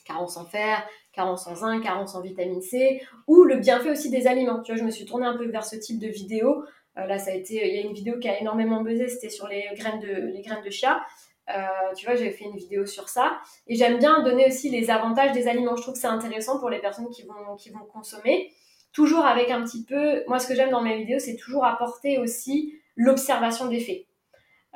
carence 0.04 0.36
en 0.36 0.44
fer, 0.44 0.84
carence 1.12 1.46
en 1.46 1.54
zinc, 1.54 1.82
carence 1.82 2.14
en 2.14 2.20
vitamine 2.20 2.62
C, 2.62 3.00
ou 3.26 3.44
le 3.44 3.56
bienfait 3.56 3.90
aussi 3.90 4.10
des 4.10 4.26
aliments. 4.26 4.60
Tu 4.62 4.72
vois, 4.72 4.80
je 4.80 4.84
me 4.84 4.90
suis 4.90 5.04
tournée 5.04 5.26
un 5.26 5.36
peu 5.36 5.46
vers 5.46 5.64
ce 5.64 5.76
type 5.76 5.98
de 5.98 6.08
vidéo. 6.08 6.64
Euh, 6.96 7.06
là, 7.06 7.18
ça 7.18 7.30
a 7.30 7.34
été, 7.34 7.68
il 7.68 7.74
y 7.74 7.78
a 7.78 7.82
une 7.82 7.94
vidéo 7.94 8.18
qui 8.18 8.28
a 8.28 8.40
énormément 8.40 8.82
buzzé, 8.82 9.08
c'était 9.08 9.30
sur 9.30 9.46
les 9.46 9.68
graines 9.74 10.00
de, 10.00 10.32
les 10.32 10.42
graines 10.42 10.64
de 10.64 10.70
chia. 10.70 11.00
Euh, 11.48 11.94
tu 11.96 12.06
vois, 12.06 12.14
j'ai 12.14 12.30
fait 12.30 12.44
une 12.44 12.56
vidéo 12.56 12.86
sur 12.86 13.08
ça. 13.08 13.40
Et 13.66 13.74
j'aime 13.74 13.98
bien 13.98 14.22
donner 14.22 14.46
aussi 14.46 14.70
les 14.70 14.90
avantages 14.90 15.32
des 15.32 15.48
aliments. 15.48 15.76
Je 15.76 15.82
trouve 15.82 15.94
que 15.94 16.00
c'est 16.00 16.06
intéressant 16.06 16.58
pour 16.58 16.70
les 16.70 16.78
personnes 16.78 17.08
qui 17.10 17.22
vont, 17.22 17.56
qui 17.56 17.70
vont 17.70 17.84
consommer. 17.92 18.52
Toujours 18.92 19.24
avec 19.24 19.50
un 19.50 19.62
petit 19.64 19.84
peu, 19.84 20.24
moi 20.26 20.38
ce 20.38 20.48
que 20.48 20.54
j'aime 20.54 20.70
dans 20.70 20.82
mes 20.82 20.96
vidéos, 20.96 21.18
c'est 21.18 21.36
toujours 21.36 21.64
apporter 21.64 22.18
aussi 22.18 22.74
l'observation 22.96 23.66
des 23.68 23.80
faits. 23.80 24.06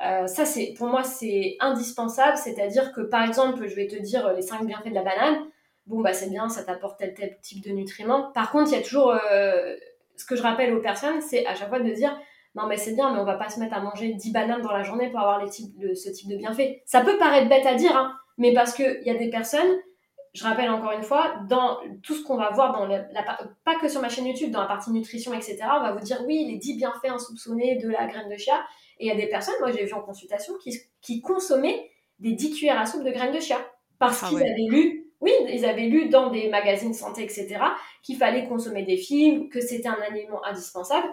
Euh, 0.03 0.27
ça, 0.27 0.43
pour 0.77 0.87
moi, 0.87 1.03
c'est 1.03 1.55
indispensable. 1.59 2.37
C'est-à-dire 2.37 2.91
que, 2.93 3.01
par 3.01 3.23
exemple, 3.23 3.67
je 3.67 3.75
vais 3.75 3.87
te 3.87 3.95
dire 3.95 4.33
les 4.33 4.41
5 4.41 4.65
bienfaits 4.65 4.89
de 4.89 4.95
la 4.95 5.03
banane. 5.03 5.45
Bon, 5.85 6.01
bah, 6.01 6.13
c'est 6.13 6.29
bien, 6.29 6.49
ça 6.49 6.63
t'apporte 6.63 6.97
tel, 6.97 7.13
tel 7.13 7.37
type 7.41 7.63
de 7.63 7.71
nutriments. 7.71 8.31
Par 8.31 8.51
contre, 8.51 8.71
il 8.71 8.75
y 8.75 8.79
a 8.79 8.81
toujours, 8.81 9.13
euh, 9.31 9.75
ce 10.15 10.25
que 10.25 10.35
je 10.35 10.41
rappelle 10.41 10.73
aux 10.73 10.81
personnes, 10.81 11.21
c'est 11.21 11.45
à 11.45 11.55
chaque 11.55 11.69
fois 11.69 11.79
de 11.79 11.91
dire, 11.91 12.17
non 12.55 12.67
mais 12.67 12.77
c'est 12.77 12.93
bien, 12.93 13.11
mais 13.11 13.19
on 13.19 13.25
va 13.25 13.35
pas 13.35 13.49
se 13.49 13.59
mettre 13.59 13.73
à 13.73 13.81
manger 13.81 14.13
10 14.13 14.31
bananes 14.31 14.61
dans 14.61 14.71
la 14.71 14.83
journée 14.83 15.09
pour 15.09 15.19
avoir 15.19 15.43
les 15.43 15.49
types 15.49 15.77
de, 15.77 15.93
ce 15.93 16.09
type 16.09 16.29
de 16.29 16.35
bienfaits. 16.35 16.81
Ça 16.85 17.01
peut 17.01 17.17
paraître 17.17 17.49
bête 17.49 17.65
à 17.65 17.73
dire, 17.75 17.95
hein, 17.95 18.15
mais 18.37 18.53
parce 18.53 18.73
qu'il 18.73 19.01
y 19.03 19.09
a 19.09 19.15
des 19.15 19.29
personnes, 19.29 19.79
je 20.33 20.43
rappelle 20.43 20.69
encore 20.69 20.91
une 20.91 21.03
fois, 21.03 21.35
dans 21.47 21.79
tout 22.03 22.13
ce 22.15 22.23
qu'on 22.23 22.37
va 22.37 22.51
voir 22.51 22.73
dans 22.73 22.85
la, 22.85 22.99
pas 23.65 23.75
que 23.79 23.87
sur 23.87 24.01
ma 24.01 24.09
chaîne 24.09 24.27
YouTube, 24.27 24.51
dans 24.51 24.61
la 24.61 24.67
partie 24.67 24.91
nutrition, 24.91 25.33
etc., 25.33 25.57
on 25.77 25.81
va 25.81 25.93
vous 25.93 26.03
dire 26.03 26.21
oui, 26.25 26.45
les 26.49 26.57
10 26.57 26.77
bienfaits 26.77 27.09
insoupçonnés 27.09 27.77
de 27.77 27.89
la 27.89 28.05
graine 28.05 28.29
de 28.29 28.37
chia. 28.37 28.63
Et 28.99 29.05
il 29.05 29.07
y 29.07 29.11
a 29.11 29.15
des 29.15 29.27
personnes, 29.27 29.55
moi 29.59 29.71
j'ai 29.71 29.85
vu 29.85 29.93
en 29.93 30.01
consultation, 30.01 30.53
qui, 30.61 30.77
qui 31.01 31.21
consommaient 31.21 31.89
des 32.19 32.33
10 32.33 32.55
cuillères 32.55 32.79
à 32.79 32.85
soupe 32.85 33.03
de 33.03 33.11
graines 33.11 33.33
de 33.33 33.39
chia. 33.39 33.57
Parce 33.99 34.23
ah 34.23 34.29
qu'ils 34.29 34.37
avaient 34.37 34.67
lu, 34.69 35.07
oui, 35.21 35.31
ils 35.49 35.65
avaient 35.65 35.87
lu 35.87 36.09
dans 36.09 36.29
des 36.29 36.49
magazines 36.49 36.93
santé, 36.93 37.23
etc., 37.23 37.57
qu'il 38.01 38.17
fallait 38.17 38.47
consommer 38.47 38.83
des 38.83 38.97
fibres, 38.97 39.49
que 39.49 39.61
c'était 39.61 39.87
un 39.87 39.99
aliment 40.01 40.43
indispensable. 40.45 41.07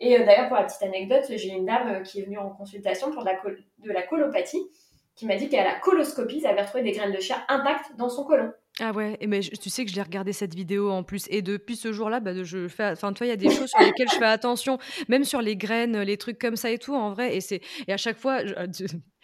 Et 0.00 0.18
euh, 0.18 0.24
d'ailleurs, 0.24 0.48
pour 0.48 0.56
la 0.56 0.64
petite 0.64 0.82
anecdote, 0.82 1.24
j'ai 1.28 1.48
une 1.48 1.66
dame 1.66 1.88
euh, 1.88 2.00
qui 2.00 2.20
est 2.20 2.24
venue 2.24 2.38
en 2.38 2.50
consultation 2.50 3.10
pour 3.10 3.22
de 3.24 3.30
la, 3.30 3.40
de 3.78 3.92
la 3.92 4.02
colopathie 4.02 4.70
qui 5.16 5.24
m'a 5.24 5.36
dit 5.36 5.48
qu'à 5.48 5.64
la 5.64 5.74
coloscopie, 5.80 6.42
elle 6.44 6.50
avait 6.50 6.62
retrouvé 6.62 6.84
des 6.84 6.92
graines 6.92 7.12
de 7.12 7.20
chia 7.20 7.42
intactes 7.48 7.96
dans 7.96 8.10
son 8.10 8.24
côlon. 8.24 8.52
Ah 8.78 8.92
ouais, 8.92 9.16
mais 9.26 9.40
tu 9.40 9.70
sais 9.70 9.86
que 9.86 9.90
je 9.90 9.96
l'ai 9.96 10.02
regardé 10.02 10.34
cette 10.34 10.54
vidéo 10.54 10.90
en 10.90 11.02
plus. 11.02 11.24
Et 11.30 11.40
depuis 11.40 11.76
ce 11.76 11.94
jour-là, 11.94 12.20
bah, 12.20 12.32
je 12.44 12.68
fais, 12.68 12.90
enfin, 12.90 13.14
il 13.22 13.28
y 13.28 13.30
a 13.30 13.36
des 13.36 13.48
choses 13.48 13.70
sur 13.70 13.80
lesquelles 13.80 14.10
je 14.10 14.18
fais 14.18 14.26
attention, 14.26 14.78
même 15.08 15.24
sur 15.24 15.40
les 15.40 15.56
graines, 15.56 15.98
les 16.02 16.18
trucs 16.18 16.38
comme 16.38 16.56
ça 16.56 16.70
et 16.70 16.76
tout, 16.76 16.94
en 16.94 17.14
vrai. 17.14 17.34
Et 17.34 17.40
c'est, 17.40 17.62
et 17.88 17.92
à 17.94 17.96
chaque 17.96 18.18
fois, 18.18 18.40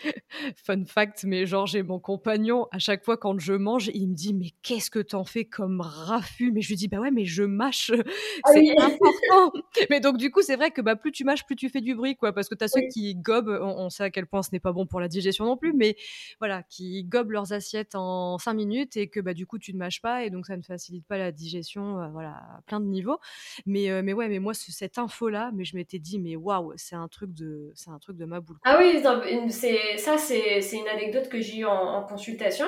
Fun 0.56 0.84
fact, 0.84 1.24
mais 1.24 1.46
genre 1.46 1.66
j'ai 1.66 1.82
mon 1.82 1.98
compagnon, 1.98 2.66
à 2.72 2.78
chaque 2.78 3.04
fois 3.04 3.16
quand 3.16 3.38
je 3.38 3.52
mange, 3.52 3.90
il 3.94 4.08
me 4.08 4.14
dit 4.14 4.34
mais 4.34 4.50
qu'est-ce 4.62 4.90
que 4.90 4.98
t'en 4.98 5.24
fais 5.24 5.44
comme 5.44 5.80
raffut? 5.80 6.52
Mais 6.52 6.60
je 6.60 6.68
lui 6.68 6.76
dis 6.76 6.88
bah 6.88 6.98
ouais 7.00 7.10
mais 7.10 7.24
je 7.24 7.42
mâche, 7.42 7.90
ah 8.44 8.50
c'est 8.52 8.78
important. 8.78 9.52
mais 9.90 10.00
donc 10.00 10.16
du 10.16 10.30
coup 10.30 10.42
c'est 10.42 10.56
vrai 10.56 10.70
que 10.70 10.80
bah 10.80 10.96
plus 10.96 11.12
tu 11.12 11.24
mâches, 11.24 11.44
plus 11.44 11.56
tu 11.56 11.68
fais 11.68 11.80
du 11.80 11.94
bruit 11.94 12.16
quoi, 12.16 12.32
parce 12.32 12.48
que 12.48 12.54
t'as 12.54 12.68
ceux 12.68 12.82
qui 12.92 13.14
gobent, 13.14 13.58
on, 13.62 13.90
sait 13.90 14.04
à 14.04 14.10
quel 14.10 14.26
point 14.26 14.42
ce 14.42 14.50
n'est 14.52 14.60
pas 14.60 14.72
bon 14.72 14.86
pour 14.86 15.00
la 15.00 15.08
digestion 15.08 15.44
non 15.44 15.56
plus, 15.56 15.72
mais 15.72 15.96
voilà, 16.38 16.62
qui 16.62 17.04
gobent 17.04 17.30
leurs 17.30 17.52
assiettes 17.52 17.94
en 17.94 18.38
5 18.38 18.54
minutes 18.54 18.96
et 18.96 19.08
que 19.08 19.20
bah 19.20 19.34
du 19.34 19.46
coup 19.46 19.58
tu 19.58 19.72
ne 19.72 19.78
mâches 19.78 20.00
pas 20.00 20.24
et 20.24 20.30
donc 20.30 20.46
ça 20.46 20.56
ne 20.56 20.62
facilite 20.62 21.06
pas 21.06 21.18
la 21.18 21.32
digestion, 21.32 22.00
euh, 22.00 22.08
voilà, 22.08 22.30
à 22.30 22.62
plein 22.66 22.80
de 22.80 22.86
niveaux. 22.86 23.18
Mais 23.66 23.90
euh, 23.90 24.02
mais 24.02 24.12
ouais 24.12 24.28
mais 24.28 24.38
moi 24.38 24.54
cette 24.54 24.98
info 24.98 25.28
là, 25.28 25.50
mais 25.54 25.64
je 25.64 25.76
m'étais 25.76 25.98
dit 25.98 26.18
mais 26.18 26.36
waouh 26.36 26.72
c'est 26.76 26.96
un 26.96 27.08
truc 27.08 27.32
de 27.32 27.72
c'est 27.74 27.90
un 27.90 27.98
truc 27.98 28.16
de 28.16 28.24
ma 28.24 28.40
boule. 28.40 28.58
Ah 28.64 28.78
oui 28.78 29.02
c'est 29.50 29.91
ça, 29.98 30.18
c'est 30.18 30.60
une 30.72 30.88
anecdote 30.88 31.28
que 31.28 31.40
j'ai 31.40 31.58
eue 31.58 31.66
en, 31.66 32.02
consultation 32.04 32.66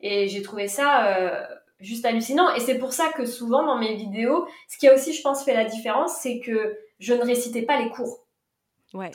et 0.00 0.28
j'ai 0.28 0.42
trouvé 0.42 0.68
ça 0.68 1.16
euh, 1.16 1.44
juste 1.80 2.04
hallucinant. 2.04 2.54
Et 2.54 2.60
c'est 2.60 2.78
pour 2.78 2.92
ça 2.92 3.10
que 3.14 3.26
souvent 3.26 3.64
dans 3.64 3.78
mes 3.78 3.94
vidéos, 3.94 4.46
ce 4.68 4.78
qui 4.78 4.88
a 4.88 4.94
aussi, 4.94 5.12
je 5.12 5.22
pense, 5.22 5.44
fait 5.44 5.54
la 5.54 5.64
différence, 5.64 6.18
c'est 6.20 6.40
que 6.40 6.78
je 6.98 7.14
ne 7.14 7.22
récitais 7.22 7.62
pas 7.62 7.80
les 7.80 7.90
cours. 7.90 8.24
Ouais. 8.94 9.10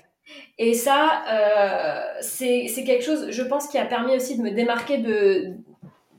Et 0.58 0.74
ça, 0.74 1.24
euh, 1.30 2.18
c'est 2.22 2.84
quelque 2.86 3.04
chose, 3.04 3.30
je 3.30 3.44
pense, 3.44 3.68
qui 3.68 3.78
a 3.78 3.86
permis 3.86 4.15
aussi 4.15 4.38
de 4.38 4.44
me 4.44 4.52
démarquer 4.52 4.98
de 4.98 5.54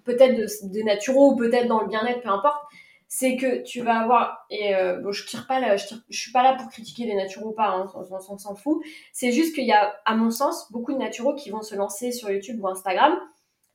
peut-être 0.04 0.36
de, 0.36 0.46
de 0.72 0.82
naturaux 0.84 1.32
ou 1.32 1.36
peut-être 1.36 1.66
dans 1.66 1.80
le 1.80 1.88
bien-être, 1.88 2.22
peu 2.22 2.28
importe 2.28 2.65
c'est 3.08 3.36
que 3.36 3.62
tu 3.62 3.82
vas 3.82 4.00
avoir 4.00 4.46
et 4.50 4.74
euh, 4.74 4.98
bon 4.98 5.12
je 5.12 5.26
tire 5.26 5.46
pas 5.46 5.60
là, 5.60 5.76
je, 5.76 5.86
suis 6.10 6.32
pas 6.32 6.42
là 6.42 6.54
pour 6.54 6.68
critiquer 6.68 7.04
les 7.06 7.14
naturaux 7.14 7.50
ou 7.50 7.54
pas 7.54 7.68
hein, 7.68 7.90
on, 7.94 8.38
s'en 8.38 8.54
fout. 8.54 8.82
C'est 9.12 9.32
juste 9.32 9.54
qu'il 9.54 9.66
y 9.66 9.72
a 9.72 9.96
à 10.04 10.14
mon 10.16 10.30
sens 10.30 10.70
beaucoup 10.72 10.92
de 10.92 10.98
naturaux 10.98 11.34
qui 11.34 11.50
vont 11.50 11.62
se 11.62 11.74
lancer 11.74 12.12
sur 12.12 12.30
YouTube 12.30 12.60
ou 12.60 12.68
Instagram 12.68 13.16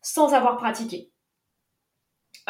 sans 0.02 0.34
avoir 0.34 0.58
pratiqué. 0.58 1.12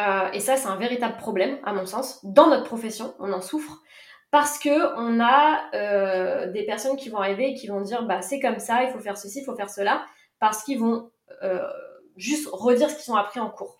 Euh, 0.00 0.30
et 0.32 0.40
ça 0.40 0.56
c'est 0.56 0.68
un 0.68 0.76
véritable 0.76 1.16
problème 1.16 1.58
à 1.64 1.72
mon 1.72 1.86
sens 1.86 2.18
dans 2.24 2.48
notre 2.48 2.64
profession 2.64 3.14
on 3.18 3.30
en 3.32 3.42
souffre 3.42 3.82
parce 4.30 4.58
que 4.58 4.96
on 4.96 5.20
a 5.20 5.70
euh, 5.74 6.50
des 6.50 6.64
personnes 6.64 6.96
qui 6.96 7.10
vont 7.10 7.18
arriver 7.18 7.50
et 7.50 7.54
qui 7.54 7.66
vont 7.66 7.82
dire 7.82 8.04
bah 8.04 8.22
c'est 8.22 8.40
comme 8.40 8.58
ça 8.58 8.84
il 8.84 8.90
faut 8.90 9.00
faire 9.00 9.18
ceci 9.18 9.40
il 9.40 9.44
faut 9.44 9.54
faire 9.54 9.68
cela 9.68 10.04
parce 10.40 10.64
qu'ils 10.64 10.80
vont 10.80 11.10
juste 12.16 12.48
redire 12.52 12.90
ce 12.90 13.02
qu'ils 13.02 13.12
ont 13.12 13.16
appris 13.16 13.40
en 13.40 13.50
cours. 13.50 13.78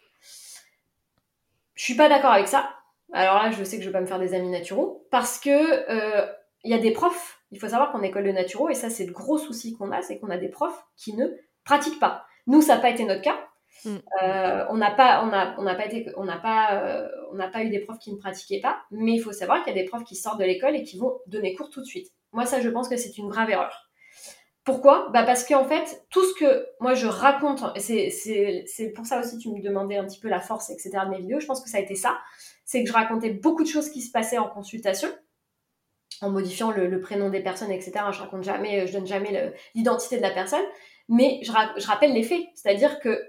Je 1.74 1.84
suis 1.84 1.94
pas 1.94 2.08
d'accord 2.08 2.32
avec 2.32 2.48
ça 2.48 2.68
alors 3.12 3.42
là, 3.42 3.50
je 3.50 3.62
sais 3.62 3.76
que 3.76 3.82
je 3.82 3.88
vais 3.88 3.92
pas 3.92 4.00
me 4.00 4.06
faire 4.06 4.18
des 4.18 4.34
amis 4.34 4.48
naturaux 4.48 5.06
parce 5.10 5.38
que 5.38 5.50
euh, 5.50 6.26
il 6.64 6.70
y 6.70 6.74
a 6.74 6.78
des 6.78 6.92
profs. 6.92 7.40
Il 7.50 7.58
faut 7.58 7.68
savoir 7.68 7.92
qu'en 7.92 8.02
école 8.02 8.24
de 8.24 8.32
naturaux, 8.32 8.70
et 8.70 8.74
ça 8.74 8.88
c'est 8.88 9.04
le 9.04 9.12
gros 9.12 9.38
souci 9.38 9.76
qu'on 9.76 9.92
a, 9.92 10.00
c'est 10.00 10.18
qu'on 10.18 10.30
a 10.30 10.38
des 10.38 10.48
profs 10.48 10.86
qui 10.96 11.14
ne 11.14 11.26
pratiquent 11.64 12.00
pas. 12.00 12.24
Nous, 12.46 12.62
ça 12.62 12.76
n'a 12.76 12.80
pas 12.80 12.90
été 12.90 13.04
notre 13.04 13.20
cas. 13.20 13.36
Mm. 13.84 13.96
Euh, 14.22 14.64
on 14.70 14.76
n'a 14.76 14.90
pas, 14.90 15.24
on 15.24 15.32
a, 15.32 15.54
on 15.58 15.62
n'a 15.62 15.74
pas 15.74 15.86
été, 15.86 16.06
on 16.16 16.24
n'a 16.24 16.38
pas, 16.38 16.82
euh, 16.82 17.08
on 17.30 17.34
n'a 17.34 17.48
pas 17.48 17.62
eu 17.62 17.68
des 17.68 17.80
profs 17.80 17.98
qui 17.98 18.12
ne 18.12 18.18
pratiquaient 18.18 18.60
pas. 18.60 18.82
Mais 18.90 19.12
il 19.12 19.20
faut 19.20 19.32
savoir 19.32 19.62
qu'il 19.62 19.74
y 19.74 19.78
a 19.78 19.82
des 19.82 19.88
profs 19.88 20.04
qui 20.04 20.16
sortent 20.16 20.40
de 20.40 20.44
l'école 20.44 20.76
et 20.76 20.82
qui 20.82 20.98
vont 20.98 21.18
donner 21.26 21.54
cours 21.54 21.70
tout 21.70 21.80
de 21.80 21.86
suite. 21.86 22.10
Moi, 22.32 22.46
ça, 22.46 22.60
je 22.60 22.68
pense 22.70 22.88
que 22.88 22.96
c'est 22.96 23.18
une 23.18 23.28
grave 23.28 23.50
erreur. 23.50 23.90
Pourquoi? 24.64 25.08
Bah 25.12 25.24
Parce 25.24 25.44
qu'en 25.44 25.64
fait, 25.64 26.04
tout 26.08 26.24
ce 26.24 26.34
que 26.34 26.66
moi 26.78 26.94
je 26.94 27.08
raconte, 27.08 27.64
c'est 27.78 28.92
pour 28.94 29.06
ça 29.06 29.18
aussi 29.18 29.36
tu 29.38 29.50
me 29.50 29.60
demandais 29.60 29.96
un 29.96 30.04
petit 30.04 30.20
peu 30.20 30.28
la 30.28 30.38
force, 30.38 30.70
etc. 30.70 30.90
de 31.04 31.10
mes 31.10 31.18
vidéos, 31.18 31.40
je 31.40 31.46
pense 31.46 31.60
que 31.60 31.68
ça 31.68 31.78
a 31.78 31.80
été 31.80 31.96
ça 31.96 32.16
c'est 32.72 32.82
que 32.82 32.88
je 32.88 32.94
racontais 32.94 33.28
beaucoup 33.28 33.64
de 33.64 33.68
choses 33.68 33.90
qui 33.90 34.00
se 34.00 34.10
passaient 34.10 34.38
en 34.38 34.48
consultation, 34.48 35.10
en 36.22 36.30
modifiant 36.30 36.70
le, 36.70 37.00
prénom 37.00 37.28
des 37.28 37.40
personnes, 37.40 37.70
etc. 37.70 37.92
Je 38.12 38.20
raconte 38.20 38.44
jamais, 38.44 38.86
je 38.86 38.94
donne 38.94 39.06
jamais 39.06 39.52
l'identité 39.74 40.16
de 40.16 40.22
la 40.22 40.30
personne, 40.30 40.64
mais 41.06 41.40
je, 41.42 41.52
rappelle 41.86 42.14
les 42.14 42.22
faits. 42.22 42.40
C'est-à-dire 42.54 42.98
que, 43.00 43.22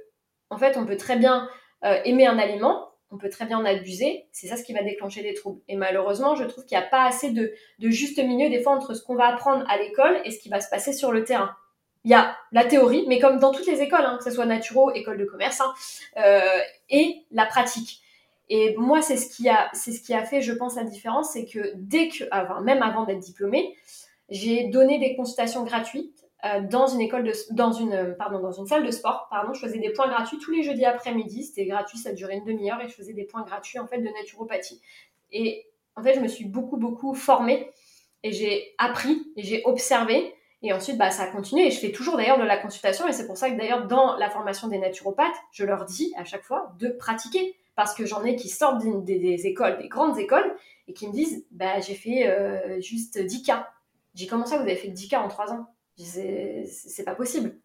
en 0.49 0.57
fait, 0.57 0.77
on 0.77 0.85
peut 0.85 0.95
très 0.95 1.17
bien 1.17 1.49
euh, 1.83 1.99
aimer 2.05 2.25
un 2.25 2.39
aliment, 2.39 2.87
on 3.11 3.17
peut 3.17 3.29
très 3.29 3.45
bien 3.45 3.57
en 3.57 3.65
abuser, 3.65 4.29
c'est 4.31 4.47
ça 4.47 4.55
ce 4.55 4.63
qui 4.63 4.71
va 4.71 4.81
déclencher 4.81 5.23
des 5.23 5.33
troubles. 5.33 5.59
Et 5.67 5.75
malheureusement, 5.75 6.35
je 6.35 6.45
trouve 6.45 6.63
qu'il 6.63 6.77
n'y 6.77 6.83
a 6.83 6.87
pas 6.87 7.03
assez 7.03 7.31
de, 7.31 7.53
juste 7.81 8.19
milieu 8.19 8.49
des 8.49 8.63
fois 8.63 8.71
entre 8.71 8.93
ce 8.93 9.03
qu'on 9.03 9.15
va 9.15 9.27
apprendre 9.27 9.65
à 9.69 9.77
l'école 9.77 10.21
et 10.23 10.31
ce 10.31 10.39
qui 10.39 10.47
va 10.47 10.61
se 10.61 10.69
passer 10.69 10.93
sur 10.93 11.11
le 11.11 11.25
terrain. 11.25 11.53
Il 12.05 12.11
y 12.11 12.15
a 12.15 12.37
la 12.53 12.63
théorie, 12.63 13.03
mais 13.09 13.19
comme 13.19 13.39
dans 13.39 13.51
toutes 13.51 13.67
les 13.67 13.81
écoles, 13.81 14.05
hein, 14.05 14.15
que 14.17 14.23
ce 14.23 14.31
soit 14.31 14.45
naturaux, 14.45 14.93
école 14.93 15.17
de 15.17 15.25
commerce, 15.25 15.59
hein, 15.59 15.73
euh, 16.15 16.61
et 16.89 17.25
la 17.31 17.45
pratique. 17.45 18.02
Et 18.55 18.75
moi, 18.77 19.01
c'est 19.01 19.17
ce 19.17 19.35
qui 19.35 19.49
a, 19.49 20.25
fait, 20.25 20.41
je 20.41 20.53
pense, 20.53 20.75
la 20.75 20.83
différence, 20.83 21.31
c'est 21.31 21.47
que 21.47 21.73
dès 21.73 22.09
que, 22.09 22.23
même 22.61 22.83
avant 22.83 23.03
d'être 23.03 23.17
diplômée, 23.17 23.75
j'ai 24.29 24.65
donné 24.65 24.99
des 24.99 25.15
consultations 25.15 25.63
gratuites 25.63 26.23
euh, 26.45 26.61
dans 26.61 26.85
une 26.85 27.01
école 27.01 27.27
dans 27.49 27.71
une, 27.71 28.15
pardon, 28.15 28.37
dans 28.37 28.51
une 28.51 28.67
salle 28.67 28.85
de 28.85 28.91
sport. 28.91 29.25
Pardon, 29.31 29.53
je 29.53 29.59
faisais 29.59 29.79
des 29.79 29.89
points 29.89 30.07
gratuits 30.07 30.37
tous 30.37 30.51
les 30.51 30.61
jeudis 30.61 30.85
après-midi. 30.85 31.45
C'était 31.45 31.65
gratuit, 31.65 31.97
ça 31.97 32.13
durait 32.13 32.35
une 32.35 32.45
demi-heure 32.45 32.79
et 32.79 32.87
je 32.87 32.93
faisais 32.93 33.13
des 33.13 33.23
points 33.23 33.41
gratuits 33.41 33.79
en 33.79 33.87
fait 33.87 33.97
de 33.97 34.09
naturopathie. 34.09 34.79
Et 35.31 35.65
en 35.95 36.03
fait, 36.03 36.13
je 36.13 36.19
me 36.19 36.27
suis 36.27 36.45
beaucoup 36.45 36.77
beaucoup 36.77 37.15
formée 37.15 37.71
et 38.21 38.31
j'ai 38.31 38.75
appris 38.77 39.31
et 39.35 39.41
j'ai 39.41 39.63
observé. 39.65 40.31
Et 40.61 40.73
ensuite, 40.73 40.99
bah, 40.99 41.09
ça 41.09 41.23
a 41.23 41.27
continué. 41.27 41.65
Et 41.65 41.71
je 41.71 41.79
fais 41.79 41.91
toujours 41.91 42.17
d'ailleurs 42.17 42.37
de 42.37 42.43
la 42.43 42.57
consultation. 42.57 43.07
Et 43.07 43.13
c'est 43.13 43.25
pour 43.25 43.35
ça 43.35 43.49
que 43.49 43.57
d'ailleurs, 43.57 43.87
dans 43.87 44.15
la 44.17 44.29
formation 44.29 44.67
des 44.67 44.77
naturopathes, 44.77 45.33
je 45.51 45.65
leur 45.65 45.85
dis 45.85 46.13
à 46.17 46.23
chaque 46.23 46.43
fois 46.43 46.75
de 46.77 46.89
pratiquer 46.89 47.55
parce 47.75 47.93
que 47.93 48.05
j'en 48.05 48.23
ai 48.23 48.35
qui 48.35 48.49
sortent 48.49 48.83
des, 49.03 49.47
écoles, 49.47 49.77
des 49.79 49.87
grandes 49.87 50.19
écoles, 50.19 50.55
et 50.87 50.93
qui 50.93 51.07
me 51.07 51.13
disent 51.13 51.45
bah, 51.51 51.79
J'ai 51.79 51.95
fait 51.95 52.27
euh, 52.27 52.79
juste 52.81 53.19
10 53.19 53.43
J'ai 54.13 54.27
ça, 54.27 54.37
vous 54.37 54.63
avez 54.63 54.75
fait 54.75 54.89
10 54.89 55.07
cas 55.07 55.21
en 55.21 55.27
3 55.27 55.51
ans 55.53 55.67
C'est 55.97 57.05
pas 57.05 57.15
possible. 57.15 57.59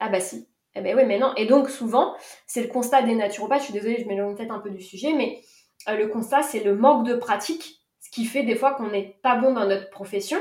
Ah 0.00 0.08
bah 0.08 0.20
si. 0.20 0.48
Eh 0.74 0.80
ben 0.80 0.96
oui, 0.96 1.04
mais 1.06 1.18
non. 1.18 1.32
Et 1.36 1.46
donc 1.46 1.68
souvent, 1.68 2.14
c'est 2.46 2.62
le 2.62 2.68
constat 2.68 3.02
des 3.02 3.14
naturopathes. 3.14 3.60
Je 3.60 3.64
suis 3.64 3.72
désolée, 3.72 3.98
je 4.02 4.08
m'éloigne 4.08 4.34
peut-être 4.34 4.52
un 4.52 4.58
peu 4.58 4.70
du 4.70 4.82
sujet, 4.82 5.12
mais 5.12 5.42
euh, 5.88 5.96
le 5.96 6.08
constat, 6.08 6.42
c'est 6.42 6.64
le 6.64 6.74
manque 6.74 7.06
de 7.06 7.14
pratique, 7.14 7.80
ce 8.00 8.10
qui 8.10 8.24
fait 8.24 8.42
des 8.42 8.56
fois 8.56 8.74
qu'on 8.74 8.90
n'est 8.90 9.18
pas 9.22 9.36
bon 9.36 9.52
dans 9.52 9.66
notre 9.66 9.90
profession. 9.90 10.38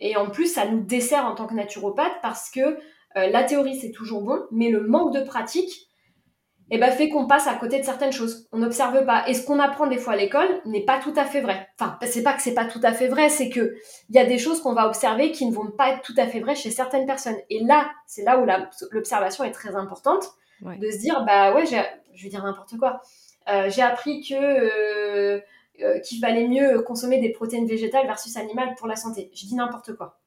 Et 0.00 0.16
en 0.16 0.28
plus, 0.28 0.52
ça 0.52 0.66
nous 0.66 0.80
dessert 0.80 1.24
en 1.24 1.34
tant 1.34 1.46
que 1.46 1.54
naturopathe 1.54 2.20
parce 2.20 2.50
que 2.50 2.60
euh, 3.16 3.28
la 3.28 3.44
théorie, 3.44 3.76
c'est 3.76 3.92
toujours 3.92 4.22
bon, 4.22 4.44
mais 4.50 4.70
le 4.70 4.80
manque 4.80 5.14
de 5.14 5.22
pratique, 5.22 5.88
eh 6.70 6.78
ben, 6.78 6.90
fait 6.90 7.08
qu'on 7.08 7.26
passe 7.26 7.46
à 7.46 7.54
côté 7.54 7.78
de 7.78 7.84
certaines 7.84 8.12
choses. 8.12 8.48
On 8.52 8.58
n'observe 8.58 9.04
pas. 9.04 9.28
Et 9.28 9.34
ce 9.34 9.44
qu'on 9.44 9.58
apprend 9.58 9.86
des 9.86 9.98
fois 9.98 10.14
à 10.14 10.16
l'école 10.16 10.48
n'est 10.64 10.84
pas 10.84 10.98
tout 10.98 11.12
à 11.16 11.24
fait 11.24 11.40
vrai. 11.40 11.68
Enfin, 11.78 11.98
c'est 12.02 12.22
pas 12.22 12.32
que 12.32 12.42
c'est 12.42 12.54
pas 12.54 12.64
tout 12.64 12.80
à 12.82 12.92
fait 12.92 13.08
vrai, 13.08 13.28
c'est 13.28 13.50
que 13.50 13.76
il 14.08 14.16
y 14.16 14.18
a 14.18 14.24
des 14.24 14.38
choses 14.38 14.60
qu'on 14.62 14.72
va 14.72 14.86
observer 14.86 15.30
qui 15.30 15.46
ne 15.46 15.54
vont 15.54 15.70
pas 15.70 15.90
être 15.90 16.02
tout 16.02 16.14
à 16.16 16.26
fait 16.26 16.40
vraies 16.40 16.54
chez 16.54 16.70
certaines 16.70 17.06
personnes. 17.06 17.36
Et 17.50 17.62
là, 17.64 17.90
c'est 18.06 18.22
là 18.22 18.38
où 18.38 18.46
l'observation 18.90 19.44
est 19.44 19.52
très 19.52 19.76
importante, 19.76 20.24
de 20.62 20.90
se 20.90 20.98
dire, 20.98 21.22
bah 21.26 21.54
ouais, 21.54 21.66
je 21.66 22.22
vais 22.22 22.28
dire 22.30 22.42
n'importe 22.42 22.78
quoi. 22.78 23.00
Euh, 23.48 23.68
j'ai 23.68 23.82
appris 23.82 24.22
que 24.22 24.34
euh, 24.34 25.40
euh, 25.82 25.98
qu'il 26.00 26.20
valait 26.20 26.48
mieux 26.48 26.80
consommer 26.82 27.20
des 27.20 27.30
protéines 27.30 27.66
végétales 27.66 28.06
versus 28.06 28.36
animales 28.36 28.74
pour 28.76 28.86
la 28.86 28.96
santé. 28.96 29.30
Je 29.34 29.46
dis 29.46 29.54
n'importe 29.54 29.94
quoi. 29.94 30.18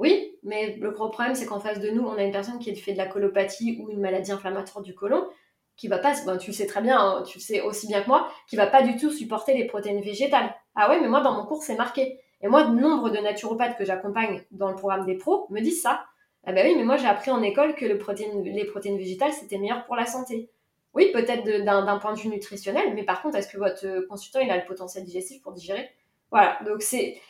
Oui, 0.00 0.34
mais 0.42 0.76
le 0.76 0.90
gros 0.92 1.10
problème, 1.10 1.34
c'est 1.34 1.44
qu'en 1.44 1.60
face 1.60 1.78
de 1.78 1.90
nous, 1.90 2.02
on 2.02 2.14
a 2.14 2.22
une 2.22 2.32
personne 2.32 2.58
qui 2.58 2.74
fait 2.74 2.94
de 2.94 2.98
la 2.98 3.04
colopathie 3.04 3.78
ou 3.78 3.90
une 3.90 4.00
maladie 4.00 4.32
inflammatoire 4.32 4.82
du 4.82 4.94
côlon, 4.94 5.28
qui 5.76 5.88
va 5.88 5.98
pas, 5.98 6.14
ben, 6.24 6.38
tu 6.38 6.50
le 6.50 6.56
sais 6.56 6.64
très 6.64 6.80
bien, 6.80 6.98
hein, 6.98 7.22
tu 7.26 7.36
le 7.36 7.42
sais 7.42 7.60
aussi 7.60 7.86
bien 7.86 8.00
que 8.00 8.08
moi, 8.08 8.26
qui 8.48 8.56
va 8.56 8.66
pas 8.66 8.82
du 8.82 8.96
tout 8.96 9.10
supporter 9.10 9.52
les 9.52 9.66
protéines 9.66 10.00
végétales. 10.00 10.54
Ah 10.74 10.88
ouais, 10.88 11.00
mais 11.02 11.08
moi, 11.08 11.20
dans 11.20 11.34
mon 11.34 11.44
cours, 11.44 11.62
c'est 11.62 11.74
marqué. 11.74 12.18
Et 12.40 12.48
moi, 12.48 12.64
nombre 12.64 13.10
de 13.10 13.18
naturopathes 13.18 13.76
que 13.76 13.84
j'accompagne 13.84 14.42
dans 14.52 14.70
le 14.70 14.74
programme 14.74 15.04
des 15.04 15.16
pros 15.16 15.46
me 15.50 15.60
disent 15.60 15.82
ça. 15.82 16.06
Ah 16.44 16.52
ben 16.52 16.66
oui, 16.66 16.74
mais 16.78 16.84
moi, 16.84 16.96
j'ai 16.96 17.06
appris 17.06 17.30
en 17.30 17.42
école 17.42 17.74
que 17.74 17.84
les 17.84 17.94
protéines 17.94 18.96
végétales, 18.96 19.34
c'était 19.34 19.58
meilleur 19.58 19.84
pour 19.84 19.96
la 19.96 20.06
santé. 20.06 20.48
Oui, 20.94 21.12
peut-être 21.12 21.44
d'un 21.62 21.98
point 21.98 22.14
de 22.14 22.18
vue 22.18 22.30
nutritionnel, 22.30 22.94
mais 22.94 23.04
par 23.04 23.20
contre, 23.20 23.36
est-ce 23.36 23.48
que 23.48 23.58
votre 23.58 24.06
consultant, 24.08 24.40
il 24.40 24.50
a 24.50 24.56
le 24.56 24.64
potentiel 24.64 25.04
digestif 25.04 25.42
pour 25.42 25.52
digérer? 25.52 25.90
Voilà, 26.30 26.58
donc 26.64 26.80
c'est 26.80 27.20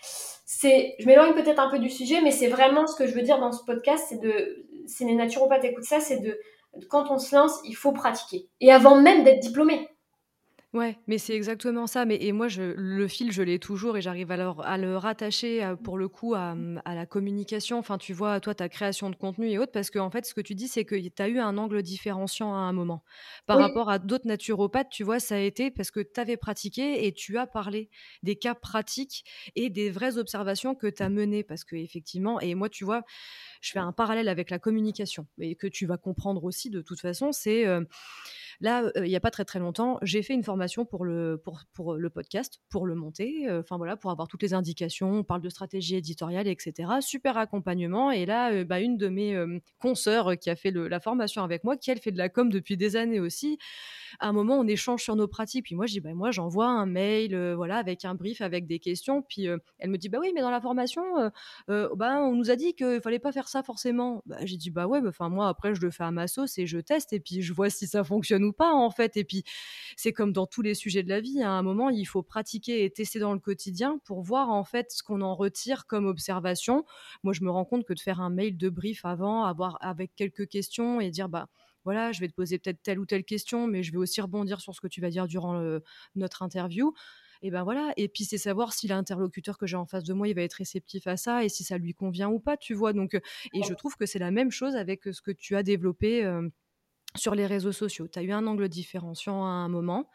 c'est, 0.52 0.96
je 0.98 1.06
m'éloigne 1.06 1.34
peut-être 1.34 1.60
un 1.60 1.70
peu 1.70 1.78
du 1.78 1.88
sujet, 1.88 2.20
mais 2.22 2.32
c'est 2.32 2.48
vraiment 2.48 2.88
ce 2.88 2.96
que 2.96 3.06
je 3.06 3.14
veux 3.14 3.22
dire 3.22 3.38
dans 3.38 3.52
ce 3.52 3.64
podcast, 3.64 4.06
c'est 4.08 4.20
de, 4.20 4.66
si 4.84 5.04
les 5.04 5.14
naturopathes 5.14 5.64
écoutent 5.64 5.84
ça, 5.84 6.00
c'est 6.00 6.18
de, 6.18 6.40
quand 6.88 7.12
on 7.12 7.18
se 7.18 7.36
lance, 7.36 7.60
il 7.62 7.76
faut 7.76 7.92
pratiquer. 7.92 8.48
Et 8.60 8.72
avant 8.72 9.00
même 9.00 9.22
d'être 9.22 9.38
diplômé. 9.38 9.88
Ouais, 10.72 10.96
mais 11.08 11.18
c'est 11.18 11.34
exactement 11.34 11.88
ça. 11.88 12.04
Mais 12.04 12.16
et 12.22 12.30
moi, 12.30 12.46
je, 12.46 12.62
le 12.62 13.08
fil, 13.08 13.32
je 13.32 13.42
l'ai 13.42 13.58
toujours 13.58 13.96
et 13.96 14.02
j'arrive 14.02 14.30
à 14.30 14.36
le, 14.36 14.50
à 14.62 14.78
le 14.78 14.96
rattacher 14.96 15.74
pour 15.82 15.98
le 15.98 16.06
coup 16.06 16.34
à, 16.36 16.54
à 16.84 16.94
la 16.94 17.06
communication. 17.06 17.76
Enfin, 17.76 17.98
tu 17.98 18.12
vois, 18.12 18.38
toi, 18.38 18.54
ta 18.54 18.68
création 18.68 19.10
de 19.10 19.16
contenu 19.16 19.50
et 19.50 19.58
autres, 19.58 19.72
parce 19.72 19.90
qu'en 19.90 20.06
en 20.06 20.10
fait, 20.12 20.26
ce 20.26 20.32
que 20.32 20.40
tu 20.40 20.54
dis, 20.54 20.68
c'est 20.68 20.84
que 20.84 20.94
tu 20.94 21.10
as 21.22 21.28
eu 21.28 21.40
un 21.40 21.58
angle 21.58 21.82
différenciant 21.82 22.54
à 22.54 22.58
un 22.58 22.72
moment. 22.72 23.02
Par 23.46 23.58
rapport 23.58 23.90
à 23.90 23.98
d'autres 23.98 24.28
naturopathes, 24.28 24.90
tu 24.90 25.02
vois, 25.02 25.18
ça 25.18 25.34
a 25.34 25.38
été 25.38 25.72
parce 25.72 25.90
que 25.90 25.98
tu 25.98 26.20
avais 26.20 26.36
pratiqué 26.36 27.04
et 27.04 27.12
tu 27.12 27.36
as 27.36 27.48
parlé 27.48 27.90
des 28.22 28.36
cas 28.36 28.54
pratiques 28.54 29.24
et 29.56 29.70
des 29.70 29.90
vraies 29.90 30.18
observations 30.18 30.76
que 30.76 30.86
tu 30.86 31.02
as 31.02 31.08
menées. 31.08 31.42
Parce 31.42 31.64
que 31.64 31.74
effectivement, 31.74 32.38
et 32.38 32.54
moi, 32.54 32.68
tu 32.68 32.84
vois, 32.84 33.02
je 33.60 33.72
fais 33.72 33.80
un 33.80 33.92
parallèle 33.92 34.28
avec 34.28 34.50
la 34.50 34.60
communication, 34.60 35.26
et 35.40 35.56
que 35.56 35.66
tu 35.66 35.86
vas 35.86 35.96
comprendre 35.96 36.44
aussi 36.44 36.70
de 36.70 36.80
toute 36.80 37.00
façon, 37.00 37.32
c'est. 37.32 37.66
Euh, 37.66 37.82
Là, 38.60 38.90
il 38.96 39.04
n'y 39.04 39.16
a 39.16 39.20
pas 39.20 39.30
très 39.30 39.44
très 39.44 39.58
longtemps, 39.58 39.98
j'ai 40.02 40.22
fait 40.22 40.34
une 40.34 40.42
formation 40.42 40.84
pour 40.84 41.04
le, 41.04 41.40
pour, 41.42 41.60
pour 41.72 41.94
le 41.94 42.10
podcast, 42.10 42.60
pour 42.68 42.86
le 42.86 42.94
monter, 42.94 43.46
enfin 43.50 43.76
voilà, 43.76 43.96
pour 43.96 44.10
avoir 44.10 44.28
toutes 44.28 44.42
les 44.42 44.54
indications. 44.54 45.12
On 45.12 45.24
parle 45.24 45.40
de 45.40 45.48
stratégie 45.48 45.96
éditoriale, 45.96 46.46
etc. 46.46 46.90
Super 47.00 47.38
accompagnement. 47.38 48.10
Et 48.10 48.26
là, 48.26 48.64
bah, 48.64 48.80
une 48.80 48.96
de 48.96 49.08
mes 49.08 49.60
consoeurs 49.78 50.38
qui 50.38 50.50
a 50.50 50.56
fait 50.56 50.70
la 50.70 51.00
formation 51.00 51.42
avec 51.42 51.64
moi, 51.64 51.76
qui 51.76 51.90
elle 51.90 52.00
fait 52.00 52.12
de 52.12 52.18
la 52.18 52.28
com 52.28 52.50
depuis 52.50 52.76
des 52.76 52.96
années 52.96 53.20
aussi, 53.20 53.58
à 54.18 54.28
un 54.28 54.32
moment, 54.32 54.58
on 54.58 54.66
échange 54.66 55.02
sur 55.02 55.16
nos 55.16 55.28
pratiques. 55.28 55.64
Puis 55.64 55.74
moi, 55.74 55.86
je 55.86 55.92
dis, 55.92 56.00
bah, 56.00 56.14
moi, 56.14 56.30
j'envoie 56.30 56.66
un 56.66 56.86
mail, 56.86 57.54
voilà, 57.54 57.76
avec 57.76 58.04
un 58.04 58.14
brief, 58.14 58.40
avec 58.40 58.66
des 58.66 58.78
questions. 58.78 59.22
Puis 59.22 59.46
elle 59.78 59.90
me 59.90 59.96
dit, 59.96 60.08
bah 60.08 60.18
oui, 60.20 60.32
mais 60.34 60.42
dans 60.42 60.50
la 60.50 60.60
formation, 60.60 61.02
bah, 61.68 62.20
on 62.22 62.34
nous 62.34 62.50
a 62.50 62.56
dit 62.56 62.74
qu'il 62.74 63.00
fallait 63.02 63.18
pas 63.18 63.32
faire 63.32 63.48
ça 63.48 63.62
forcément. 63.62 64.22
Bah, 64.26 64.36
j'ai 64.42 64.56
dit, 64.56 64.70
bah 64.70 64.86
ouais, 64.86 65.00
enfin 65.06 65.28
moi, 65.28 65.48
après, 65.48 65.74
je 65.74 65.80
le 65.80 65.90
fais 65.90 66.04
à 66.04 66.10
ma 66.10 66.28
sauce 66.28 66.58
et 66.58 66.66
je 66.66 66.78
teste 66.78 67.12
et 67.12 67.20
puis 67.20 67.42
je 67.42 67.52
vois 67.52 67.70
si 67.70 67.86
ça 67.86 68.04
fonctionne 68.04 68.44
ou 68.44 68.49
pas 68.52 68.72
en 68.72 68.90
fait. 68.90 69.16
Et 69.16 69.24
puis 69.24 69.44
c'est 69.96 70.12
comme 70.12 70.32
dans 70.32 70.46
tous 70.46 70.62
les 70.62 70.74
sujets 70.74 71.02
de 71.02 71.08
la 71.08 71.20
vie, 71.20 71.42
à 71.42 71.50
un 71.50 71.62
moment 71.62 71.90
il 71.90 72.04
faut 72.04 72.22
pratiquer 72.22 72.84
et 72.84 72.90
tester 72.90 73.18
dans 73.18 73.32
le 73.32 73.40
quotidien 73.40 73.98
pour 74.04 74.22
voir 74.22 74.50
en 74.50 74.64
fait 74.64 74.90
ce 74.90 75.02
qu'on 75.02 75.20
en 75.22 75.34
retire 75.34 75.86
comme 75.86 76.06
observation. 76.06 76.84
Moi 77.22 77.32
je 77.32 77.42
me 77.42 77.50
rends 77.50 77.64
compte 77.64 77.84
que 77.84 77.94
de 77.94 78.00
faire 78.00 78.20
un 78.20 78.30
mail 78.30 78.56
de 78.56 78.68
brief 78.68 79.04
avant, 79.04 79.44
avoir 79.44 79.78
avec 79.80 80.14
quelques 80.16 80.48
questions 80.48 81.00
et 81.00 81.10
dire 81.10 81.28
bah 81.28 81.48
voilà, 81.84 82.12
je 82.12 82.20
vais 82.20 82.28
te 82.28 82.34
poser 82.34 82.58
peut-être 82.58 82.82
telle 82.82 82.98
ou 82.98 83.06
telle 83.06 83.24
question, 83.24 83.66
mais 83.66 83.82
je 83.82 83.92
vais 83.92 83.98
aussi 83.98 84.20
rebondir 84.20 84.60
sur 84.60 84.74
ce 84.74 84.80
que 84.80 84.86
tu 84.86 85.00
vas 85.00 85.10
dire 85.10 85.26
durant 85.26 85.78
notre 86.14 86.42
interview. 86.42 86.92
Et 87.42 87.50
ben 87.50 87.64
voilà. 87.64 87.92
Et 87.96 88.08
puis 88.08 88.24
c'est 88.24 88.38
savoir 88.38 88.72
si 88.72 88.86
l'interlocuteur 88.86 89.56
que 89.56 89.66
j'ai 89.66 89.76
en 89.76 89.86
face 89.86 90.04
de 90.04 90.12
moi, 90.12 90.28
il 90.28 90.34
va 90.34 90.42
être 90.42 90.54
réceptif 90.54 91.06
à 91.06 91.16
ça 91.16 91.42
et 91.44 91.48
si 91.48 91.64
ça 91.64 91.78
lui 91.78 91.94
convient 91.94 92.28
ou 92.28 92.38
pas, 92.38 92.56
tu 92.56 92.74
vois. 92.74 92.92
Donc, 92.92 93.14
et 93.14 93.62
je 93.62 93.74
trouve 93.74 93.96
que 93.96 94.04
c'est 94.06 94.18
la 94.18 94.30
même 94.30 94.50
chose 94.50 94.76
avec 94.76 95.04
ce 95.04 95.22
que 95.22 95.30
tu 95.30 95.56
as 95.56 95.62
développé 95.62 96.22
sur 97.16 97.34
les 97.34 97.46
réseaux 97.46 97.72
sociaux. 97.72 98.08
Tu 98.08 98.18
as 98.18 98.22
eu 98.22 98.32
un 98.32 98.46
angle 98.46 98.68
différenciant 98.68 99.44
à 99.44 99.48
un 99.48 99.68
moment 99.68 100.08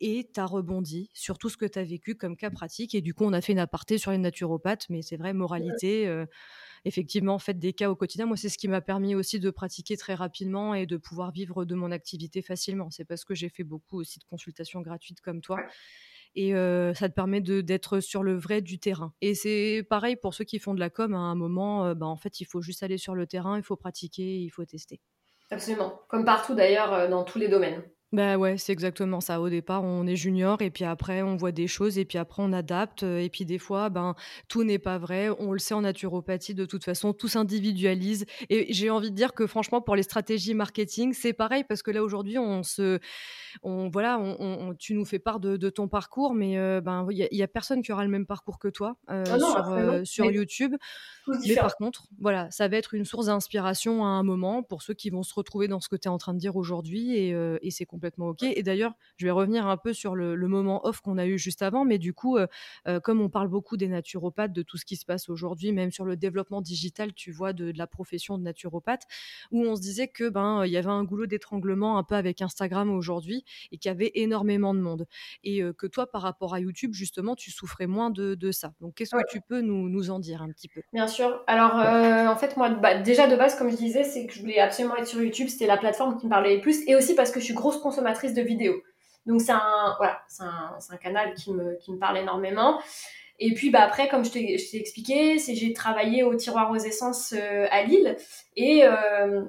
et 0.00 0.30
tu 0.32 0.40
as 0.40 0.46
rebondi 0.46 1.10
sur 1.12 1.38
tout 1.38 1.48
ce 1.48 1.56
que 1.56 1.66
tu 1.66 1.78
as 1.78 1.84
vécu 1.84 2.14
comme 2.14 2.36
cas 2.36 2.50
pratique. 2.50 2.94
Et 2.94 3.00
du 3.00 3.14
coup, 3.14 3.24
on 3.24 3.32
a 3.32 3.40
fait 3.40 3.52
une 3.52 3.58
aparté 3.58 3.98
sur 3.98 4.10
les 4.10 4.18
naturopathes, 4.18 4.86
mais 4.90 5.02
c'est 5.02 5.16
vrai, 5.16 5.32
moralité, 5.32 6.06
euh, 6.06 6.26
effectivement, 6.84 7.38
faites 7.38 7.58
des 7.58 7.72
cas 7.72 7.90
au 7.90 7.96
quotidien. 7.96 8.26
Moi, 8.26 8.36
c'est 8.36 8.48
ce 8.48 8.58
qui 8.58 8.68
m'a 8.68 8.80
permis 8.80 9.14
aussi 9.14 9.40
de 9.40 9.50
pratiquer 9.50 9.96
très 9.96 10.14
rapidement 10.14 10.74
et 10.74 10.86
de 10.86 10.96
pouvoir 10.96 11.32
vivre 11.32 11.64
de 11.64 11.74
mon 11.74 11.90
activité 11.90 12.42
facilement. 12.42 12.90
C'est 12.90 13.04
parce 13.04 13.24
que 13.24 13.34
j'ai 13.34 13.48
fait 13.48 13.64
beaucoup 13.64 13.98
aussi 13.98 14.18
de 14.18 14.24
consultations 14.24 14.80
gratuites 14.80 15.20
comme 15.20 15.40
toi. 15.40 15.58
Et 16.34 16.54
euh, 16.54 16.94
ça 16.94 17.08
te 17.08 17.14
permet 17.14 17.40
d'être 17.40 18.00
sur 18.00 18.22
le 18.22 18.36
vrai 18.36 18.60
du 18.60 18.78
terrain. 18.78 19.12
Et 19.20 19.34
c'est 19.34 19.84
pareil 19.88 20.14
pour 20.14 20.34
ceux 20.34 20.44
qui 20.44 20.58
font 20.58 20.74
de 20.74 20.80
la 20.80 20.90
com. 20.90 21.14
À 21.14 21.18
un 21.18 21.34
moment, 21.34 21.86
euh, 21.86 21.94
bah, 21.94 22.06
en 22.06 22.16
fait, 22.16 22.40
il 22.40 22.44
faut 22.44 22.60
juste 22.60 22.82
aller 22.82 22.98
sur 22.98 23.14
le 23.14 23.26
terrain, 23.26 23.56
il 23.56 23.64
faut 23.64 23.76
pratiquer, 23.76 24.38
il 24.38 24.50
faut 24.50 24.64
tester. 24.64 25.00
Absolument. 25.50 26.00
Comme 26.08 26.24
partout 26.24 26.54
d'ailleurs, 26.54 26.92
euh, 26.94 27.08
dans 27.08 27.22
tous 27.24 27.38
les 27.38 27.48
domaines. 27.48 27.82
Bah 28.10 28.38
ouais, 28.38 28.56
c'est 28.56 28.72
exactement 28.72 29.20
ça. 29.20 29.38
Au 29.38 29.50
départ, 29.50 29.84
on 29.84 30.06
est 30.06 30.16
junior 30.16 30.62
et 30.62 30.70
puis 30.70 30.84
après, 30.84 31.20
on 31.20 31.36
voit 31.36 31.52
des 31.52 31.66
choses 31.66 31.98
et 31.98 32.06
puis 32.06 32.16
après, 32.16 32.42
on 32.42 32.54
adapte. 32.54 33.02
Et 33.02 33.28
puis 33.28 33.44
des 33.44 33.58
fois, 33.58 33.90
ben, 33.90 34.14
tout 34.48 34.64
n'est 34.64 34.78
pas 34.78 34.96
vrai. 34.96 35.28
On 35.38 35.52
le 35.52 35.58
sait 35.58 35.74
en 35.74 35.82
naturopathie, 35.82 36.54
de 36.54 36.64
toute 36.64 36.84
façon, 36.84 37.12
tout 37.12 37.28
s'individualise. 37.28 38.24
Et 38.48 38.72
j'ai 38.72 38.88
envie 38.88 39.10
de 39.10 39.14
dire 39.14 39.34
que 39.34 39.46
franchement, 39.46 39.82
pour 39.82 39.94
les 39.94 40.02
stratégies 40.02 40.54
marketing, 40.54 41.12
c'est 41.12 41.34
pareil 41.34 41.64
parce 41.68 41.82
que 41.82 41.90
là, 41.90 42.02
aujourd'hui, 42.02 42.38
on 42.38 42.62
se. 42.62 42.98
On, 43.62 43.88
voilà, 43.90 44.18
on, 44.18 44.74
tu 44.74 44.94
nous 44.94 45.04
fais 45.04 45.18
part 45.18 45.40
de, 45.40 45.56
ton 45.68 45.88
parcours, 45.88 46.32
mais 46.32 46.56
euh, 46.58 46.80
ben, 46.80 47.06
il 47.10 47.28
n'y 47.30 47.42
a, 47.42 47.48
personne 47.48 47.82
qui 47.82 47.92
aura 47.92 48.04
le 48.04 48.10
même 48.10 48.26
parcours 48.26 48.58
que 48.58 48.68
toi 48.68 48.96
euh, 49.10 49.24
ah 49.26 49.38
sur, 49.38 49.68
euh, 49.70 50.04
sur 50.04 50.30
YouTube. 50.30 50.74
Mais 51.46 51.56
par 51.56 51.76
contre, 51.76 52.08
voilà, 52.20 52.50
ça 52.50 52.68
va 52.68 52.76
être 52.76 52.94
une 52.94 53.04
source 53.04 53.26
d'inspiration 53.26 54.04
à 54.04 54.08
un 54.08 54.22
moment 54.22 54.62
pour 54.62 54.82
ceux 54.82 54.94
qui 54.94 55.10
vont 55.10 55.22
se 55.22 55.34
retrouver 55.34 55.68
dans 55.68 55.80
ce 55.80 55.88
que 55.88 55.96
tu 55.96 56.08
es 56.08 56.10
en 56.10 56.18
train 56.18 56.32
de 56.32 56.38
dire 56.38 56.56
aujourd'hui 56.56 57.14
et, 57.16 57.30
et 57.62 57.70
c'est 57.70 57.84
complètement 57.98 58.28
OK. 58.28 58.44
Et 58.44 58.62
d'ailleurs, 58.62 58.92
je 59.16 59.26
vais 59.26 59.32
revenir 59.32 59.66
un 59.66 59.76
peu 59.76 59.92
sur 59.92 60.14
le, 60.14 60.36
moment 60.36 60.86
off 60.86 61.00
qu'on 61.00 61.18
a 61.18 61.26
eu 61.26 61.36
juste 61.36 61.62
avant, 61.62 61.84
mais 61.84 61.98
du 61.98 62.14
coup, 62.14 62.38
euh, 62.38 62.46
euh, 62.86 63.00
comme 63.00 63.20
on 63.20 63.28
parle 63.28 63.48
beaucoup 63.48 63.76
des 63.76 63.88
naturopathes, 63.88 64.52
de 64.52 64.62
tout 64.62 64.76
ce 64.76 64.84
qui 64.84 64.94
se 64.94 65.04
passe 65.04 65.28
aujourd'hui, 65.28 65.72
même 65.72 65.90
sur 65.90 66.04
le 66.04 66.16
développement 66.16 66.62
digital, 66.62 67.12
tu 67.12 67.32
vois, 67.32 67.52
de, 67.52 67.72
la 67.76 67.88
profession 67.88 68.38
de 68.38 68.44
naturopathe, 68.44 69.02
où 69.50 69.64
on 69.64 69.74
se 69.74 69.80
disait 69.80 70.06
que 70.06 70.28
ben 70.28 70.64
il 70.64 70.70
y 70.70 70.76
avait 70.76 70.88
un 70.88 71.02
goulot 71.02 71.26
d'étranglement 71.26 71.98
un 71.98 72.04
peu 72.04 72.14
avec 72.14 72.40
Instagram 72.40 72.90
aujourd'hui 72.90 73.44
et 73.72 73.78
qu'il 73.78 73.88
y 73.88 73.92
avait 73.92 74.12
énormément 74.14 74.74
de 74.74 74.80
monde. 74.80 75.06
Et 75.42 75.60
euh, 75.60 75.72
que 75.72 75.88
toi, 75.88 76.06
par 76.06 76.22
rapport 76.22 76.54
à 76.54 76.60
YouTube, 76.60 76.92
justement, 76.94 77.34
tu 77.34 77.50
souffrais 77.50 77.88
moins 77.88 78.10
de, 78.10 78.50
ça. 78.52 78.72
Donc, 78.80 78.94
qu'est-ce 78.94 79.16
que 79.16 79.28
tu 79.28 79.40
peux 79.40 79.60
nous, 79.60 79.88
nous, 79.88 80.10
en 80.10 80.20
dire 80.20 80.40
un 80.40 80.50
petit 80.50 80.68
peu? 80.68 80.82
Bien 80.92 81.08
sûr. 81.08 81.42
Alors, 81.48 81.74
en 81.74 82.36
fait, 82.36 82.56
moi, 82.56 82.70
bah, 82.70 82.98
déjà 82.98 83.26
de 83.26 83.34
base, 83.34 83.56
comme 83.56 83.70
je 83.70 83.76
disais, 83.76 84.04
c'est 84.04 84.26
que 84.26 84.32
je 84.32 84.40
voulais 84.40 84.60
absolument 84.60 84.96
être 84.96 85.08
sur 85.08 85.20
YouTube. 85.20 85.48
C'était 85.48 85.66
la 85.66 85.76
plateforme 85.76 86.16
qui 86.18 86.26
me 86.26 86.30
parlait 86.30 86.54
le 86.54 86.60
plus. 86.60 86.86
Et 86.86 86.94
aussi 86.94 87.14
parce 87.14 87.30
que 87.30 87.40
je 87.40 87.44
suis 87.44 87.54
grosse 87.54 87.80
consommatrice 87.88 88.34
de 88.34 88.42
vidéos. 88.42 88.82
Donc 89.26 89.40
c'est 89.40 89.52
un, 89.52 89.94
voilà, 89.98 90.20
c'est 90.28 90.42
un, 90.42 90.96
canal 90.96 91.34
qui 91.34 91.52
me, 91.52 91.76
qui 91.78 91.92
me 91.92 91.98
parle 91.98 92.18
énormément. 92.18 92.80
Et 93.38 93.54
puis 93.54 93.70
bah, 93.70 93.82
après, 93.82 94.08
comme 94.08 94.24
je 94.24 94.30
t'ai 94.30 94.76
expliqué, 94.78 95.38
c'est 95.38 95.54
j'ai 95.54 95.72
travaillé 95.72 96.22
au 96.22 96.34
tiroir 96.34 96.70
aux 96.70 96.76
essences 96.76 97.34
euh, 97.36 97.66
à 97.70 97.82
Lille. 97.82 98.16
Et 98.56 98.84
euh, 98.84 99.42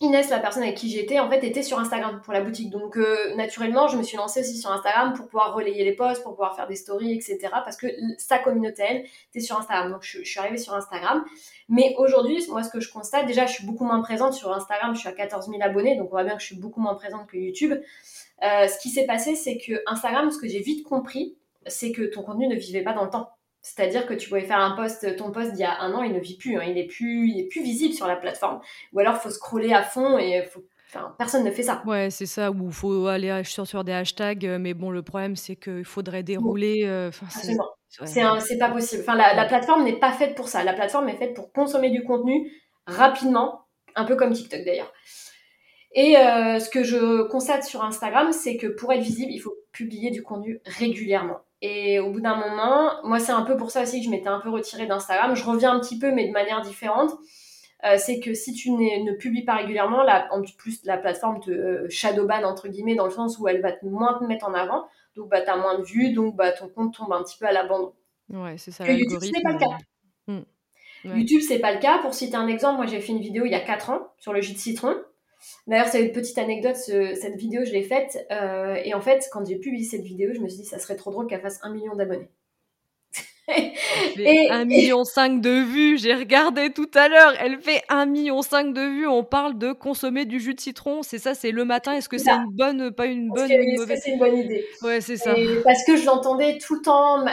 Inès, 0.00 0.30
la 0.30 0.38
personne 0.38 0.62
avec 0.62 0.76
qui 0.76 0.88
j'étais, 0.88 1.18
en 1.18 1.28
fait, 1.28 1.42
était 1.42 1.64
sur 1.64 1.80
Instagram 1.80 2.20
pour 2.22 2.32
la 2.32 2.40
boutique. 2.40 2.70
Donc, 2.70 2.96
euh, 2.96 3.34
naturellement, 3.34 3.88
je 3.88 3.96
me 3.96 4.04
suis 4.04 4.16
lancée 4.16 4.40
aussi 4.40 4.56
sur 4.56 4.70
Instagram 4.70 5.12
pour 5.12 5.26
pouvoir 5.26 5.54
relayer 5.54 5.82
les 5.84 5.92
posts, 5.92 6.22
pour 6.22 6.34
pouvoir 6.34 6.54
faire 6.54 6.68
des 6.68 6.76
stories, 6.76 7.12
etc. 7.12 7.38
Parce 7.50 7.76
que 7.76 7.88
sa 8.16 8.38
communauté, 8.38 8.84
elle, 8.88 9.04
était 9.30 9.40
sur 9.40 9.58
Instagram. 9.58 9.90
Donc, 9.90 10.04
je, 10.04 10.22
suis 10.22 10.38
arrivée 10.38 10.56
sur 10.56 10.72
Instagram. 10.72 11.24
Mais 11.68 11.96
aujourd'hui, 11.98 12.38
moi, 12.48 12.62
ce 12.62 12.70
que 12.70 12.78
je 12.78 12.92
constate, 12.92 13.26
déjà, 13.26 13.46
je 13.46 13.54
suis 13.54 13.66
beaucoup 13.66 13.84
moins 13.84 14.00
présente 14.00 14.34
sur 14.34 14.52
Instagram. 14.52 14.94
Je 14.94 15.00
suis 15.00 15.08
à 15.08 15.12
14 15.12 15.48
000 15.48 15.60
abonnés. 15.62 15.96
Donc, 15.96 16.06
on 16.06 16.10
voit 16.10 16.24
bien 16.24 16.36
que 16.36 16.42
je 16.42 16.46
suis 16.46 16.60
beaucoup 16.60 16.80
moins 16.80 16.94
présente 16.94 17.26
que 17.26 17.36
YouTube. 17.36 17.72
Euh, 17.72 18.68
ce 18.68 18.78
qui 18.78 18.90
s'est 18.90 19.06
passé, 19.06 19.34
c'est 19.34 19.58
que 19.58 19.82
Instagram, 19.88 20.30
ce 20.30 20.38
que 20.38 20.46
j'ai 20.46 20.60
vite 20.60 20.86
compris, 20.86 21.36
c'est 21.66 21.90
que 21.90 22.02
ton 22.02 22.22
contenu 22.22 22.46
ne 22.46 22.54
vivait 22.54 22.82
pas 22.82 22.92
dans 22.92 23.04
le 23.04 23.10
temps. 23.10 23.30
C'est-à-dire 23.62 24.06
que 24.06 24.14
tu 24.14 24.28
pouvais 24.28 24.44
faire 24.44 24.60
un 24.60 24.76
post, 24.76 25.16
ton 25.16 25.30
post 25.30 25.52
d'il 25.52 25.60
y 25.60 25.64
a 25.64 25.80
un 25.80 25.92
an, 25.94 26.02
il 26.02 26.12
ne 26.12 26.20
vit 26.20 26.36
plus, 26.36 26.56
hein. 26.56 26.64
il 26.66 26.78
est 26.78 26.86
plus, 26.86 27.28
il 27.28 27.40
est 27.40 27.48
plus 27.48 27.62
visible 27.62 27.92
sur 27.92 28.06
la 28.06 28.16
plateforme. 28.16 28.60
Ou 28.92 29.00
alors, 29.00 29.16
faut 29.16 29.30
scroller 29.30 29.72
à 29.72 29.82
fond 29.82 30.18
et 30.18 30.42
faut 30.44 30.64
Enfin, 30.90 31.14
personne 31.18 31.44
ne 31.44 31.50
fait 31.50 31.62
ça. 31.62 31.82
Ouais, 31.84 32.08
c'est 32.08 32.24
ça, 32.24 32.50
ou 32.50 32.68
il 32.68 32.72
faut 32.72 33.06
aller 33.08 33.42
sur, 33.44 33.66
sur 33.66 33.84
des 33.84 33.92
hashtags, 33.92 34.46
euh, 34.46 34.58
mais 34.58 34.72
bon, 34.72 34.90
le 34.90 35.02
problème, 35.02 35.36
c'est 35.36 35.54
qu'il 35.54 35.84
faudrait 35.84 36.22
dérouler. 36.22 36.84
Euh, 36.84 37.10
Absolument. 37.22 37.68
C'est 37.90 38.58
pas 38.58 38.70
possible. 38.70 39.02
Enfin, 39.02 39.14
la, 39.14 39.34
la 39.34 39.44
plateforme 39.44 39.84
n'est 39.84 39.98
pas 39.98 40.12
faite 40.12 40.34
pour 40.34 40.48
ça. 40.48 40.64
La 40.64 40.72
plateforme 40.72 41.08
est 41.10 41.16
faite 41.16 41.34
pour 41.34 41.52
consommer 41.52 41.90
du 41.90 42.04
contenu 42.04 42.50
rapidement, 42.86 43.66
un 43.96 44.04
peu 44.04 44.16
comme 44.16 44.32
TikTok 44.32 44.64
d'ailleurs. 44.64 44.92
Et 45.92 46.16
euh, 46.16 46.58
ce 46.58 46.68
que 46.68 46.82
je 46.82 47.22
constate 47.28 47.64
sur 47.64 47.82
Instagram, 47.82 48.32
c'est 48.32 48.56
que 48.56 48.66
pour 48.66 48.92
être 48.92 49.02
visible, 49.02 49.32
il 49.32 49.38
faut 49.38 49.54
publier 49.72 50.10
du 50.10 50.22
contenu 50.22 50.60
régulièrement. 50.64 51.38
Et 51.60 51.98
au 51.98 52.12
bout 52.12 52.20
d'un 52.20 52.36
moment, 52.36 52.92
moi, 53.04 53.18
c'est 53.18 53.32
un 53.32 53.42
peu 53.42 53.56
pour 53.56 53.70
ça 53.70 53.82
aussi 53.82 54.00
que 54.00 54.04
je 54.04 54.10
m'étais 54.10 54.28
un 54.28 54.40
peu 54.40 54.50
retirée 54.50 54.86
d'Instagram. 54.86 55.34
Je 55.34 55.44
reviens 55.44 55.72
un 55.72 55.80
petit 55.80 55.98
peu, 55.98 56.12
mais 56.12 56.28
de 56.28 56.32
manière 56.32 56.60
différente. 56.60 57.12
Euh, 57.84 57.96
c'est 57.96 58.18
que 58.18 58.34
si 58.34 58.54
tu 58.54 58.72
ne 58.72 59.12
publies 59.12 59.44
pas 59.44 59.54
régulièrement, 59.54 60.04
en 60.32 60.42
plus 60.42 60.84
la 60.84 60.98
plateforme 60.98 61.38
te 61.40 61.50
euh, 61.50 61.86
shadowban 61.88 62.42
entre 62.42 62.66
guillemets 62.66 62.96
dans 62.96 63.04
le 63.04 63.12
sens 63.12 63.38
où 63.38 63.46
elle 63.46 63.60
va 63.60 63.72
moins 63.82 64.18
te 64.18 64.24
mettre 64.24 64.46
en 64.46 64.54
avant, 64.54 64.88
donc 65.14 65.28
bah, 65.28 65.42
tu 65.42 65.50
as 65.50 65.56
moins 65.56 65.78
de 65.78 65.84
vues, 65.84 66.12
donc 66.12 66.34
bah, 66.34 66.50
ton 66.50 66.68
compte 66.68 66.94
tombe 66.94 67.12
un 67.12 67.22
petit 67.22 67.38
peu 67.38 67.46
à 67.46 67.52
l'abandon. 67.52 67.92
Ouais, 68.30 68.58
c'est 68.58 68.72
ça. 68.72 68.84
YouTube, 68.90 69.20
ce 69.22 69.30
n'est 69.30 69.42
pas 69.42 69.52
le 69.52 69.58
cas. 69.58 69.78
Hmm. 70.26 70.42
YouTube, 71.04 71.40
c'est 71.46 71.60
pas 71.60 71.72
le 71.72 71.78
cas. 71.78 71.98
Pour 71.98 72.14
citer 72.14 72.36
un 72.36 72.48
exemple, 72.48 72.78
moi 72.78 72.86
j'ai 72.86 73.00
fait 73.00 73.12
une 73.12 73.20
vidéo 73.20 73.44
il 73.44 73.52
y 73.52 73.54
a 73.54 73.60
4 73.60 73.90
ans 73.90 74.08
sur 74.18 74.32
le 74.32 74.40
jus 74.40 74.54
de 74.54 74.58
citron. 74.58 74.96
D'ailleurs, 75.66 75.88
c'est 75.88 76.04
une 76.04 76.12
petite 76.12 76.38
anecdote, 76.38 76.76
cette 76.76 77.36
vidéo, 77.36 77.64
je 77.64 77.72
l'ai 77.72 77.82
faite. 77.82 78.26
Euh, 78.30 78.76
et 78.84 78.94
en 78.94 79.00
fait, 79.00 79.28
quand 79.32 79.46
j'ai 79.46 79.56
publié 79.56 79.84
cette 79.84 80.02
vidéo, 80.02 80.32
je 80.34 80.40
me 80.40 80.48
suis 80.48 80.62
dit, 80.62 80.68
ça 80.68 80.78
serait 80.78 80.96
trop 80.96 81.10
drôle 81.10 81.26
qu'elle 81.26 81.40
fasse 81.40 81.58
un 81.62 81.72
million 81.72 81.94
d'abonnés 81.94 82.30
et 83.48 84.48
1,5 84.50 84.64
million 84.66 85.02
de 85.02 85.62
vues, 85.62 85.98
j'ai 85.98 86.14
regardé 86.14 86.72
tout 86.72 86.90
à 86.94 87.08
l'heure, 87.08 87.32
elle 87.40 87.60
fait 87.60 87.82
1,5 87.88 88.06
million 88.08 88.40
de 88.40 88.80
vues, 88.88 89.06
on 89.06 89.24
parle 89.24 89.58
de 89.58 89.72
consommer 89.72 90.24
du 90.24 90.40
jus 90.40 90.54
de 90.54 90.60
citron, 90.60 91.02
c'est 91.02 91.18
ça, 91.18 91.34
c'est 91.34 91.50
le 91.50 91.64
matin, 91.64 91.94
est-ce 91.94 92.08
que 92.08 92.18
c'est 92.18 92.30
une 92.30 92.50
bonne, 92.52 92.90
pas 92.92 93.06
une 93.06 93.28
bonne 93.28 93.50
une 93.50 93.78
mauvaise 93.78 94.00
c'est 94.04 94.12
une 94.12 94.18
bonne 94.18 94.36
idée? 94.36 94.64
Ouais, 94.82 95.00
c'est 95.00 95.16
ça. 95.16 95.34
parce 95.64 95.84
que 95.84 95.96
je 95.96 96.04
l'entendais 96.04 96.58
tout 96.58 96.74
le 96.74 96.82
temps, 96.82 97.24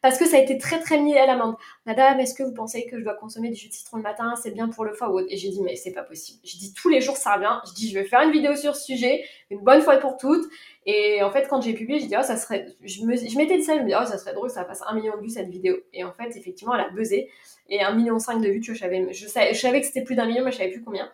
parce 0.00 0.18
que 0.18 0.26
ça 0.26 0.36
a 0.36 0.40
été 0.40 0.58
très 0.58 0.80
très 0.80 0.98
mis 0.98 1.16
à 1.16 1.26
l'amende. 1.26 1.56
Madame, 1.86 2.20
est-ce 2.20 2.34
que 2.34 2.42
vous 2.42 2.54
pensez 2.54 2.86
que 2.86 2.98
je 2.98 3.04
dois 3.04 3.14
consommer 3.14 3.50
du 3.50 3.56
jus 3.56 3.68
de 3.68 3.72
citron 3.72 3.96
le 3.96 4.02
matin, 4.02 4.34
c'est 4.42 4.52
bien 4.52 4.68
pour 4.68 4.84
le 4.84 4.92
foie 4.92 5.10
ou 5.10 5.18
autre? 5.18 5.28
Et 5.30 5.36
j'ai 5.36 5.50
dit, 5.50 5.60
mais 5.62 5.76
c'est 5.76 5.92
pas 5.92 6.02
possible. 6.02 6.38
Je 6.44 6.56
dis 6.56 6.72
tous 6.74 6.88
les 6.88 7.00
jours 7.00 7.16
ça 7.16 7.34
revient, 7.34 7.58
je 7.66 7.74
dis, 7.74 7.90
je 7.90 7.98
vais 7.98 8.04
faire 8.04 8.20
une 8.22 8.30
vidéo 8.30 8.56
sur 8.56 8.76
ce 8.76 8.84
sujet, 8.84 9.24
une 9.50 9.60
bonne 9.60 9.80
fois 9.80 9.96
pour 9.98 10.16
toutes, 10.16 10.46
et 10.90 11.22
en 11.22 11.30
fait, 11.30 11.46
quand 11.48 11.60
j'ai 11.60 11.74
publié, 11.74 12.00
dit, 12.00 12.14
oh, 12.18 12.22
ça 12.22 12.38
serait. 12.38 12.64
Je, 12.82 13.04
me... 13.04 13.14
je 13.14 13.36
m'étais 13.36 13.58
dit 13.58 13.62
ça, 13.62 13.74
je 13.74 13.80
me 13.80 13.84
disais, 13.84 13.98
oh, 14.00 14.06
ça 14.06 14.16
serait 14.16 14.32
drôle, 14.32 14.48
ça 14.48 14.64
fasse 14.64 14.80
un 14.86 14.94
million 14.94 15.14
de 15.18 15.20
vues 15.20 15.28
cette 15.28 15.50
vidéo. 15.50 15.76
Et 15.92 16.02
en 16.02 16.14
fait, 16.14 16.34
effectivement, 16.34 16.74
elle 16.74 16.80
a 16.80 16.88
buzzé. 16.88 17.28
Et 17.68 17.82
un 17.82 17.92
million 17.92 18.18
cinq 18.18 18.40
de 18.40 18.48
vues, 18.48 18.60
tu 18.60 18.70
vois, 18.70 18.74
je 18.74 18.80
savais, 18.80 19.12
je 19.12 19.58
savais, 19.60 19.80
que 19.82 19.86
c'était 19.86 20.02
plus 20.02 20.14
d'un 20.14 20.24
million, 20.24 20.46
mais 20.46 20.50
je 20.50 20.56
savais 20.56 20.70
plus 20.70 20.82
combien. 20.82 21.12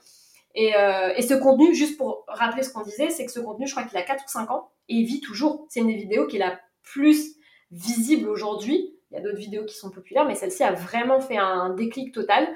Et, 0.54 0.76
euh, 0.76 1.12
et, 1.16 1.22
ce 1.22 1.34
contenu, 1.34 1.74
juste 1.74 1.98
pour 1.98 2.24
rappeler 2.28 2.62
ce 2.62 2.72
qu'on 2.72 2.82
disait, 2.82 3.10
c'est 3.10 3.26
que 3.26 3.32
ce 3.32 3.40
contenu, 3.40 3.66
je 3.66 3.74
crois 3.74 3.82
qu'il 3.82 3.98
a 3.98 4.02
4 4.02 4.22
ou 4.24 4.28
5 4.28 4.48
ans 4.52 4.70
et 4.88 4.94
il 4.94 5.06
vit 5.06 5.20
toujours. 5.20 5.66
C'est 5.68 5.80
une 5.80 5.88
des 5.88 5.96
vidéos 5.96 6.28
qui 6.28 6.36
est 6.36 6.38
la 6.38 6.60
plus 6.84 7.34
visible 7.72 8.28
aujourd'hui. 8.28 8.94
Il 9.10 9.16
y 9.16 9.18
a 9.18 9.22
d'autres 9.22 9.38
vidéos 9.38 9.64
qui 9.64 9.74
sont 9.74 9.90
populaires, 9.90 10.24
mais 10.24 10.36
celle-ci 10.36 10.62
a 10.62 10.72
vraiment 10.72 11.20
fait 11.20 11.36
un 11.36 11.70
déclic 11.70 12.14
total 12.14 12.46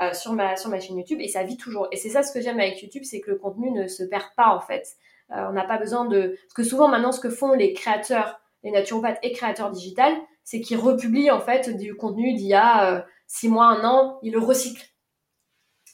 euh, 0.00 0.14
sur, 0.14 0.32
ma, 0.32 0.56
sur 0.56 0.70
ma 0.70 0.80
chaîne 0.80 0.96
YouTube 0.96 1.20
et 1.20 1.28
ça 1.28 1.42
vit 1.42 1.58
toujours. 1.58 1.88
Et 1.92 1.98
c'est 1.98 2.08
ça 2.08 2.22
ce 2.22 2.32
que 2.32 2.40
j'aime 2.40 2.60
avec 2.60 2.80
YouTube, 2.80 3.02
c'est 3.04 3.20
que 3.20 3.30
le 3.30 3.36
contenu 3.36 3.70
ne 3.70 3.86
se 3.88 4.04
perd 4.04 4.28
pas 4.38 4.48
en 4.56 4.60
fait. 4.60 4.86
Euh, 5.34 5.46
on 5.48 5.52
n'a 5.52 5.64
pas 5.64 5.78
besoin 5.78 6.04
de... 6.04 6.36
Parce 6.42 6.54
que 6.54 6.62
souvent 6.64 6.88
maintenant, 6.88 7.12
ce 7.12 7.20
que 7.20 7.30
font 7.30 7.52
les 7.52 7.72
créateurs, 7.72 8.40
les 8.62 8.70
naturopathes 8.70 9.18
et 9.22 9.32
créateurs 9.32 9.70
digital, 9.70 10.14
c'est 10.44 10.60
qu'ils 10.60 10.78
republient 10.78 11.30
en 11.30 11.40
fait 11.40 11.76
du 11.76 11.94
contenu 11.94 12.34
d'il 12.34 12.46
y 12.46 12.54
a 12.54 13.06
6 13.26 13.46
euh, 13.46 13.50
mois, 13.50 13.66
un 13.66 13.84
an, 13.84 14.18
ils 14.22 14.32
le 14.32 14.40
recyclent. 14.40 14.92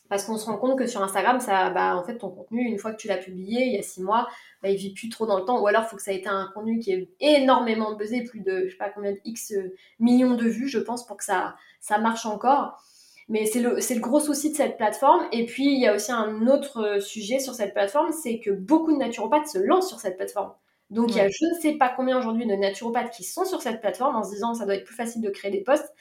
Parce 0.08 0.24
qu'on 0.24 0.38
se 0.38 0.46
rend 0.46 0.56
compte 0.56 0.78
que 0.78 0.86
sur 0.86 1.02
Instagram, 1.02 1.38
ça, 1.38 1.68
bah, 1.68 1.94
en 1.94 2.02
fait, 2.02 2.16
ton 2.16 2.30
contenu, 2.30 2.62
une 2.62 2.78
fois 2.78 2.92
que 2.92 2.96
tu 2.96 3.08
l'as 3.08 3.18
publié 3.18 3.66
il 3.66 3.74
y 3.74 3.78
a 3.78 3.82
six 3.82 4.02
mois, 4.02 4.26
bah, 4.62 4.70
il 4.70 4.76
vit 4.76 4.94
plus 4.94 5.10
trop 5.10 5.26
dans 5.26 5.38
le 5.38 5.44
temps. 5.44 5.60
Ou 5.60 5.66
alors, 5.66 5.82
il 5.84 5.88
faut 5.88 5.96
que 5.96 6.02
ça 6.02 6.12
ait 6.12 6.16
été 6.16 6.28
un 6.28 6.50
contenu 6.54 6.78
qui 6.78 6.92
est 6.92 7.10
énormément 7.20 7.94
buzzé, 7.94 8.24
plus 8.24 8.40
de, 8.40 8.64
je 8.64 8.70
sais 8.70 8.78
pas 8.78 8.88
combien 8.88 9.12
de 9.12 9.20
X 9.26 9.52
millions 9.98 10.34
de 10.34 10.46
vues, 10.48 10.68
je 10.68 10.78
pense, 10.78 11.06
pour 11.06 11.18
que 11.18 11.24
ça, 11.24 11.56
ça 11.80 11.98
marche 11.98 12.24
encore. 12.24 12.82
Mais 13.28 13.46
c'est 13.46 13.60
le, 13.60 13.76
le 13.76 14.00
gros 14.00 14.20
souci 14.20 14.50
de 14.50 14.56
cette 14.56 14.76
plateforme. 14.76 15.26
Et 15.32 15.44
puis, 15.44 15.66
il 15.66 15.80
y 15.80 15.86
a 15.86 15.94
aussi 15.94 16.12
un 16.12 16.46
autre 16.46 16.98
sujet 17.00 17.38
sur 17.38 17.54
cette 17.54 17.74
plateforme, 17.74 18.12
c'est 18.12 18.40
que 18.40 18.50
beaucoup 18.50 18.92
de 18.92 18.98
naturopathes 18.98 19.48
se 19.48 19.58
lancent 19.58 19.88
sur 19.88 20.00
cette 20.00 20.16
plateforme. 20.16 20.52
Donc, 20.90 21.10
il 21.10 21.16
y 21.16 21.20
a 21.20 21.28
je 21.28 21.44
ne 21.44 21.60
sais 21.60 21.72
pas 21.72 21.92
combien 21.94 22.18
aujourd'hui 22.18 22.46
de 22.46 22.54
naturopathes 22.54 23.10
qui 23.10 23.24
sont 23.24 23.44
sur 23.44 23.60
cette 23.60 23.80
plateforme 23.80 24.16
en 24.16 24.24
se 24.24 24.30
disant 24.30 24.54
ça 24.54 24.64
doit 24.64 24.76
être 24.76 24.84
plus 24.84 24.94
facile 24.94 25.20
de 25.20 25.28
créer 25.28 25.50
des 25.50 25.60
posts. 25.60 25.92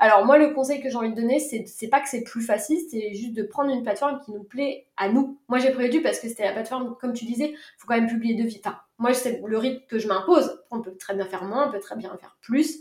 Alors, 0.00 0.24
moi, 0.24 0.38
le 0.38 0.54
conseil 0.54 0.80
que 0.80 0.88
j'ai 0.88 0.94
envie 0.94 1.10
de 1.10 1.16
donner, 1.16 1.40
c'est, 1.40 1.88
pas 1.88 2.00
que 2.00 2.08
c'est 2.08 2.22
plus 2.22 2.40
facile, 2.40 2.78
c'est 2.88 3.14
juste 3.14 3.32
de 3.34 3.42
prendre 3.42 3.72
une 3.72 3.82
plateforme 3.82 4.20
qui 4.24 4.30
nous 4.30 4.44
plaît 4.44 4.86
à 4.96 5.08
nous. 5.08 5.40
Moi, 5.48 5.58
j'ai 5.58 5.72
pris 5.72 5.90
du 5.90 6.00
parce 6.02 6.20
que 6.20 6.28
c'était 6.28 6.44
la 6.44 6.52
plateforme, 6.52 6.96
comme 7.00 7.12
tu 7.12 7.24
disais, 7.24 7.52
faut 7.78 7.88
quand 7.88 7.96
même 7.96 8.06
publier 8.06 8.40
de 8.40 8.46
vite. 8.46 8.64
Enfin, 8.64 8.78
moi, 8.98 9.12
c'est 9.12 9.42
le 9.44 9.58
rythme 9.58 9.82
que 9.88 9.98
je 9.98 10.06
m'impose. 10.06 10.62
On 10.70 10.80
peut 10.80 10.96
très 10.96 11.14
bien 11.14 11.26
faire 11.26 11.42
moins, 11.42 11.68
on 11.68 11.72
peut 11.72 11.80
très 11.80 11.96
bien 11.96 12.16
faire 12.16 12.36
plus. 12.40 12.78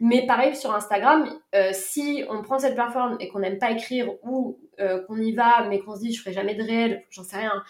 Mais 0.00 0.26
pareil 0.26 0.54
sur 0.54 0.74
Instagram, 0.74 1.28
euh, 1.54 1.70
si 1.72 2.24
on 2.28 2.42
prend 2.42 2.58
cette 2.58 2.74
plateforme 2.74 3.16
et 3.20 3.28
qu'on 3.28 3.38
n'aime 3.38 3.58
pas 3.58 3.70
écrire 3.70 4.12
ou 4.22 4.58
euh, 4.80 5.02
qu'on 5.06 5.16
y 5.16 5.32
va 5.32 5.66
mais 5.68 5.80
qu'on 5.80 5.94
se 5.94 6.00
dit 6.00 6.12
je 6.12 6.20
ferai 6.20 6.34
jamais 6.34 6.54
de 6.54 6.62
réel, 6.62 7.04
j'en 7.10 7.22
sais 7.22 7.38
rien, 7.38 7.62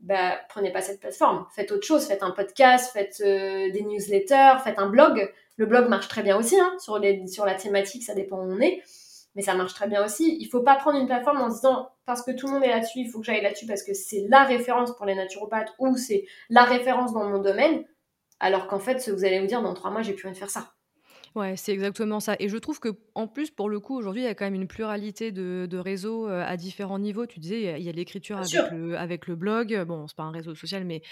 bah 0.00 0.38
prenez 0.48 0.72
pas 0.72 0.80
cette 0.80 1.00
plateforme, 1.00 1.46
faites 1.54 1.72
autre 1.72 1.86
chose, 1.86 2.06
faites 2.06 2.22
un 2.22 2.30
podcast, 2.30 2.92
faites 2.92 3.20
euh, 3.24 3.70
des 3.70 3.82
newsletters, 3.82 4.58
faites 4.64 4.78
un 4.78 4.88
blog. 4.88 5.30
Le 5.56 5.66
blog 5.66 5.88
marche 5.88 6.08
très 6.08 6.22
bien 6.22 6.38
aussi 6.38 6.58
hein, 6.58 6.74
sur, 6.78 6.98
la 6.98 7.54
thématique, 7.54 8.02
ça 8.02 8.14
dépend 8.14 8.38
où 8.38 8.50
on 8.50 8.60
est, 8.60 8.82
mais 9.34 9.42
ça 9.42 9.54
marche 9.54 9.74
très 9.74 9.88
bien 9.88 10.04
aussi. 10.04 10.38
Il 10.40 10.46
faut 10.46 10.62
pas 10.62 10.76
prendre 10.76 10.98
une 10.98 11.06
plateforme 11.06 11.40
en 11.42 11.48
disant 11.48 11.90
parce 12.06 12.22
que 12.22 12.30
tout 12.30 12.46
le 12.46 12.54
monde 12.54 12.64
est 12.64 12.68
là-dessus, 12.68 13.00
il 13.00 13.10
faut 13.10 13.20
que 13.20 13.26
j'aille 13.26 13.42
là-dessus 13.42 13.66
parce 13.66 13.82
que 13.82 13.92
c'est 13.92 14.26
la 14.28 14.44
référence 14.44 14.96
pour 14.96 15.04
les 15.04 15.14
naturopathes 15.14 15.74
ou 15.78 15.96
c'est 15.96 16.24
la 16.48 16.64
référence 16.64 17.12
dans 17.12 17.24
mon 17.24 17.38
domaine, 17.38 17.84
alors 18.38 18.68
qu'en 18.68 18.78
fait 18.78 19.06
vous 19.10 19.24
allez 19.24 19.40
vous 19.40 19.46
dire 19.46 19.62
dans 19.62 19.74
trois 19.74 19.90
mois 19.90 20.02
j'ai 20.02 20.14
plus 20.14 20.24
rien 20.24 20.32
de 20.32 20.38
faire 20.38 20.50
ça. 20.50 20.72
Ouais, 21.36 21.56
c'est 21.56 21.72
exactement 21.72 22.18
ça. 22.18 22.34
Et 22.40 22.48
je 22.48 22.56
trouve 22.56 22.80
que 22.80 22.88
en 23.14 23.28
plus, 23.28 23.52
pour 23.52 23.68
le 23.68 23.78
coup, 23.78 23.96
aujourd'hui, 23.96 24.22
il 24.22 24.24
y 24.24 24.28
a 24.28 24.34
quand 24.34 24.46
même 24.46 24.56
une 24.56 24.66
pluralité 24.66 25.30
de, 25.30 25.68
de 25.70 25.78
réseaux 25.78 26.28
euh, 26.28 26.44
à 26.44 26.56
différents 26.56 26.98
niveaux. 26.98 27.24
Tu 27.24 27.38
disais, 27.38 27.78
il 27.78 27.84
y 27.84 27.88
a 27.88 27.92
l'écriture 27.92 28.38
avec 28.38 28.72
le, 28.72 28.98
avec 28.98 29.28
le 29.28 29.36
blog. 29.36 29.84
Bon, 29.86 30.08
c'est 30.08 30.16
pas 30.16 30.24
un 30.24 30.32
réseau 30.32 30.56
social, 30.56 30.84
mais 30.84 31.02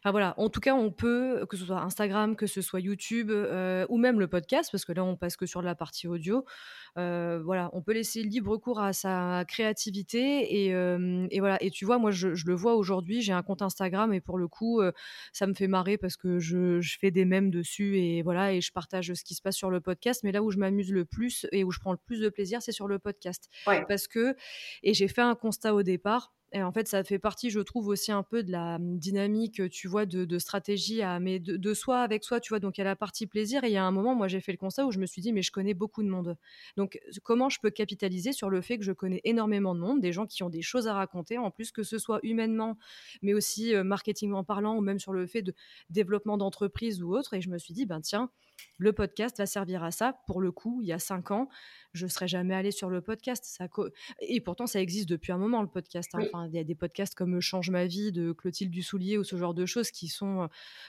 enfin 0.00 0.10
voilà. 0.10 0.34
En 0.36 0.48
tout 0.48 0.58
cas, 0.58 0.74
on 0.74 0.90
peut, 0.90 1.46
que 1.48 1.56
ce 1.56 1.64
soit 1.64 1.80
Instagram, 1.80 2.34
que 2.34 2.48
ce 2.48 2.60
soit 2.60 2.80
YouTube, 2.80 3.30
euh, 3.30 3.86
ou 3.88 3.98
même 3.98 4.18
le 4.18 4.26
podcast, 4.26 4.68
parce 4.72 4.84
que 4.84 4.90
là, 4.90 5.04
on 5.04 5.14
passe 5.14 5.36
que 5.36 5.46
sur 5.46 5.62
la 5.62 5.76
partie 5.76 6.08
audio. 6.08 6.44
Euh, 6.98 7.40
voilà, 7.44 7.70
on 7.72 7.82
peut 7.82 7.92
laisser 7.92 8.22
libre 8.22 8.56
cours 8.56 8.80
à 8.80 8.92
sa 8.92 9.44
créativité 9.46 10.64
et, 10.64 10.68
et 10.68 11.40
voilà. 11.40 11.62
Et 11.62 11.70
tu 11.70 11.84
vois, 11.84 11.98
moi, 11.98 12.10
je, 12.10 12.34
je 12.34 12.46
le 12.46 12.54
vois 12.54 12.74
aujourd'hui. 12.74 13.22
J'ai 13.22 13.32
un 13.32 13.42
compte 13.42 13.62
Instagram 13.62 14.12
et 14.12 14.20
pour 14.20 14.38
le 14.38 14.48
coup, 14.48 14.80
ça 15.32 15.46
me 15.46 15.54
fait 15.54 15.68
marrer 15.68 15.98
parce 15.98 16.16
que 16.16 16.38
je, 16.38 16.80
je 16.80 16.98
fais 16.98 17.10
des 17.10 17.24
mèmes 17.24 17.50
dessus 17.50 17.98
et 17.98 18.22
voilà, 18.22 18.52
et 18.52 18.60
je 18.60 18.72
partage 18.72 19.12
ce 19.14 19.24
qui 19.24 19.34
se 19.34 19.42
passe 19.42 19.56
sur 19.56 19.70
le 19.70 19.80
podcast, 19.80 20.22
mais 20.24 20.32
là 20.32 20.42
où 20.42 20.50
je 20.50 20.58
m'amuse 20.58 20.92
le 20.92 21.04
plus 21.04 21.46
et 21.52 21.64
où 21.64 21.70
je 21.70 21.78
prends 21.80 21.92
le 21.92 21.98
plus 21.98 22.20
de 22.20 22.28
plaisir, 22.28 22.62
c'est 22.62 22.72
sur 22.72 22.88
le 22.88 22.98
podcast. 22.98 23.48
Parce 23.86 24.08
que, 24.08 24.34
et 24.82 24.94
j'ai 24.94 25.08
fait 25.08 25.22
un 25.22 25.34
constat 25.34 25.74
au 25.74 25.82
départ, 25.82 26.32
et 26.52 26.62
en 26.62 26.72
fait, 26.72 26.88
ça 26.88 27.04
fait 27.04 27.18
partie, 27.18 27.50
je 27.50 27.60
trouve, 27.60 27.88
aussi 27.88 28.10
un 28.10 28.22
peu 28.22 28.42
de 28.42 28.50
la 28.50 28.78
mmh, 28.78 28.98
dynamique, 28.98 29.68
tu 29.70 29.86
vois, 29.86 30.06
de, 30.06 30.38
stratégie, 30.38 31.02
à, 31.02 31.20
mais 31.20 31.38
de, 31.38 31.74
soi 31.74 32.00
avec 32.00 32.24
soi, 32.24 32.40
tu 32.40 32.50
vois. 32.50 32.58
Donc, 32.58 32.78
il 32.78 32.80
y 32.80 32.82
a 32.82 32.84
la 32.84 32.96
partie 32.96 33.26
plaisir. 33.26 33.64
Et 33.64 33.68
il 33.68 33.72
y 33.72 33.76
a 33.76 33.84
un 33.84 33.90
moment, 33.90 34.14
moi, 34.14 34.28
j'ai 34.28 34.40
fait 34.40 34.52
le 34.52 34.58
constat 34.58 34.86
où 34.86 34.90
je 34.90 34.98
me 34.98 35.06
suis 35.06 35.20
dit, 35.20 35.32
mais 35.32 35.42
je 35.42 35.52
connais 35.52 35.74
beaucoup 35.74 36.02
de 36.02 36.08
monde. 36.08 36.36
Donc, 36.76 36.98
comment 37.22 37.50
je 37.50 37.58
peux 37.60 37.70
capitaliser 37.70 38.32
sur 38.32 38.48
le 38.48 38.62
fait 38.62 38.78
que 38.78 38.84
je 38.84 38.92
connais 38.92 39.20
énormément 39.24 39.74
de 39.74 39.80
monde, 39.80 40.00
des 40.00 40.12
gens 40.12 40.26
qui 40.26 40.42
ont 40.42 40.48
des 40.48 40.62
choses 40.62 40.88
à 40.88 40.94
raconter, 40.94 41.36
en 41.36 41.50
plus 41.50 41.70
que 41.70 41.82
ce 41.82 41.98
soit 41.98 42.20
humainement, 42.22 42.78
mais 43.20 43.34
aussi 43.34 43.74
euh, 43.74 43.84
marketing 43.84 44.32
en 44.32 44.44
parlant, 44.44 44.76
ou 44.76 44.80
même 44.80 44.98
sur 44.98 45.12
le 45.12 45.26
fait 45.26 45.42
de 45.42 45.54
développement 45.90 46.38
d'entreprise 46.38 47.02
ou 47.02 47.14
autre. 47.14 47.34
Et 47.34 47.42
je 47.42 47.50
me 47.50 47.58
suis 47.58 47.74
dit, 47.74 47.84
ben 47.84 48.00
tiens, 48.00 48.30
le 48.76 48.92
podcast 48.92 49.38
va 49.38 49.46
servir 49.46 49.84
à 49.84 49.90
ça. 49.90 50.20
Pour 50.26 50.40
le 50.40 50.52
coup, 50.52 50.80
il 50.82 50.88
y 50.88 50.92
a 50.92 50.98
cinq 50.98 51.30
ans, 51.30 51.48
je 51.92 52.04
ne 52.04 52.10
serais 52.10 52.28
jamais 52.28 52.54
allée 52.54 52.70
sur 52.70 52.90
le 52.90 53.00
podcast. 53.00 53.44
Ça 53.44 53.68
Et 54.20 54.40
pourtant, 54.40 54.66
ça 54.66 54.80
existe 54.80 55.08
depuis 55.08 55.32
un 55.32 55.38
moment, 55.38 55.62
le 55.62 55.68
podcast. 55.68 56.10
Hein. 56.14 56.20
Enfin, 56.26 56.46
il 56.46 56.54
y 56.54 56.58
a 56.58 56.64
des 56.64 56.74
podcasts 56.74 57.14
comme 57.14 57.40
Change 57.40 57.70
ma 57.70 57.86
vie 57.86 58.12
de 58.12 58.32
Clotilde 58.32 58.70
Dussoulier 58.70 59.18
ou 59.18 59.24
ce 59.24 59.36
genre 59.36 59.54
de 59.54 59.66
choses 59.66 59.90
qui 59.90 60.08
sont, 60.08 60.42
euh, 60.42 60.46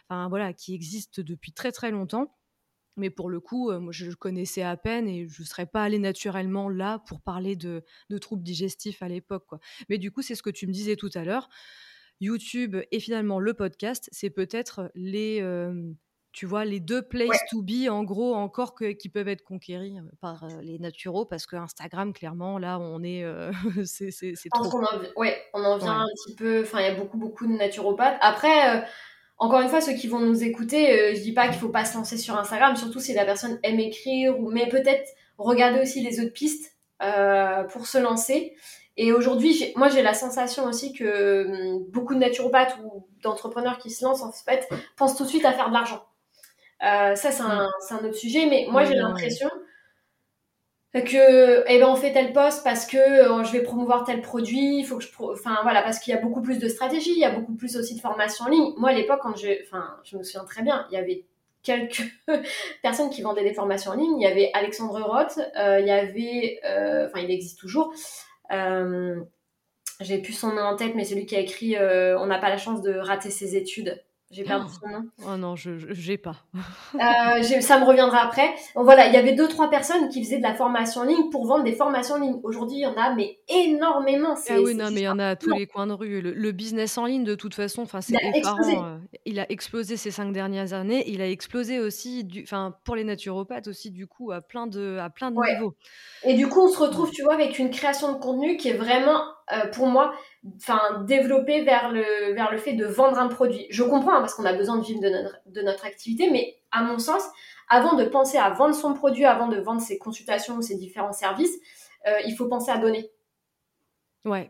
enfin, 0.10 0.30
voilà, 0.30 0.54
qui 0.54 0.74
existent 0.74 1.22
depuis 1.22 1.52
très 1.52 1.72
très 1.72 1.92
longtemps. 1.92 2.36
Mais 2.98 3.10
pour 3.10 3.30
le 3.30 3.40
coup, 3.40 3.72
euh, 3.72 3.80
moi, 3.80 3.94
je 3.94 4.12
connaissais 4.12 4.62
à 4.62 4.76
peine 4.76 5.08
et 5.08 5.28
je 5.28 5.42
ne 5.42 5.48
serais 5.48 5.66
pas 5.66 5.84
allée 5.84 6.00
naturellement 6.00 6.70
là 6.70 7.00
pour 7.08 7.22
parler 7.22 7.56
de, 7.56 7.84
troubles 8.20 8.44
digestifs 8.44 9.02
à 9.02 9.08
l'époque. 9.08 9.48
Mais 9.90 9.98
du 9.98 10.12
coup, 10.12 10.22
c'est 10.22 10.36
ce 10.36 10.44
que 10.44 10.50
tu 10.50 10.68
me 10.68 10.74
disais 10.74 10.96
tout 10.96 11.10
à 11.14 11.24
l'heure. 11.24 11.50
YouTube 12.22 12.76
et 12.92 13.00
finalement 13.00 13.40
le 13.40 13.54
podcast, 13.54 14.10
c'est 14.12 14.30
peut-être 14.30 14.92
les, 14.94 15.40
euh, 15.42 15.94
tu 16.32 16.46
vois, 16.46 16.66
les 16.66 16.80
deux 16.80 17.02
places 17.02 17.40
to 17.50 17.62
be, 17.62 17.90
en 17.90 18.04
gros, 18.04 18.36
encore 18.36 18.76
que, 18.76 18.92
qui 18.92 19.10
peuvent 19.10 19.28
être 19.28 19.44
conquéris 19.44 19.98
par 20.22 20.48
les 20.62 20.80
naturaux, 20.80 21.26
parce 21.26 21.46
que 21.46 21.56
Instagram, 21.56 22.14
clairement, 22.14 22.60
là, 22.60 22.80
on 22.80 23.04
est. 23.04 23.26
c'est 23.86 24.34
trop. 24.52 24.80
On 24.80 24.84
en, 24.84 25.00
ouais, 25.18 25.38
on 25.54 25.64
en 25.64 25.78
vient 25.78 26.02
un 26.02 26.08
petit 26.08 26.36
peu. 26.36 26.62
Enfin, 26.64 26.80
il 26.80 26.86
y 26.86 26.88
a 26.90 26.96
beaucoup, 26.96 27.18
beaucoup 27.18 27.48
de 27.48 27.54
naturopathes. 27.54 28.18
Après, 28.22 28.86
encore 29.38 29.62
une 29.62 29.70
fois, 29.70 29.82
ceux 29.82 29.94
qui 29.94 30.08
vont 30.08 30.20
nous 30.20 30.44
écouter, 30.44 31.16
je 31.16 31.22
dis 31.22 31.34
pas 31.34 31.48
qu'il 31.48 31.58
faut 31.58 31.70
pas 31.70 31.86
se 31.86 31.96
lancer 31.98 32.18
sur 32.18 32.38
Instagram, 32.38 32.76
surtout 32.76 33.00
si 33.00 33.14
la 33.14 33.26
personne 33.26 33.60
aime 33.64 33.80
écrire, 33.80 34.40
ou, 34.40 34.52
mais 34.52 34.70
peut-être 34.70 35.10
regarder 35.38 35.82
aussi 35.82 36.02
les 36.02 36.20
autres 36.20 36.34
pistes 36.34 36.78
pour 37.72 37.88
se 37.88 37.98
lancer. 37.98 38.56
Et 39.02 39.14
aujourd'hui, 39.14 39.72
moi, 39.78 39.88
j'ai 39.88 40.02
la 40.02 40.14
sensation 40.14 40.66
aussi 40.66 40.92
que 40.92 41.48
hum, 41.48 41.86
beaucoup 41.88 42.14
de 42.14 42.20
naturopathes 42.20 42.78
ou 42.84 43.08
d'entrepreneurs 43.24 43.78
qui 43.78 43.92
se 43.92 44.04
lancent, 44.04 44.24
en 44.24 44.32
fait, 44.34 44.68
pensent 44.98 45.16
tout 45.16 45.24
de 45.24 45.30
suite 45.30 45.46
à 45.46 45.54
faire 45.54 45.70
de 45.70 45.74
l'argent. 45.74 46.06
Euh, 46.84 47.16
ça, 47.16 47.32
c'est 47.32 47.44
un, 47.44 47.70
un, 47.90 48.06
autre 48.06 48.16
sujet, 48.16 48.46
mais 48.46 48.68
moi, 48.70 48.86
j'ai 48.86 48.96
l'impression 48.96 49.50
que, 50.94 51.64
eh 51.68 51.80
ben, 51.80 51.88
on 51.88 51.96
fait 51.96 52.14
tel 52.14 52.34
poste 52.34 52.64
parce 52.64 52.88
que 52.88 52.98
euh, 52.98 53.44
je 53.44 53.52
vais 53.52 53.62
promouvoir 53.62 54.06
tel 54.06 54.22
produit, 54.22 54.80
il 54.80 54.84
faut 54.86 54.98
que 54.98 55.04
je, 55.04 55.10
enfin, 55.20 55.60
voilà, 55.64 55.82
parce 55.84 56.00
qu'il 56.00 56.14
y 56.14 56.18
a 56.18 56.22
beaucoup 56.22 56.42
plus 56.42 56.58
de 56.58 56.68
stratégie, 56.68 57.12
il 57.12 57.20
y 57.20 57.26
a 57.26 57.32
beaucoup 57.32 57.54
plus 57.54 57.76
aussi 57.78 57.96
de 57.96 58.00
formation 58.00 58.46
en 58.46 58.50
ligne. 58.50 58.74
Moi, 58.78 58.90
à 58.90 58.94
l'époque, 58.94 59.20
quand 59.22 59.36
je, 59.36 59.50
enfin, 59.68 59.98
je 60.04 60.18
me 60.18 60.24
souviens 60.24 60.46
très 60.46 60.64
bien, 60.64 60.88
il 60.90 60.96
y 60.96 60.98
avait 60.98 61.26
quelques 61.62 62.04
personnes 62.82 63.10
qui 63.10 63.22
vendaient 63.22 63.44
des 63.44 63.54
formations 63.54 63.92
en 63.92 63.96
ligne. 63.96 64.20
Il 64.20 64.24
y 64.24 64.28
avait 64.28 64.50
Alexandre 64.54 65.00
Roth, 65.02 65.38
euh, 65.58 65.80
il 65.80 65.88
y 65.88 65.92
avait, 65.92 66.60
enfin, 67.08 67.20
il 67.20 67.30
existe 67.30 67.60
toujours, 67.60 67.94
j'ai 68.50 70.18
plus 70.20 70.34
son 70.34 70.54
nom 70.54 70.62
en 70.62 70.76
tête, 70.78 70.96
mais 70.96 71.04
celui 71.04 71.26
qui 71.26 71.36
a 71.36 71.40
écrit 71.40 71.76
On 71.78 72.26
n'a 72.26 72.40
pas 72.40 72.50
la 72.50 72.58
chance 72.58 72.82
de 72.82 72.96
rater 72.96 73.30
ses 73.30 73.56
études. 73.58 74.02
J'ai 74.32 74.44
perdu 74.44 74.68
oh. 74.68 74.80
son 74.80 74.90
nom. 74.90 75.10
Oh 75.28 75.38
non, 75.38 75.56
je 75.56 75.72
n'ai 76.10 76.18
pas. 76.20 76.36
euh, 76.94 77.42
ça 77.62 77.80
me 77.80 77.86
reviendra 77.86 78.20
après. 78.20 78.54
Donc 78.76 78.84
voilà, 78.84 79.08
il 79.08 79.14
y 79.14 79.18
avait 79.18 79.34
deux 79.34 79.48
trois 79.48 79.72
personnes 79.72 80.08
qui 80.10 80.24
faisaient 80.24 80.38
de 80.38 80.44
la 80.44 80.54
formation 80.54 81.02
en 81.02 81.06
ligne 81.06 81.30
pour 81.32 81.48
vendre 81.48 81.64
des 81.64 81.74
formations 81.74 82.16
en 82.16 82.20
ligne. 82.20 82.40
Aujourd'hui, 82.44 82.78
il 82.78 82.82
y 82.82 82.86
en 82.86 82.96
a 82.96 83.16
mais 83.16 83.40
énormément. 83.48 84.36
Ah 84.48 84.62
oui, 84.62 84.76
non, 84.76 84.92
mais 84.92 85.02
il 85.02 85.06
y 85.06 85.10
en 85.10 85.18
a 85.18 85.30
à 85.30 85.36
tous 85.36 85.52
les 85.52 85.66
coins 85.66 85.88
de 85.88 85.94
rue. 85.94 86.22
Le, 86.22 86.52
business 86.52 86.98
en 86.98 87.06
ligne, 87.06 87.24
de 87.24 87.36
toute 87.36 87.56
façon, 87.56 87.84
enfin, 87.84 88.02
c'est 88.02 88.18
effarant. 88.36 88.86
Euh, 88.86 88.98
il 89.26 89.40
a 89.40 89.52
explosé 89.52 89.98
ces 89.98 90.12
cinq 90.12 90.32
dernières 90.32 90.74
années. 90.74 91.04
Il 91.08 91.22
a 91.22 91.30
explosé 91.30 91.80
aussi, 91.80 92.28
enfin, 92.44 92.76
pour 92.84 92.96
les 92.96 93.04
naturopathes 93.04 93.68
aussi, 93.68 93.90
du 93.90 94.06
coup, 94.06 94.32
à 94.32 94.42
plein 94.42 94.68
de, 94.68 94.98
à 95.00 95.10
plein 95.10 95.32
de 95.32 95.38
niveaux. 95.38 95.76
Et 96.24 96.36
du 96.36 96.48
coup, 96.48 96.62
on 96.62 96.68
se 96.68 96.78
retrouve, 96.78 97.10
tu 97.10 97.24
vois, 97.24 97.34
avec 97.34 97.58
une 97.58 97.72
création 97.72 98.14
de 98.14 98.20
contenu 98.20 98.58
qui 98.58 98.70
est 98.70 98.78
vraiment, 98.78 99.24
euh, 99.52 99.68
pour 99.68 99.88
moi, 99.88 100.14
enfin 100.58 101.04
développer 101.08 101.64
vers 101.64 101.92
le 101.92 102.34
vers 102.34 102.52
le 102.52 102.58
fait 102.58 102.74
de 102.74 102.86
vendre 102.86 103.18
un 103.18 103.28
produit. 103.28 103.66
Je 103.70 103.84
comprends 103.84 104.14
hein, 104.14 104.20
parce 104.20 104.34
qu'on 104.34 104.46
a 104.46 104.54
besoin 104.54 104.78
de 104.78 104.84
vivre 104.84 105.02
de 105.02 105.10
notre 105.10 105.40
de 105.48 105.62
notre 105.62 105.86
activité, 105.86 106.30
mais 106.30 106.58
à 106.72 106.84
mon 106.84 107.00
sens, 107.00 107.24
avant 107.68 107.96
de 107.96 108.06
penser 108.06 108.38
à 108.38 108.50
vendre 108.50 108.76
son 108.76 108.94
produit, 108.94 109.26
avant 109.26 109.48
de 109.48 109.60
vendre 109.60 109.82
ses 109.82 109.98
consultations 109.98 110.56
ou 110.56 110.62
ses 110.62 110.76
différents 110.76 111.14
services, 111.14 111.58
euh, 112.08 112.20
il 112.26 112.36
faut 112.36 112.48
penser 112.48 112.72
à 112.72 112.78
donner. 112.78 113.10
Ouais. 114.26 114.50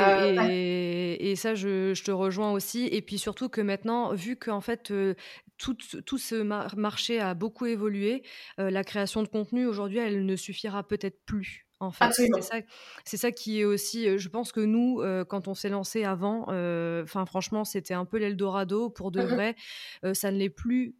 Euh, 0.00 0.48
et, 0.50 1.30
et, 1.30 1.36
ça, 1.36 1.54
je, 1.54 1.94
je, 1.94 2.02
te 2.02 2.10
rejoins 2.10 2.50
aussi. 2.50 2.88
Et 2.90 3.02
puis 3.02 3.18
surtout 3.18 3.48
que 3.48 3.60
maintenant, 3.60 4.12
vu 4.14 4.36
qu'en 4.36 4.60
fait, 4.60 4.90
euh, 4.90 5.14
tout, 5.58 5.76
tout, 6.04 6.18
ce 6.18 6.34
marché 6.76 7.20
a 7.20 7.34
beaucoup 7.34 7.66
évolué, 7.66 8.24
la 8.58 8.82
création 8.82 9.22
de 9.22 9.28
contenu, 9.28 9.66
aujourd'hui, 9.66 9.98
elle 9.98 10.26
ne 10.26 10.36
suffira 10.36 10.82
peut-être 10.82 11.24
plus 11.24 11.65
en 11.80 11.90
fait. 11.90 12.12
C'est 12.12 12.42
ça, 12.42 12.56
c'est 13.04 13.16
ça 13.16 13.32
qui 13.32 13.60
est 13.60 13.64
aussi. 13.64 14.18
Je 14.18 14.28
pense 14.28 14.52
que 14.52 14.60
nous, 14.60 15.02
quand 15.28 15.48
on 15.48 15.54
s'est 15.54 15.68
lancé 15.68 16.04
avant, 16.04 16.42
enfin 17.02 17.26
franchement, 17.26 17.64
c'était 17.64 17.94
un 17.94 18.04
peu 18.04 18.18
l'Eldorado 18.18 18.90
pour 18.90 19.10
de 19.10 19.22
mmh 19.22 19.26
vrai. 19.26 19.56
ça 20.14 20.30
ne 20.30 20.38
l'est 20.38 20.50
plus 20.50 20.94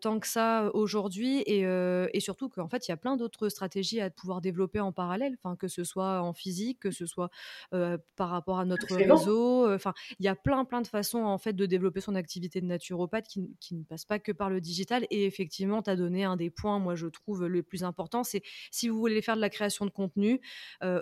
tant 0.00 0.20
que 0.20 0.28
ça 0.28 0.70
aujourd'hui 0.74 1.38
et, 1.40 1.62
et, 1.62 2.20
surtout 2.20 2.48
qu'en 2.48 2.68
fait 2.68 2.86
il 2.86 2.90
y 2.90 2.94
a 2.94 2.96
plein 2.96 3.16
d'autres 3.16 3.48
stratégies 3.48 4.00
à 4.00 4.10
pouvoir 4.10 4.40
développer 4.40 4.78
en 4.78 4.92
parallèle 4.92 5.36
enfin 5.42 5.56
que 5.56 5.66
ce 5.66 5.82
soit 5.82 6.22
en 6.22 6.32
physique 6.32 6.78
que 6.78 6.92
ce 6.92 7.04
soit 7.04 7.30
par 7.70 8.30
rapport 8.30 8.60
à 8.60 8.64
notre 8.64 8.94
réseau 8.94 9.72
enfin 9.74 9.92
il 10.20 10.24
y 10.24 10.28
a 10.28 10.36
plein 10.36 10.64
plein 10.64 10.82
de 10.82 10.86
façons 10.86 11.24
en 11.24 11.38
fait 11.38 11.52
de 11.52 11.66
développer 11.66 12.00
son 12.00 12.14
activité 12.14 12.60
de 12.60 12.66
naturopathe 12.66 13.26
qui, 13.26 13.56
qui 13.58 13.74
ne 13.74 13.82
passe 13.82 14.04
pas 14.04 14.20
que 14.20 14.30
par 14.30 14.50
le 14.50 14.60
digital 14.60 15.04
et 15.10 15.26
effectivement 15.26 15.82
tu 15.82 15.90
as 15.90 15.96
donné 15.96 16.22
un 16.22 16.36
des 16.36 16.50
points 16.50 16.78
moi 16.78 16.94
je 16.94 17.08
trouve 17.08 17.46
le 17.46 17.62
plus 17.64 17.82
important 17.82 18.22
c'est 18.22 18.42
si 18.70 18.88
vous 18.88 18.98
voulez 18.98 19.20
faire 19.20 19.36
de 19.36 19.40
la 19.40 19.50
création 19.50 19.84
de 19.84 19.90
contenu 19.90 20.40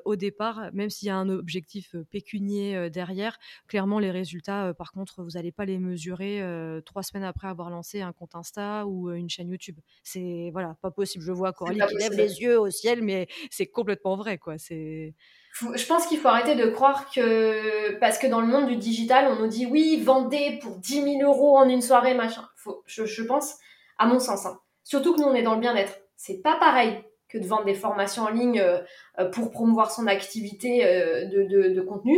au 0.04 0.16
départ 0.16 0.70
même 0.72 0.88
s'il 0.88 1.08
y 1.08 1.10
a 1.10 1.16
un 1.16 1.28
objectif 1.28 1.94
pécunier 2.10 2.88
derrière 2.88 3.38
clairement 3.68 3.98
les 3.98 4.10
résultats 4.10 4.72
par 4.72 4.92
contre 4.92 5.22
vous 5.22 5.32
n'allez 5.32 5.52
pas 5.52 5.66
les 5.66 5.78
mesurer 5.78 6.42
trois 6.86 7.02
semaines 7.02 7.24
après 7.24 7.48
avoir 7.48 7.68
lancé 7.68 8.00
un 8.00 8.12
compte 8.12 8.34
Instagram 8.34 8.53
ou 8.86 9.10
une 9.10 9.28
chaîne 9.28 9.48
YouTube. 9.48 9.78
C'est 10.02 10.50
voilà, 10.52 10.76
pas 10.80 10.90
possible. 10.90 11.24
Je 11.24 11.32
vois 11.32 11.52
Coralie 11.52 11.80
qui 11.88 11.96
lève 11.96 12.12
les 12.12 12.40
yeux 12.40 12.58
au 12.58 12.70
ciel, 12.70 13.02
mais 13.02 13.26
c'est 13.50 13.66
complètement 13.66 14.16
vrai, 14.16 14.38
quoi. 14.38 14.58
C'est 14.58 15.14
je 15.74 15.86
pense 15.86 16.06
qu'il 16.06 16.18
faut 16.18 16.28
arrêter 16.28 16.56
de 16.56 16.66
croire 16.66 17.08
que 17.10 17.96
parce 18.00 18.18
que 18.18 18.26
dans 18.26 18.40
le 18.40 18.46
monde 18.46 18.66
du 18.66 18.76
digital, 18.76 19.30
on 19.30 19.36
nous 19.40 19.46
dit 19.46 19.66
oui, 19.66 20.02
vendez 20.02 20.58
pour 20.60 20.76
10 20.78 21.18
000 21.18 21.22
euros 21.22 21.56
en 21.56 21.68
une 21.68 21.80
soirée, 21.80 22.14
machin. 22.14 22.48
Faut, 22.56 22.82
je, 22.86 23.22
pense, 23.22 23.56
à 23.98 24.06
mon 24.06 24.18
sens, 24.18 24.46
hein. 24.46 24.58
surtout 24.82 25.14
que 25.14 25.20
nous 25.20 25.28
on 25.28 25.34
est 25.34 25.42
dans 25.42 25.54
le 25.54 25.60
bien-être. 25.60 26.00
C'est 26.16 26.42
pas 26.42 26.58
pareil 26.58 27.04
que 27.28 27.38
de 27.38 27.46
vendre 27.46 27.66
des 27.66 27.74
formations 27.74 28.24
en 28.24 28.30
ligne 28.30 28.64
pour 29.32 29.50
promouvoir 29.50 29.90
son 29.90 30.06
activité 30.06 30.84
de, 31.32 31.42
de, 31.44 31.74
de, 31.74 31.80
contenu. 31.80 32.16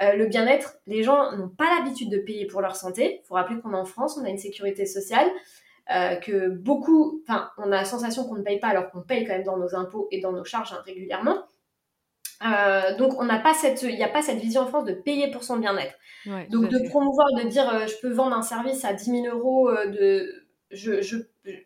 le 0.00 0.26
bien-être, 0.26 0.76
les 0.86 1.02
gens 1.02 1.36
n'ont 1.36 1.48
pas 1.48 1.74
l'habitude 1.76 2.10
de 2.10 2.18
payer 2.18 2.46
pour 2.46 2.60
leur 2.60 2.76
santé. 2.76 3.20
Il 3.22 3.26
faut 3.26 3.34
rappeler 3.34 3.60
qu'on 3.60 3.72
est 3.72 3.76
en 3.76 3.84
France, 3.84 4.18
on 4.20 4.24
a 4.24 4.28
une 4.28 4.38
sécurité 4.38 4.84
sociale. 4.84 5.30
Euh, 5.90 6.16
que 6.16 6.48
beaucoup, 6.48 7.22
enfin, 7.28 7.50
on 7.58 7.64
a 7.64 7.76
la 7.76 7.84
sensation 7.84 8.24
qu'on 8.24 8.36
ne 8.36 8.42
paye 8.42 8.58
pas 8.58 8.68
alors 8.68 8.90
qu'on 8.90 9.02
paye 9.02 9.26
quand 9.26 9.34
même 9.34 9.44
dans 9.44 9.58
nos 9.58 9.74
impôts 9.74 10.08
et 10.10 10.20
dans 10.20 10.32
nos 10.32 10.44
charges 10.44 10.72
hein, 10.72 10.82
régulièrement. 10.86 11.42
Euh, 12.44 12.96
donc 12.96 13.20
on 13.20 13.24
n'a 13.24 13.38
pas 13.38 13.52
cette, 13.52 13.82
il 13.82 13.94
n'y 13.94 14.02
a 14.02 14.08
pas 14.08 14.22
cette 14.22 14.38
vision 14.38 14.62
en 14.62 14.66
France 14.66 14.86
de 14.86 14.94
payer 14.94 15.30
pour 15.30 15.44
son 15.44 15.58
bien-être. 15.58 15.94
donc 16.48 16.68
de 16.68 16.88
promouvoir, 16.88 17.26
de 17.36 17.46
dire 17.48 17.68
euh, 17.68 17.86
je 17.86 17.94
peux 18.00 18.10
vendre 18.10 18.34
un 18.34 18.42
service 18.42 18.84
à 18.84 18.94
10 18.94 19.04
000 19.22 19.26
euros 19.26 19.70
de, 19.70 20.46
je, 20.70 21.02
je, 21.02 21.16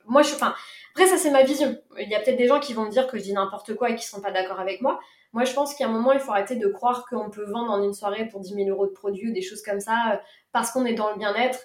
moi 0.05 0.23
je, 0.23 0.35
enfin 0.35 0.53
après 0.95 1.07
ça 1.07 1.16
c'est 1.16 1.31
ma 1.31 1.45
vision. 1.45 1.77
Il 1.99 2.09
y 2.09 2.14
a 2.16 2.21
peut-être 2.21 2.37
des 2.37 2.49
gens 2.49 2.59
qui 2.59 2.75
vont 2.75 2.87
me 2.87 2.91
dire 2.91 3.07
que 3.07 3.19
je 3.19 3.23
dis 3.23 3.33
n'importe 3.33 3.75
quoi 3.77 3.91
et 3.91 3.95
qui 3.95 4.05
sont 4.05 4.21
pas 4.21 4.33
d'accord 4.33 4.59
avec 4.59 4.83
moi. 4.83 4.99
Moi 5.33 5.45
je 5.45 5.53
pense 5.55 5.75
qu'à 5.75 5.87
un 5.87 5.91
moment 5.91 6.12
il 6.12 6.21
faut 6.21 6.33
arrêter 6.33 6.57
de 6.57 6.66
croire 6.66 7.07
qu'on 7.09 7.31
peut 7.31 7.45
vendre 7.45 7.71
en 7.71 7.83
une 7.83 7.95
soirée 7.95 8.27
pour 8.27 8.41
10 8.41 8.55
000 8.55 8.69
euros 8.69 8.87
de 8.87 8.93
produits 8.93 9.31
ou 9.31 9.33
des 9.33 9.43
choses 9.43 9.62
comme 9.62 9.81
ça 9.81 10.21
parce 10.53 10.73
qu'on 10.73 10.85
est 10.85 10.95
dans 10.95 11.11
le 11.11 11.19
bien-être 11.19 11.61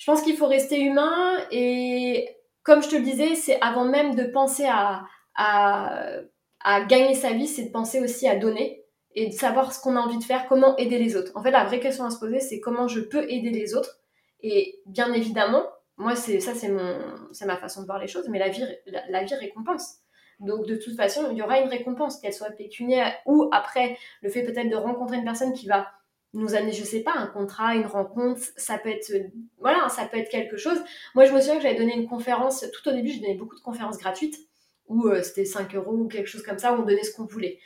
je 0.00 0.06
pense 0.06 0.22
qu'il 0.22 0.34
faut 0.34 0.46
rester 0.46 0.80
humain 0.80 1.36
et 1.50 2.26
comme 2.62 2.82
je 2.82 2.88
te 2.88 2.96
le 2.96 3.02
disais, 3.02 3.34
c'est 3.34 3.60
avant 3.60 3.84
même 3.84 4.14
de 4.14 4.24
penser 4.24 4.66
à, 4.66 5.04
gagner 6.88 7.14
sa 7.14 7.32
vie, 7.32 7.46
c'est 7.46 7.64
de 7.64 7.70
penser 7.70 8.00
aussi 8.00 8.26
à 8.26 8.36
donner 8.36 8.82
et 9.14 9.26
de 9.26 9.32
savoir 9.32 9.74
ce 9.74 9.80
qu'on 9.80 9.96
a 9.96 10.00
envie 10.00 10.16
de 10.16 10.24
faire, 10.24 10.46
comment 10.48 10.74
aider 10.78 10.98
les 10.98 11.16
autres. 11.16 11.32
En 11.34 11.42
fait, 11.42 11.50
la 11.50 11.64
vraie 11.64 11.80
question 11.80 12.06
à 12.06 12.10
se 12.10 12.18
poser, 12.18 12.40
c'est 12.40 12.60
comment 12.60 12.88
je 12.88 13.00
peux 13.00 13.30
aider 13.30 13.50
les 13.50 13.74
autres. 13.74 14.00
Et 14.40 14.80
bien 14.86 15.12
évidemment, 15.12 15.64
moi, 15.98 16.16
c'est 16.16 16.40
ça, 16.40 16.52
c'est 16.54 16.70
ma 17.44 17.56
façon 17.58 17.82
de 17.82 17.86
voir 17.86 17.98
les 17.98 18.08
choses, 18.08 18.26
mais 18.30 18.38
la 18.38 18.48
vie, 18.48 18.64
la 18.86 19.22
vie 19.22 19.34
récompense. 19.34 19.98
Donc, 20.38 20.66
de 20.66 20.76
toute 20.76 20.96
façon, 20.96 21.28
il 21.30 21.36
y 21.36 21.42
aura 21.42 21.60
une 21.60 21.68
récompense, 21.68 22.18
qu'elle 22.18 22.32
soit 22.32 22.52
pécuniaire 22.52 23.14
ou 23.26 23.50
après 23.52 23.98
le 24.22 24.30
fait 24.30 24.44
peut-être 24.44 24.70
de 24.70 24.76
rencontrer 24.76 25.18
une 25.18 25.24
personne 25.24 25.52
qui 25.52 25.66
va 25.66 25.88
nous 26.32 26.54
amener, 26.54 26.72
je 26.72 26.84
sais 26.84 27.00
pas, 27.00 27.12
un 27.16 27.26
contrat, 27.26 27.74
une 27.74 27.86
rencontre, 27.86 28.40
ça 28.56 28.78
peut 28.78 28.90
être, 28.90 29.12
voilà, 29.58 29.88
ça 29.88 30.04
peut 30.06 30.18
être 30.18 30.30
quelque 30.30 30.56
chose. 30.56 30.78
Moi, 31.14 31.24
je 31.24 31.32
me 31.32 31.40
souviens 31.40 31.56
que 31.56 31.62
j'avais 31.62 31.78
donné 31.78 31.94
une 31.96 32.08
conférence, 32.08 32.64
tout 32.72 32.88
au 32.88 32.92
début, 32.92 33.10
je 33.10 33.20
donnais 33.20 33.34
beaucoup 33.34 33.56
de 33.56 33.60
conférences 33.60 33.98
gratuites, 33.98 34.38
où 34.86 35.08
euh, 35.08 35.22
c'était 35.22 35.44
5 35.44 35.74
euros 35.74 35.94
ou 35.94 36.08
quelque 36.08 36.28
chose 36.28 36.42
comme 36.42 36.58
ça, 36.58 36.72
où 36.72 36.82
on 36.82 36.84
donnait 36.84 37.02
ce 37.02 37.14
qu'on 37.14 37.24
voulait. 37.24 37.58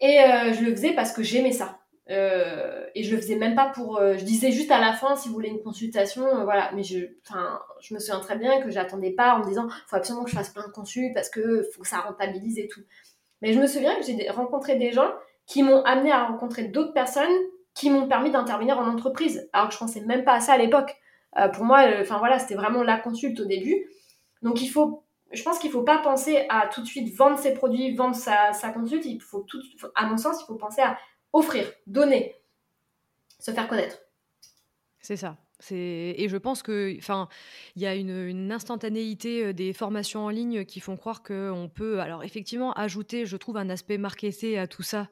Et 0.00 0.20
euh, 0.20 0.52
je 0.52 0.62
le 0.62 0.72
faisais 0.72 0.92
parce 0.92 1.12
que 1.12 1.22
j'aimais 1.22 1.52
ça. 1.52 1.78
Euh, 2.10 2.86
et 2.94 3.02
je 3.02 3.14
le 3.14 3.20
faisais 3.20 3.36
même 3.36 3.54
pas 3.54 3.70
pour, 3.74 3.98
je 3.98 4.22
disais 4.24 4.50
juste 4.50 4.70
à 4.70 4.78
la 4.78 4.92
fin, 4.92 5.16
si 5.16 5.28
vous 5.28 5.34
voulez 5.34 5.48
une 5.48 5.62
consultation, 5.62 6.44
voilà. 6.44 6.70
Mais 6.74 6.82
je, 6.82 6.98
je 7.80 7.94
me 7.94 7.98
souviens 7.98 8.20
très 8.20 8.36
bien 8.36 8.60
que 8.60 8.70
j'attendais 8.70 9.12
pas 9.12 9.36
en 9.36 9.38
me 9.38 9.46
disant, 9.46 9.68
faut 9.86 9.96
absolument 9.96 10.24
que 10.24 10.30
je 10.30 10.36
fasse 10.36 10.50
plein 10.50 10.66
de 10.66 10.72
consultes 10.72 11.14
parce 11.14 11.30
que 11.30 11.62
faut 11.74 11.80
que 11.80 11.88
ça 11.88 12.00
rentabilise 12.00 12.58
et 12.58 12.68
tout. 12.68 12.82
Mais 13.40 13.54
je 13.54 13.60
me 13.60 13.66
souviens 13.66 13.94
que 13.96 14.04
j'ai 14.04 14.28
rencontré 14.28 14.76
des 14.76 14.92
gens 14.92 15.10
qui 15.46 15.62
m'ont 15.62 15.82
amené 15.84 16.10
à 16.10 16.26
rencontrer 16.26 16.64
d'autres 16.64 16.92
personnes 16.92 17.32
qui 17.74 17.90
m'ont 17.90 18.08
permis 18.08 18.30
d'intervenir 18.30 18.78
en 18.78 18.86
entreprise, 18.86 19.48
alors 19.52 19.68
que 19.68 19.74
je 19.74 19.78
pensais 19.78 20.00
même 20.00 20.24
pas 20.24 20.34
à 20.34 20.40
ça 20.40 20.52
à 20.52 20.58
l'époque. 20.58 20.94
Euh, 21.38 21.48
pour 21.48 21.64
moi, 21.64 21.82
euh, 21.82 22.02
enfin 22.02 22.18
voilà, 22.18 22.38
c'était 22.38 22.54
vraiment 22.54 22.82
la 22.82 22.96
consulte 22.98 23.40
au 23.40 23.44
début. 23.44 23.86
Donc 24.42 24.62
il 24.62 24.68
faut, 24.68 25.04
je 25.32 25.42
pense 25.42 25.58
qu'il 25.58 25.70
faut 25.70 25.82
pas 25.82 25.98
penser 25.98 26.46
à 26.48 26.68
tout 26.68 26.80
de 26.80 26.86
suite 26.86 27.14
vendre 27.16 27.38
ses 27.38 27.54
produits, 27.54 27.94
vendre 27.94 28.14
sa, 28.14 28.52
sa 28.52 28.70
consulte. 28.70 29.04
Il 29.04 29.20
faut 29.20 29.44
à 29.96 30.06
mon 30.06 30.16
sens, 30.16 30.40
il 30.42 30.46
faut 30.46 30.54
penser 30.54 30.82
à 30.82 30.96
offrir, 31.32 31.70
donner, 31.86 32.36
se 33.40 33.50
faire 33.50 33.66
connaître. 33.66 33.98
C'est 35.00 35.16
ça. 35.16 35.36
Et 35.72 36.26
je 36.28 36.36
pense 36.36 36.62
que, 36.62 36.94
enfin, 36.98 37.28
il 37.76 37.82
y 37.82 37.86
a 37.86 37.94
une, 37.94 38.52
instantanéité 38.52 39.52
des 39.52 39.72
formations 39.72 40.24
en 40.26 40.28
ligne 40.28 40.64
qui 40.64 40.80
font 40.80 40.96
croire 40.96 41.22
qu'on 41.22 41.70
peut, 41.72 42.00
alors 42.00 42.22
effectivement, 42.24 42.72
ajouter, 42.72 43.26
je 43.26 43.36
trouve, 43.36 43.56
un 43.56 43.70
aspect 43.70 43.98
marketé 43.98 44.58
à 44.58 44.66
tout 44.66 44.82
ça. 44.82 45.08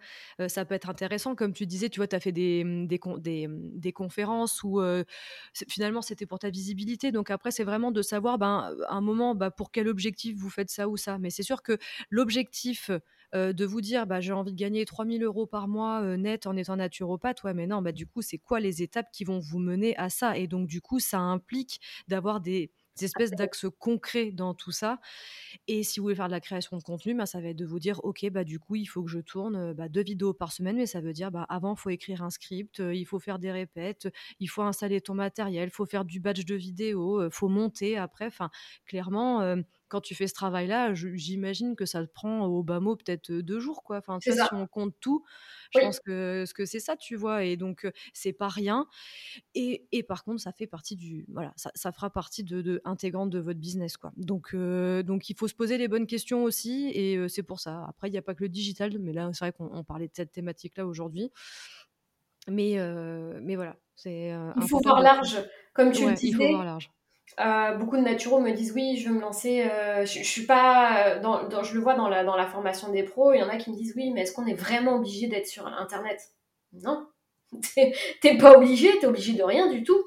ça 0.49 0.65
peut 0.65 0.75
être 0.75 0.91
intéressant, 0.91 1.35
comme 1.35 1.53
tu 1.53 1.67
disais, 1.67 1.89
tu 1.89 2.01
vois, 2.01 2.07
tu 2.07 2.17
as 2.17 2.21
fait 2.21 2.33
des, 2.33 2.65
mmh, 2.65 2.87
mmh, 2.87 3.79
des, 3.79 3.93
conférences 3.93 4.63
où 4.63 4.81
finalement 5.69 6.03
c'était 6.03 6.27
pour 6.27 6.39
ta 6.39 6.51
visibilité. 6.51 7.13
Donc 7.13 7.31
après, 7.31 7.51
c'est 7.51 7.65
vraiment 7.65 7.91
de 7.91 8.03
savoir, 8.03 8.39
ben, 8.39 8.75
un 8.89 9.01
moment, 9.01 9.35
bah, 9.35 9.51
pour 9.51 9.71
quel 9.71 9.89
objectif 9.89 10.37
vous 10.37 10.51
faites 10.51 10.71
ça 10.71 10.89
ou 10.89 10.97
ça. 10.97 11.19
Mais 11.19 11.31
c'est 11.31 11.43
sûr 11.43 11.63
que 11.63 11.79
l'objectif 12.11 12.91
euh, 13.35 13.53
de 13.53 13.65
vous 13.65 13.81
dire 13.81 14.07
bah, 14.07 14.21
j'ai 14.21 14.33
envie 14.33 14.53
de 14.53 14.57
gagner 14.57 14.85
3000 14.85 15.23
euros 15.23 15.47
par 15.47 15.69
mois 15.69 16.03
euh, 16.03 16.17
net 16.17 16.47
en 16.47 16.57
étant 16.57 16.77
naturopathe, 16.77 17.43
ouais, 17.45 17.55
mais 17.55 17.67
non, 17.67 17.83
bah, 17.83 17.93
du 17.93 18.07
coup, 18.07 18.23
c'est 18.23 18.39
quoi 18.39 18.61
les 18.61 18.83
étapes 18.83 19.11
qui 19.13 19.25
vont 19.25 19.39
vous 19.39 19.59
mener 19.59 19.97
à 19.97 20.11
ça? 20.11 20.37
Et 20.37 20.47
donc, 20.47 20.67
du 20.67 20.81
coup, 20.81 21.01
ça 21.01 21.19
implique 21.19 21.81
d'avoir 22.09 22.41
des 22.41 22.71
espèces 23.01 23.31
d'axes 23.31 23.67
concrets 23.79 24.33
dans 24.33 24.53
tout 24.53 24.71
ça. 24.71 25.01
Et 25.67 25.83
si 25.83 25.99
vous 25.99 26.05
voulez 26.05 26.15
faire 26.15 26.27
de 26.27 26.33
la 26.33 26.41
création 26.41 26.77
de 26.77 26.83
contenu, 26.83 27.15
bah, 27.15 27.25
ça 27.25 27.41
va 27.41 27.49
être 27.49 27.57
de 27.57 27.65
vous 27.65 27.79
dire, 27.79 28.05
OK, 28.05 28.29
bah, 28.31 28.45
du 28.45 28.59
coup, 28.59 28.75
il 28.77 28.87
faut 28.87 29.03
que 29.03 29.11
je 29.11 29.21
tourne 29.21 29.73
bah, 29.73 29.89
deux 29.89 30.03
vidéos 30.03 30.35
par 30.35 30.53
semaine, 30.53 30.77
mais 30.77 30.87
ça 30.87 31.01
veut 31.01 31.15
dire, 31.15 31.31
bah, 31.31 31.47
avant, 31.49 31.75
il 31.75 31.79
faut 31.79 31.91
écrire 31.91 32.23
un 32.23 32.31
script, 32.31 32.81
il 32.81 33.05
faut 33.07 33.19
faire 33.19 33.39
des 33.39 33.51
répètes, 33.51 34.09
il 34.41 34.49
faut 34.49 34.63
installer 34.63 35.01
ton 35.01 35.15
matériel, 35.15 35.69
il 35.69 35.73
faut 35.73 35.87
faire 35.87 36.05
du 36.05 36.21
batch 36.21 36.45
de 36.45 36.55
vidéos, 36.55 37.25
il 37.25 37.31
faut 37.31 37.49
monter 37.49 37.97
après. 37.97 38.27
Enfin, 38.27 38.51
clairement, 38.85 39.57
quand 39.93 40.01
tu 40.01 40.15
fais 40.15 40.27
ce 40.27 40.33
travail-là, 40.33 40.95
j'imagine 40.95 41.77
que 41.77 41.85
ça 41.85 42.03
te 42.03 42.11
prend 42.11 42.47
au 42.47 42.63
bas 42.63 42.81
mot 42.81 42.97
peut-être 42.97 43.31
deux 43.31 43.61
jours, 43.61 43.83
quoi. 43.83 43.99
Enfin, 43.99 44.19
si 44.21 44.31
on 44.53 44.67
compte 44.67 44.95
tout, 45.01 45.23
je 45.71 45.81
pense 45.81 46.01
que, 46.01 46.47
que 46.55 46.65
c'est 46.65 46.81
ça, 46.81 46.97
tu 46.97 47.15
vois. 47.15 47.45
Et 47.45 47.59
donc, 47.59 47.87
c'est 48.15 48.33
pas 48.33 48.49
rien. 48.49 48.87
Et, 49.55 49.87
et, 49.93 50.03
par 50.03 50.25
contre, 50.25 50.41
ça 50.41 50.51
fait 50.51 50.67
partie 50.67 50.97
du, 50.97 51.27
voilà, 51.29 51.53
ça, 51.57 51.71
ça 51.75 51.93
fera 51.93 52.09
partie 52.09 52.43
de, 52.43 52.63
de, 52.63 52.81
intégrante 52.87 53.29
de 53.29 53.39
votre 53.39 53.61
business, 53.61 53.99
quoi. 53.99 54.13
Donc, 54.17 54.57
donc, 54.57 55.29
il 55.29 55.37
faut 55.37 55.47
se 55.47 55.55
poser 55.55 55.77
les 55.77 55.89
bonnes 55.89 56.07
questions 56.07 56.43
aussi. 56.43 56.91
Et 56.95 57.29
c'est 57.29 57.43
pour 57.43 57.61
ça. 57.61 57.85
Après, 57.87 58.09
il 58.09 58.13
n'y 58.13 58.19
a 58.19 58.23
pas 58.23 58.35
que 58.35 58.45
le 58.45 58.49
digital, 58.49 58.99
mais 58.99 59.13
là, 59.13 59.29
c'est 59.35 59.45
vrai 59.45 59.53
qu'on 59.53 59.85
parlait 59.85 60.09
de 60.09 60.15
cette 60.15 60.33
thématique-là 60.33 60.87
aujourd'hui. 60.87 61.31
Mais, 62.49 62.79
mais 63.43 63.57
voilà, 63.57 63.77
c'est. 63.95 64.35
il 64.57 64.69
faut 64.69 64.81
voir 64.83 65.03
large, 65.03 65.37
comme 65.75 65.93
tu 65.93 66.07
le 66.09 66.15
disais. 66.15 66.29
Il 66.29 66.35
faut 66.35 66.49
voir 66.49 66.65
large. 66.65 66.91
Euh, 67.41 67.75
beaucoup 67.77 67.97
de 67.97 68.03
naturaux 68.03 68.41
me 68.41 68.53
disent 68.53 68.73
oui, 68.73 68.97
je 68.97 69.09
veux 69.09 69.15
me 69.15 69.21
lancer. 69.21 69.63
Euh, 69.63 70.05
je, 70.05 70.23
suis 70.23 70.45
pas 70.45 71.19
dans, 71.21 71.63
je 71.63 71.75
le 71.75 71.81
vois 71.81 71.95
dans 71.95 72.09
la, 72.09 72.25
dans 72.25 72.37
la 72.37 72.47
formation 72.47 72.91
des 72.91 73.03
pros. 73.03 73.33
Il 73.33 73.41
y 73.41 73.43
en 73.43 73.49
a 73.49 73.57
qui 73.57 73.71
me 73.71 73.77
disent 73.77 73.95
oui, 73.97 74.11
mais 74.11 74.23
est-ce 74.23 74.33
qu'on 74.33 74.47
est 74.47 74.55
vraiment 74.55 74.97
obligé 74.97 75.29
d'être 75.29 75.47
sur 75.47 75.67
Internet? 75.67 76.21
Non, 76.73 77.07
t'es 78.21 78.37
pas 78.39 78.57
obligé, 78.57 78.99
t'es 78.99 79.07
obligé 79.07 79.33
de 79.33 79.43
rien 79.43 79.69
du 79.69 79.83
tout. 79.83 80.05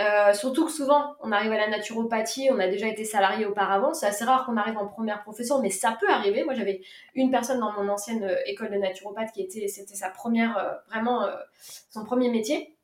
Euh, 0.00 0.32
surtout 0.32 0.64
que 0.64 0.72
souvent, 0.72 1.14
on 1.20 1.32
arrive 1.32 1.52
à 1.52 1.58
la 1.58 1.68
naturopathie, 1.68 2.48
on 2.50 2.58
a 2.58 2.66
déjà 2.66 2.86
été 2.86 3.04
salarié 3.04 3.44
auparavant. 3.44 3.92
C'est 3.92 4.06
assez 4.06 4.24
rare 4.24 4.46
qu'on 4.46 4.56
arrive 4.56 4.78
en 4.78 4.86
première 4.86 5.22
profession, 5.22 5.60
mais 5.60 5.68
ça 5.68 5.96
peut 6.00 6.08
arriver. 6.08 6.44
Moi, 6.44 6.54
j'avais 6.54 6.80
une 7.14 7.30
personne 7.30 7.60
dans 7.60 7.72
mon 7.72 7.88
ancienne 7.88 8.36
école 8.46 8.70
de 8.70 8.78
naturopathe 8.78 9.32
qui 9.32 9.42
était, 9.42 9.68
c'était 9.68 9.94
sa 9.94 10.08
première, 10.08 10.80
vraiment 10.88 11.26
son 11.90 12.04
premier 12.04 12.30
métier. 12.30 12.74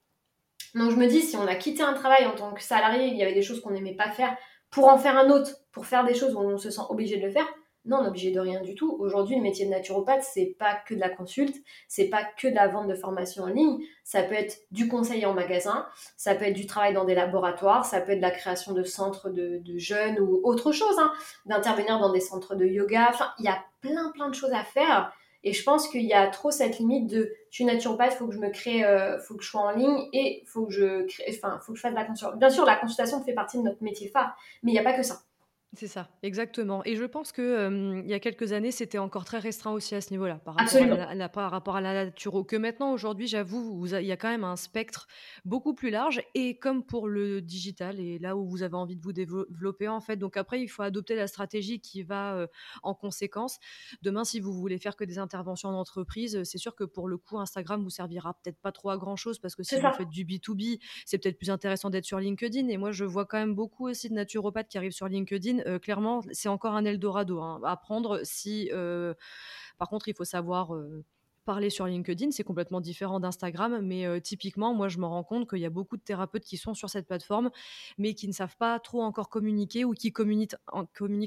Donc 0.74 0.90
je 0.90 0.96
me 0.96 1.06
dis, 1.06 1.22
si 1.22 1.36
on 1.36 1.46
a 1.46 1.54
quitté 1.54 1.82
un 1.82 1.94
travail 1.94 2.26
en 2.26 2.34
tant 2.34 2.52
que 2.52 2.62
salarié, 2.62 3.06
il 3.06 3.16
y 3.16 3.22
avait 3.22 3.34
des 3.34 3.42
choses 3.42 3.60
qu'on 3.60 3.70
n'aimait 3.70 3.96
pas 3.96 4.10
faire, 4.10 4.36
pour 4.70 4.88
en 4.88 4.98
faire 4.98 5.16
un 5.16 5.30
autre, 5.30 5.50
pour 5.72 5.86
faire 5.86 6.04
des 6.04 6.14
choses 6.14 6.34
où 6.34 6.40
on 6.40 6.58
se 6.58 6.70
sent 6.70 6.82
obligé 6.90 7.16
de 7.16 7.26
le 7.26 7.30
faire, 7.30 7.46
non, 7.88 8.00
on 8.02 8.08
obligé 8.08 8.30
de 8.30 8.40
rien 8.40 8.60
du 8.60 8.74
tout. 8.74 8.96
Aujourd'hui, 9.00 9.36
le 9.36 9.42
métier 9.42 9.64
de 9.64 9.70
naturopathe, 9.70 10.22
c'est 10.22 10.54
pas 10.58 10.74
que 10.86 10.94
de 10.94 11.00
la 11.00 11.08
consulte, 11.08 11.56
c'est 11.88 12.08
pas 12.08 12.22
que 12.22 12.46
de 12.46 12.54
la 12.54 12.68
vente 12.68 12.86
de 12.86 12.94
formation 12.94 13.44
en 13.44 13.46
ligne. 13.46 13.78
Ça 14.04 14.22
peut 14.22 14.34
être 14.34 14.58
du 14.70 14.88
conseil 14.88 15.24
en 15.24 15.32
magasin, 15.32 15.86
ça 16.16 16.34
peut 16.34 16.44
être 16.44 16.54
du 16.54 16.66
travail 16.66 16.92
dans 16.92 17.06
des 17.06 17.14
laboratoires, 17.14 17.86
ça 17.86 18.02
peut 18.02 18.12
être 18.12 18.20
la 18.20 18.30
création 18.30 18.74
de 18.74 18.82
centres 18.82 19.30
de, 19.30 19.62
jeunes 19.78 20.18
ou 20.20 20.40
autre 20.44 20.70
chose, 20.72 20.98
hein, 20.98 21.12
d'intervenir 21.46 21.98
dans 21.98 22.12
des 22.12 22.20
centres 22.20 22.54
de 22.54 22.66
yoga. 22.66 23.08
Enfin, 23.08 23.32
il 23.38 23.46
y 23.46 23.48
a 23.48 23.64
plein, 23.80 24.10
plein 24.10 24.28
de 24.28 24.34
choses 24.34 24.52
à 24.52 24.64
faire. 24.64 25.12
Et 25.45 25.53
je 25.53 25.62
pense 25.62 25.89
qu'il 25.89 26.03
y 26.03 26.12
a 26.12 26.26
trop 26.28 26.51
cette 26.51 26.78
limite 26.78 27.07
de 27.09 27.32
je 27.51 27.55
suis 27.55 27.64
naturopathe, 27.64 28.14
faut 28.14 28.26
que 28.26 28.34
je 28.34 28.41
me 28.41 28.51
crée, 28.51 28.84
euh, 28.84 29.18
faut 29.20 29.34
que 29.36 29.45
je 29.45 29.49
sois 29.49 29.62
en 29.62 29.70
ligne 29.70 30.09
et 30.12 30.43
faut 30.47 30.66
que 30.66 30.72
je 30.72 31.07
crée, 31.07 31.24
enfin, 31.30 31.61
faut 31.61 31.72
que 31.72 31.78
je 31.78 31.82
fasse 31.82 31.93
de 31.93 31.97
la 31.97 32.05
consultation. 32.05 32.39
Bien 32.39 32.51
sûr, 32.51 32.64
la 32.64 32.76
consultation 32.76 33.22
fait 33.22 33.34
partie 33.34 33.59
de 33.59 33.62
notre 33.62 33.82
métier 33.82 34.09
phare, 34.09 34.36
mais 34.62 34.72
il 34.72 34.74
n'y 34.74 34.80
a 34.80 34.84
pas 34.84 34.95
que 34.95 35.03
ça. 35.03 35.22
C'est 35.76 35.86
ça, 35.86 36.08
exactement. 36.22 36.82
Et 36.86 36.96
je 36.96 37.04
pense 37.04 37.30
que 37.30 38.00
il 38.02 38.08
y 38.08 38.14
a 38.14 38.20
quelques 38.20 38.52
années, 38.52 38.70
c'était 38.70 38.96
encore 38.96 39.26
très 39.26 39.38
restreint 39.38 39.72
aussi 39.72 39.94
à 39.94 40.00
ce 40.00 40.10
niveau-là, 40.12 40.36
par 40.36 40.54
rapport 40.54 40.82
à 40.82 41.14
la, 41.14 41.28
par 41.28 41.50
rapport 41.50 41.76
à 41.76 41.82
la 41.82 41.92
nature. 41.92 42.46
Que 42.46 42.56
maintenant, 42.56 42.90
aujourd'hui, 42.90 43.26
j'avoue, 43.26 43.86
il 43.86 44.06
y 44.06 44.12
a 44.12 44.16
quand 44.16 44.30
même 44.30 44.44
un 44.44 44.56
spectre 44.56 45.08
beaucoup 45.44 45.74
plus 45.74 45.90
large. 45.90 46.22
Et 46.34 46.58
comme 46.58 46.82
pour 46.82 47.06
le 47.06 47.42
digital, 47.42 48.00
et 48.00 48.18
là 48.18 48.34
où 48.34 48.48
vous 48.48 48.62
avez 48.62 48.76
envie 48.76 48.96
de 48.96 49.02
vous 49.02 49.12
développer, 49.12 49.88
en 49.88 50.00
fait, 50.00 50.16
donc 50.16 50.38
après, 50.38 50.62
il 50.62 50.68
faut 50.68 50.82
adopter 50.82 51.14
la 51.14 51.26
stratégie 51.26 51.80
qui 51.80 52.02
va 52.02 52.46
en 52.82 52.94
conséquence. 52.94 53.58
Demain, 54.00 54.24
si 54.24 54.40
vous 54.40 54.54
voulez 54.54 54.78
faire 54.78 54.96
que 54.96 55.04
des 55.04 55.18
interventions 55.18 55.68
en 55.68 55.74
entreprise, 55.74 56.42
c'est 56.44 56.58
sûr 56.58 56.74
que 56.74 56.84
pour 56.84 57.08
le 57.08 57.18
coup, 57.18 57.38
Instagram 57.38 57.82
vous 57.82 57.90
servira 57.90 58.32
peut-être 58.42 58.58
pas 58.58 58.72
trop 58.72 58.88
à 58.88 58.96
grand 58.96 59.16
chose 59.16 59.38
parce 59.38 59.54
que 59.54 59.62
si 59.62 59.76
vous 59.76 59.92
faites 59.98 60.08
du 60.08 60.24
B2B, 60.24 60.80
c'est 61.04 61.18
peut-être 61.18 61.36
plus 61.36 61.50
intéressant 61.50 61.90
d'être 61.90 62.06
sur 62.06 62.20
LinkedIn. 62.20 62.68
Et 62.68 62.78
moi, 62.78 62.90
je 62.90 63.04
vois 63.04 63.26
quand 63.26 63.38
même 63.38 63.54
beaucoup 63.54 63.86
aussi 63.86 64.08
de 64.08 64.14
naturopathes 64.14 64.68
qui 64.68 64.78
arrivent 64.78 64.92
sur 64.92 65.08
LinkedIn 65.08 65.57
clairement, 65.82 66.22
c'est 66.32 66.48
encore 66.48 66.74
un 66.74 66.84
Eldorado 66.84 67.40
hein, 67.40 67.61
à 67.64 67.76
prendre 67.76 68.20
si, 68.24 68.70
par 69.78 69.88
contre, 69.88 70.09
il 70.09 70.14
faut 70.14 70.24
savoir 70.24 70.70
parler 71.49 71.70
sur 71.70 71.86
LinkedIn, 71.86 72.30
c'est 72.30 72.44
complètement 72.44 72.82
différent 72.82 73.20
d'Instagram, 73.20 73.80
mais 73.80 74.05
euh, 74.05 74.20
typiquement, 74.20 74.74
moi, 74.74 74.88
je 74.88 74.99
me 74.99 75.07
rends 75.07 75.24
compte 75.24 75.49
qu'il 75.49 75.61
y 75.61 75.64
a 75.64 75.70
beaucoup 75.70 75.96
de 75.96 76.03
thérapeutes 76.03 76.44
qui 76.44 76.59
sont 76.59 76.74
sur 76.74 76.90
cette 76.90 77.07
plateforme, 77.07 77.49
mais 77.96 78.12
qui 78.12 78.28
ne 78.28 78.34
savent 78.34 78.59
pas 78.59 78.78
trop 78.78 79.01
encore 79.01 79.30
communiquer 79.30 79.86
ou 79.86 79.94
qui 79.94 80.12
communiquent, 80.12 80.57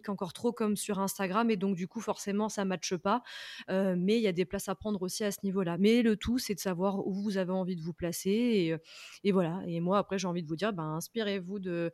encore 0.10 0.34
trop 0.34 0.52
comme 0.52 0.78
sur 0.78 1.00
Instagram, 1.00 1.50
et 1.50 1.56
donc 1.56 1.76
du 1.76 1.88
coup, 1.88 2.02
forcément, 2.02 2.50
ça 2.50 2.66
ne 2.66 2.70
matche 2.70 2.96
pas. 2.98 3.24
Euh, 3.72 3.96
mais 3.98 4.18
il 4.18 4.22
y 4.22 4.28
a 4.28 4.32
des 4.32 4.46
places 4.46 4.70
à 4.70 4.76
prendre 4.76 5.02
aussi 5.02 5.24
à 5.24 5.32
ce 5.32 5.40
niveau-là. 5.42 5.80
Mais 5.80 6.04
le 6.04 6.16
tout, 6.16 6.38
c'est 6.38 6.54
de 6.54 6.60
savoir 6.60 7.00
où 7.08 7.14
vous 7.16 7.38
avez 7.38 7.52
envie 7.52 7.76
de 7.76 7.82
vous 7.82 7.94
placer, 7.94 8.30
et, 8.30 8.74
euh, 8.74 9.32
voilà. 9.34 9.60
Et 9.66 9.80
moi, 9.80 9.98
après, 9.98 10.20
j'ai 10.20 10.28
envie 10.28 10.44
de 10.44 10.48
vous 10.48 10.56
dire, 10.56 10.72
ben, 10.72 10.98
inspirez-vous 10.98 11.58
de, 11.58 11.92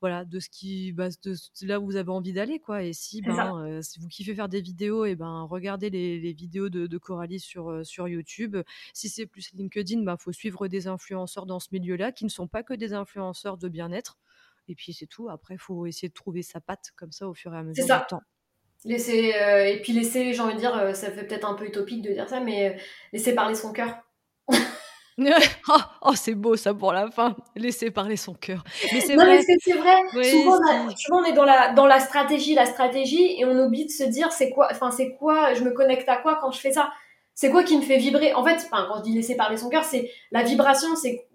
voilà, 0.00 0.24
de 0.24 0.40
ce 0.40 0.48
qui, 0.48 0.90
bah, 0.90 1.10
de 1.22 1.36
là 1.62 1.78
où 1.78 1.84
vous 1.84 1.94
avez 1.94 2.10
envie 2.10 2.32
d'aller, 2.32 2.58
quoi. 2.58 2.82
Et 2.82 2.92
si, 2.92 3.22
ben, 3.22 3.80
si 3.82 4.00
vous 4.00 4.08
kiffez 4.08 4.34
faire 4.34 4.48
des 4.48 4.62
vidéos, 4.62 5.04
et 5.04 5.14
ben, 5.14 5.42
regardez 5.48 5.90
les, 5.90 6.32
vidéos 6.32 6.70
de, 6.70 6.88
de 6.88 6.98
Coralie 6.98 7.38
sur 7.38 7.67
sur, 7.84 8.08
YouTube. 8.08 8.56
Si 8.92 9.08
c'est 9.08 9.26
plus 9.26 9.52
LinkedIn, 9.54 10.00
il 10.00 10.04
bah, 10.04 10.16
faut 10.18 10.32
suivre 10.32 10.68
des 10.68 10.86
influenceurs 10.86 11.46
dans 11.46 11.60
ce 11.60 11.68
milieu-là 11.72 12.12
qui 12.12 12.24
ne 12.24 12.30
sont 12.30 12.48
pas 12.48 12.62
que 12.62 12.74
des 12.74 12.92
influenceurs 12.92 13.58
de 13.58 13.68
bien-être. 13.68 14.18
Et 14.68 14.74
puis 14.74 14.92
c'est 14.92 15.06
tout. 15.06 15.28
Après, 15.28 15.54
il 15.54 15.60
faut 15.60 15.86
essayer 15.86 16.08
de 16.08 16.14
trouver 16.14 16.42
sa 16.42 16.60
patte 16.60 16.92
comme 16.96 17.12
ça 17.12 17.28
au 17.28 17.34
fur 17.34 17.54
et 17.54 17.58
à 17.58 17.62
mesure 17.62 17.84
du 17.84 18.06
temps. 18.08 18.22
Laisser, 18.84 19.34
euh, 19.34 19.66
et 19.66 19.80
puis 19.80 19.92
laisser, 19.92 20.32
j'ai 20.32 20.40
envie 20.40 20.54
de 20.54 20.60
dire, 20.60 20.76
euh, 20.76 20.94
ça 20.94 21.10
fait 21.10 21.24
peut-être 21.24 21.48
un 21.48 21.54
peu 21.54 21.66
utopique 21.66 22.02
de 22.02 22.12
dire 22.12 22.28
ça, 22.28 22.38
mais 22.38 22.78
laisser 23.12 23.34
parler 23.34 23.56
son 23.56 23.72
cœur. 23.72 23.96
oh, 25.68 25.72
oh 26.02 26.12
c'est 26.14 26.34
beau 26.34 26.54
ça 26.56 26.74
pour 26.74 26.92
la 26.92 27.10
fin. 27.10 27.34
Laisser 27.56 27.90
parler 27.90 28.16
son 28.16 28.34
cœur. 28.34 28.62
Mais 28.92 29.00
c'est 29.00 29.16
vrai. 29.16 29.40
c'est 29.60 29.72
vrai. 29.72 29.96
souvent, 30.24 30.58
on 31.10 31.24
est 31.24 31.32
dans 31.32 31.44
la, 31.44 31.72
dans 31.72 31.86
la 31.86 31.98
stratégie, 31.98 32.54
la 32.54 32.66
stratégie, 32.66 33.40
et 33.40 33.44
on 33.44 33.58
oublie 33.66 33.86
de 33.86 33.90
se 33.90 34.04
dire 34.04 34.30
c'est 34.30 34.50
quoi, 34.50 34.68
enfin, 34.70 34.92
c'est 34.92 35.16
quoi, 35.16 35.54
je 35.54 35.64
me 35.64 35.72
connecte 35.72 36.08
à 36.08 36.16
quoi 36.16 36.38
quand 36.40 36.52
je 36.52 36.60
fais 36.60 36.72
ça? 36.72 36.92
C'est 37.40 37.50
quoi 37.52 37.62
qui 37.62 37.76
me 37.76 37.82
fait 37.82 37.98
vibrer? 37.98 38.34
En 38.34 38.44
fait, 38.44 38.66
quand 38.68 38.96
je 38.96 39.02
dis 39.04 39.14
laisser 39.14 39.36
parler 39.36 39.56
son 39.56 39.68
cœur, 39.68 39.84
c'est 39.84 40.10
la 40.32 40.42
vibration, 40.42 40.96
c'est 40.96 41.28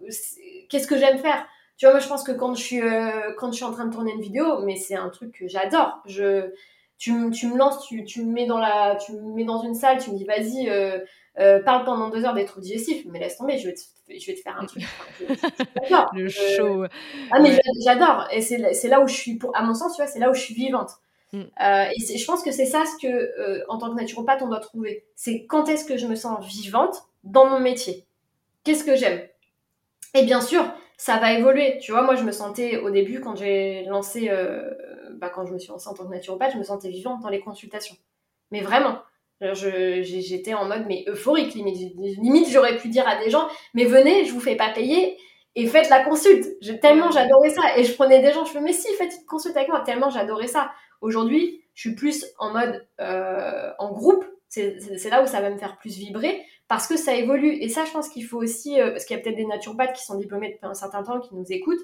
qu'est-ce 0.67 0.85
que 0.85 0.97
j'aime 0.97 1.17
faire? 1.17 1.47
Tu 1.77 1.85
vois, 1.85 1.93
moi, 1.93 2.01
je 2.01 2.09
pense 2.09 2.23
que 2.25 2.33
quand 2.33 2.55
je 2.55 2.61
suis 2.61 2.81
euh, 2.81 3.31
quand 3.37 3.53
je 3.53 3.55
suis 3.55 3.63
en 3.63 3.71
train 3.71 3.85
de 3.85 3.93
tourner 3.93 4.11
une 4.11 4.19
vidéo, 4.19 4.59
mais 4.65 4.75
c'est 4.75 4.97
un 4.97 5.07
truc 5.07 5.31
que 5.31 5.47
j'adore. 5.47 6.01
Je 6.05 6.51
tu, 6.97 7.31
tu, 7.31 7.47
me 7.47 7.57
lances, 7.57 7.87
tu, 7.87 8.03
tu, 8.03 8.21
me 8.25 8.33
mets 8.33 8.45
dans 8.45 8.57
la, 8.57 8.97
tu 8.97 9.13
me 9.13 9.33
mets 9.33 9.45
dans 9.45 9.63
une 9.63 9.75
salle, 9.75 9.97
tu 9.97 10.11
me 10.11 10.17
dis 10.17 10.25
vas-y, 10.25 10.69
euh, 10.69 10.99
euh, 11.39 11.63
parle 11.63 11.85
pendant 11.85 12.09
deux 12.09 12.25
heures 12.25 12.33
des 12.33 12.43
troubles 12.43 12.65
digestifs, 12.65 13.05
mais 13.09 13.19
laisse 13.19 13.37
tomber, 13.37 13.57
je 13.57 13.69
vais 13.69 13.73
te, 13.73 13.79
je 14.09 14.25
vais 14.27 14.33
te 14.33 14.41
faire 14.41 14.59
un 14.59 14.65
truc. 14.65 14.83
le 16.13 16.27
show. 16.27 16.83
Ah 17.31 17.39
mais 17.39 17.57
j'adore, 17.81 18.27
et 18.29 18.41
c'est 18.41 18.89
là 18.89 18.99
où 18.99 19.07
je 19.07 19.15
suis, 19.15 19.37
pour, 19.37 19.55
à 19.55 19.63
mon 19.63 19.73
sens, 19.73 19.95
tu 19.95 20.01
vois, 20.01 20.11
c'est 20.11 20.19
là 20.19 20.29
où 20.29 20.33
je 20.33 20.41
suis 20.41 20.53
vivante. 20.53 20.91
Mm. 21.33 21.41
Euh, 21.61 21.85
et 21.95 22.17
je 22.17 22.25
pense 22.25 22.43
que 22.43 22.51
c'est 22.51 22.67
ça 22.67 22.83
ce 22.85 23.01
que, 23.01 23.07
euh, 23.07 23.63
en 23.67 23.77
tant 23.79 23.89
que 23.89 23.99
naturopathe, 23.99 24.41
on 24.43 24.47
doit 24.47 24.59
trouver. 24.59 25.05
C'est 25.15 25.45
quand 25.45 25.67
est-ce 25.67 25.83
que 25.83 25.97
je 25.97 26.07
me 26.07 26.15
sens 26.15 26.45
vivante 26.45 27.03
dans 27.23 27.45
mon 27.45 27.59
métier? 27.59 28.05
Qu'est-ce 28.63 28.83
que 28.83 28.95
j'aime? 28.95 29.21
Et 30.13 30.23
bien 30.23 30.41
sûr, 30.41 30.63
ça 30.97 31.17
va 31.17 31.33
évoluer. 31.33 31.79
Tu 31.79 31.91
vois, 31.91 32.03
moi, 32.03 32.15
je 32.15 32.23
me 32.23 32.31
sentais 32.31 32.77
au 32.77 32.91
début, 32.91 33.19
quand 33.19 33.35
j'ai 33.35 33.83
lancé, 33.85 34.29
euh, 34.29 34.69
bah, 35.15 35.29
quand 35.29 35.45
je 35.45 35.53
me 35.53 35.57
suis 35.57 35.69
lancée 35.69 35.89
en 35.89 35.95
tant 35.95 36.05
que 36.05 36.11
naturopathe, 36.11 36.53
je 36.53 36.59
me 36.59 36.63
sentais 36.63 36.89
vivante 36.89 37.21
dans 37.21 37.29
les 37.29 37.39
consultations. 37.39 37.97
Mais 38.51 38.61
vraiment, 38.61 38.99
j'étais 39.41 40.53
en 40.53 40.65
mode 40.65 40.85
mais 40.87 41.03
euphorique 41.07 41.55
limite. 41.55 41.95
Limite, 41.97 42.49
j'aurais 42.49 42.77
pu 42.77 42.89
dire 42.89 43.07
à 43.07 43.21
des 43.21 43.31
gens, 43.31 43.47
mais 43.73 43.85
venez, 43.85 44.25
je 44.25 44.31
vous 44.31 44.39
fais 44.39 44.55
pas 44.55 44.69
payer 44.69 45.17
et 45.55 45.67
faites 45.67 45.89
la 45.89 46.03
consulte. 46.03 46.47
tellement 46.81 47.11
j'adorais 47.11 47.49
ça. 47.49 47.77
Et 47.77 47.83
je 47.83 47.93
prenais 47.93 48.21
des 48.21 48.31
gens, 48.31 48.45
je 48.45 48.57
me 48.57 48.63
mais 48.63 48.73
si, 48.73 48.87
faites 48.93 49.13
une 49.13 49.25
consulte 49.25 49.57
avec 49.57 49.69
moi. 49.69 49.81
Tellement 49.81 50.09
j'adorais 50.11 50.47
ça. 50.47 50.71
Aujourd'hui, 51.03 51.61
je 51.73 51.81
suis 51.81 51.95
plus 51.95 52.25
en 52.39 52.53
mode 52.53 52.87
euh, 53.01 53.71
en 53.77 53.91
groupe. 53.91 54.25
C'est 54.47 55.09
là 55.09 55.21
où 55.21 55.27
ça 55.27 55.41
va 55.41 55.49
me 55.49 55.57
faire 55.57 55.77
plus 55.77 55.97
vibrer 55.97 56.45
parce 56.69 56.87
que 56.87 56.95
ça 56.95 57.13
évolue. 57.13 57.57
Et 57.59 57.67
ça, 57.67 57.83
je 57.83 57.91
pense 57.91 58.07
qu'il 58.07 58.25
faut 58.25 58.41
aussi, 58.41 58.79
euh, 58.79 58.91
parce 58.91 59.03
qu'il 59.03 59.17
y 59.17 59.19
a 59.19 59.21
peut-être 59.21 59.35
des 59.35 59.45
naturopathes 59.45 59.93
qui 59.93 60.05
sont 60.05 60.17
diplômés 60.17 60.53
depuis 60.53 60.65
un 60.65 60.73
certain 60.73 61.03
temps, 61.03 61.19
qui 61.19 61.35
nous 61.35 61.45
écoutent, 61.49 61.81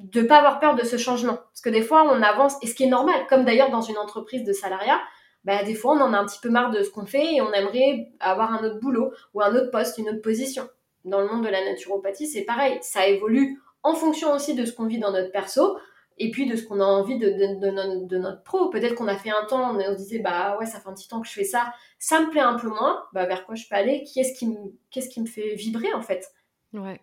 de 0.00 0.20
pas 0.20 0.36
avoir 0.36 0.60
peur 0.60 0.74
de 0.74 0.84
ce 0.84 0.98
changement. 0.98 1.36
Parce 1.36 1.62
que 1.62 1.70
des 1.70 1.80
fois, 1.80 2.04
on 2.04 2.20
avance, 2.20 2.56
et 2.60 2.66
ce 2.66 2.74
qui 2.74 2.84
est 2.84 2.88
normal, 2.88 3.26
comme 3.30 3.46
d'ailleurs 3.46 3.70
dans 3.70 3.80
une 3.80 3.96
entreprise 3.96 4.44
de 4.44 4.52
salariat, 4.52 5.00
bah, 5.44 5.62
des 5.62 5.74
fois, 5.74 5.94
on 5.94 6.00
en 6.00 6.12
a 6.12 6.18
un 6.18 6.26
petit 6.26 6.40
peu 6.42 6.50
marre 6.50 6.72
de 6.72 6.82
ce 6.82 6.90
qu'on 6.90 7.06
fait 7.06 7.36
et 7.36 7.40
on 7.40 7.52
aimerait 7.54 8.08
avoir 8.20 8.52
un 8.52 8.62
autre 8.66 8.80
boulot 8.80 9.12
ou 9.32 9.40
un 9.40 9.54
autre 9.54 9.70
poste, 9.70 9.96
une 9.96 10.10
autre 10.10 10.22
position. 10.22 10.68
Dans 11.06 11.20
le 11.20 11.28
monde 11.28 11.44
de 11.44 11.50
la 11.50 11.64
naturopathie, 11.64 12.26
c'est 12.26 12.44
pareil. 12.44 12.78
Ça 12.82 13.06
évolue 13.06 13.58
en 13.82 13.94
fonction 13.94 14.32
aussi 14.32 14.54
de 14.54 14.66
ce 14.66 14.72
qu'on 14.72 14.86
vit 14.86 14.98
dans 14.98 15.12
notre 15.12 15.32
perso 15.32 15.78
et 16.18 16.30
puis 16.30 16.46
de 16.46 16.56
ce 16.56 16.64
qu'on 16.64 16.80
a 16.80 16.84
envie 16.84 17.18
de, 17.18 17.28
de, 17.28 18.18
notre 18.18 18.42
pro. 18.42 18.70
Peut-être 18.70 18.94
qu'on 18.94 19.08
a 19.08 19.16
fait 19.16 19.30
un 19.30 19.44
temps, 19.46 19.76
on, 19.76 19.94
disait, 19.94 20.20
bah 20.20 20.56
ouais, 20.58 20.66
ça 20.66 20.80
fait 20.80 20.88
un 20.88 20.94
petit 20.94 21.08
temps 21.08 21.20
que 21.20 21.28
je 21.28 21.32
fais 21.32 21.44
ça, 21.44 21.72
ça 21.98 22.20
me 22.20 22.30
plaît 22.30 22.40
un 22.40 22.58
peu 22.58 22.68
moins, 22.68 23.04
bah 23.12 23.26
vers 23.26 23.44
quoi 23.46 23.54
je 23.54 23.66
peux 23.68 23.74
aller 23.74 24.02
qui, 24.04 24.46
me, 24.46 24.56
qu'est-ce 24.90 25.08
qui 25.08 25.20
me 25.20 25.26
fait 25.26 25.54
vibrer 25.54 25.92
en 25.92 26.02
fait? 26.02 26.32
Ouais. 26.72 27.00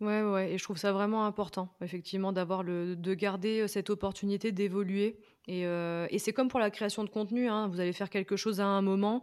Ouais, 0.00 0.22
ouais, 0.22 0.52
et 0.52 0.58
je 0.58 0.64
trouve 0.64 0.76
ça 0.76 0.92
vraiment 0.92 1.24
important, 1.24 1.68
effectivement, 1.80 2.32
d'avoir 2.32 2.64
le 2.64 2.96
de 2.96 3.14
garder, 3.14 3.68
cette 3.68 3.90
opportunité 3.90 4.50
d'évoluer 4.50 5.18
et 5.46 5.64
heu 5.66 6.06
et 6.10 6.18
c'est 6.18 6.32
comme 6.32 6.48
pour 6.48 6.60
la 6.60 6.70
création 6.70 7.04
de 7.04 7.10
contenu, 7.10 7.48
hein. 7.48 7.68
Vous 7.68 7.80
allez 7.80 7.92
faire 7.92 8.10
quelque 8.10 8.36
chose 8.36 8.60
à 8.60 8.66
un 8.66 8.82
moment, 8.82 9.22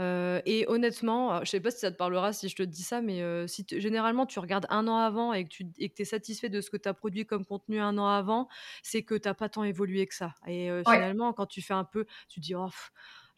heu 0.00 0.40
et 0.46 0.66
honnêtement, 0.68 1.30
alors 1.30 1.44
je 1.44 1.50
sais 1.50 1.60
pas 1.60 1.70
si 1.70 1.78
ça 1.78 1.90
te 1.92 1.96
parlera 1.96 2.32
si 2.32 2.48
je 2.48 2.56
te 2.56 2.62
dis 2.62 2.82
ça, 2.82 3.00
mais 3.02 3.22
si 3.48 3.64
généralement 3.78 4.26
tu 4.26 4.38
regardes 4.38 4.66
un 4.70 4.88
an 4.88 4.96
avant 4.98 5.32
et 5.32 5.44
que 5.44 5.48
tu 5.50 5.66
et 5.78 5.88
que 5.90 5.94
tu 5.94 6.02
es 6.02 6.04
satisfait 6.04 6.48
de 6.48 6.60
ce 6.60 6.70
que 6.70 6.76
tu 6.76 6.88
as 6.88 6.94
produit 6.94 7.26
comme 7.26 7.44
contenu 7.44 7.80
un 7.80 7.98
an 7.98 8.06
avant, 8.08 8.48
c'est 8.82 9.02
que 9.04 9.14
tu 9.14 9.28
as 9.28 9.34
pas 9.34 9.48
tant 9.48 9.64
évolué 9.64 10.06
que 10.06 10.14
ça 10.14 10.34
et 10.46 10.70
Ouais, 10.86 11.00
finalement, 11.00 11.32
quand 11.32 11.46
tu 11.46 11.62
fais 11.62 11.74
un 11.74 11.84
peu 11.84 12.06
tu 12.28 12.40
te 12.40 12.44
dis: 12.46 12.54
«Oh 12.54 12.68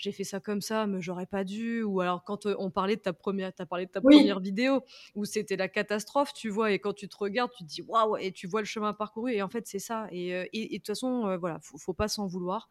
j'ai 0.03 0.13
fait 0.13 0.25
ça 0.25 0.41
comme 0.41 0.61
ça, 0.61 0.87
mais 0.87 1.01
j'aurais 1.01 1.27
pas 1.27 1.45
dû. 1.45 1.83
Ou 1.83 2.01
alors 2.01 2.25
quand 2.25 2.47
on 2.47 2.71
parlait 2.71 2.97
de 2.97 3.01
ta 3.03 3.13
première, 3.13 3.53
as 3.59 3.67
parlé 3.67 3.87
de 3.87 3.91
ta 3.91 4.01
oui, 4.03 4.35
première 4.35 4.41
vidéo 4.41 4.83
où 5.15 5.25
c'était 5.25 5.57
la 5.57 5.69
catastrophe, 5.69 6.33
tu 6.35 6.49
vois, 6.51 6.73
et 6.73 6.79
quand 6.79 6.93
tu 6.95 7.09
te 7.09 7.17
regardes, 7.17 7.53
tu 7.57 7.65
te 7.65 7.69
dis 7.69 7.83
waouh, 7.83 8.17
et 8.19 8.33
tu 8.33 8.47
vois 8.47 8.61
le 8.61 8.67
chemin 8.67 8.93
parcouru, 8.93 9.33
et 9.33 9.43
en 9.43 9.49
fait 9.49 9.67
c'est 9.67 9.79
ça. 9.79 10.09
Et, 10.11 10.29
et, 10.31 10.75
et 10.75 10.79
de 10.79 10.83
toute 10.83 10.89
façon, 10.89 11.27
euh, 11.29 11.37
voilà, 11.39 11.59
faut, 11.63 11.79
faut 11.79 11.95
pas 11.95 12.09
s'en 12.09 12.27
vouloir. 12.27 12.69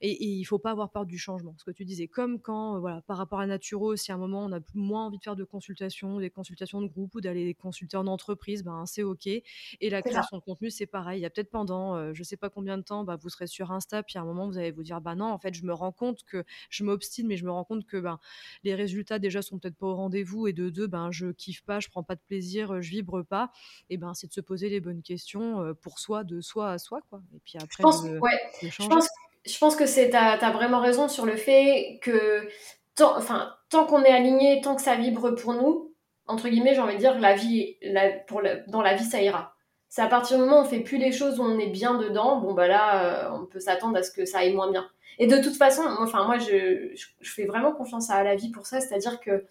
Et, 0.00 0.10
et 0.10 0.26
il 0.28 0.44
faut 0.44 0.58
pas 0.58 0.70
avoir 0.70 0.90
peur 0.90 1.06
du 1.06 1.18
changement. 1.18 1.54
Ce 1.58 1.64
que 1.64 1.70
tu 1.70 1.84
disais, 1.84 2.08
comme 2.08 2.40
quand, 2.40 2.76
euh, 2.76 2.78
voilà, 2.80 3.02
par 3.02 3.16
rapport 3.16 3.40
à 3.40 3.46
Naturo, 3.46 3.96
si 3.96 4.12
à 4.12 4.14
un 4.14 4.18
moment 4.18 4.44
on 4.44 4.52
a 4.52 4.60
moins 4.74 5.06
envie 5.06 5.18
de 5.18 5.22
faire 5.22 5.36
de 5.36 5.44
consultations, 5.44 6.18
des 6.18 6.30
consultations 6.30 6.80
de 6.80 6.86
groupe 6.86 7.14
ou 7.14 7.20
d'aller 7.20 7.54
consulter 7.54 7.96
en 7.96 8.06
entreprise, 8.06 8.62
ben 8.64 8.84
c'est 8.86 9.02
ok. 9.02 9.26
Et 9.26 9.44
la 9.90 10.02
création 10.02 10.36
de 10.38 10.42
contenu, 10.42 10.70
c'est 10.70 10.86
pareil. 10.86 11.20
Il 11.20 11.22
y 11.22 11.26
a 11.26 11.30
peut-être 11.30 11.50
pendant, 11.50 11.96
euh, 11.96 12.12
je 12.14 12.22
sais 12.22 12.36
pas 12.36 12.50
combien 12.50 12.78
de 12.78 12.82
temps, 12.82 13.04
bah, 13.04 13.16
vous 13.16 13.28
serez 13.28 13.46
sur 13.46 13.72
Insta, 13.72 14.02
puis 14.02 14.18
à 14.18 14.22
un 14.22 14.24
moment 14.24 14.46
vous 14.46 14.58
allez 14.58 14.70
vous 14.70 14.82
dire, 14.82 15.00
bah 15.00 15.14
non, 15.14 15.26
en 15.26 15.38
fait, 15.38 15.54
je 15.54 15.64
me 15.64 15.72
rends 15.72 15.92
compte 15.92 16.22
que 16.24 16.44
je 16.70 16.84
m'obstine, 16.84 17.26
mais 17.26 17.36
je 17.36 17.44
me 17.44 17.50
rends 17.50 17.64
compte 17.64 17.86
que 17.86 17.96
ben 17.98 18.18
les 18.64 18.74
résultats 18.74 19.18
déjà 19.18 19.42
sont 19.42 19.58
peut-être 19.58 19.76
pas 19.76 19.86
au 19.86 19.94
rendez-vous, 19.94 20.46
et 20.46 20.52
de 20.52 20.70
deux, 20.70 20.86
ben 20.86 21.10
je 21.10 21.32
kiffe 21.32 21.62
pas, 21.62 21.80
je 21.80 21.88
prends 21.88 22.02
pas 22.02 22.14
de 22.14 22.20
plaisir, 22.26 22.80
je 22.80 22.90
vibre 22.90 23.22
pas. 23.24 23.50
Et 23.90 23.96
ben 23.96 24.14
c'est 24.14 24.26
de 24.28 24.32
se 24.32 24.40
poser 24.40 24.68
les 24.68 24.80
bonnes 24.80 25.02
questions 25.02 25.60
euh, 25.62 25.74
pour 25.74 25.98
soi, 25.98 26.24
de 26.24 26.40
soi 26.40 26.70
à 26.70 26.78
soi, 26.78 27.00
quoi. 27.10 27.22
Et 27.34 27.38
puis 27.44 27.54
Je 27.58 27.64
après 27.64 27.82
pense, 27.82 28.02
de, 28.04 28.18
ouais, 28.18 28.40
de 28.62 28.68
je 28.68 28.72
changer. 28.72 28.88
pense, 28.88 29.08
je 29.46 29.58
pense 29.58 29.76
que 29.76 29.86
c'est, 29.86 30.10
t'as, 30.10 30.38
t'as 30.38 30.50
vraiment 30.50 30.80
raison 30.80 31.08
sur 31.08 31.26
le 31.26 31.36
fait 31.36 31.98
que 32.02 32.48
tant, 32.94 33.16
enfin, 33.16 33.54
tant 33.70 33.86
qu'on 33.86 34.02
est 34.04 34.12
aligné, 34.12 34.60
tant 34.60 34.76
que 34.76 34.82
ça 34.82 34.94
vibre 34.96 35.30
pour 35.34 35.54
nous, 35.54 35.94
entre 36.26 36.48
guillemets, 36.48 36.74
j'ai 36.74 36.80
envie 36.80 36.94
de 36.94 37.00
dire, 37.00 37.18
la 37.18 37.34
vie, 37.34 37.76
la, 37.82 38.10
pour 38.10 38.40
la- 38.40 38.56
dans 38.68 38.82
la 38.82 38.94
vie, 38.94 39.04
ça 39.04 39.20
ira. 39.22 39.54
C'est 39.88 40.02
à 40.02 40.06
partir 40.08 40.38
du 40.38 40.44
moment 40.44 40.60
où 40.60 40.62
on 40.62 40.64
fait 40.64 40.80
plus 40.80 40.96
les 40.98 41.12
choses 41.12 41.38
où 41.40 41.42
on 41.42 41.58
est 41.58 41.66
bien 41.66 41.94
dedans, 41.98 42.36
bon 42.40 42.54
bah 42.54 42.68
là, 42.68 43.26
euh, 43.26 43.38
on 43.40 43.46
peut 43.46 43.60
s'attendre 43.60 43.96
à 43.98 44.02
ce 44.02 44.10
que 44.10 44.24
ça 44.24 44.38
aille 44.38 44.54
moins 44.54 44.70
bien. 44.70 44.88
Et 45.18 45.26
de 45.26 45.36
toute 45.42 45.56
façon, 45.56 45.82
moi, 45.82 45.98
enfin 46.02 46.24
moi, 46.24 46.38
je, 46.38 46.90
je, 46.94 47.06
je 47.20 47.30
fais 47.32 47.44
vraiment 47.44 47.72
confiance 47.72 48.10
à 48.10 48.22
la 48.22 48.34
vie 48.36 48.50
pour 48.50 48.66
ça, 48.66 48.80
c'est-à-dire 48.80 49.20
que 49.20 49.44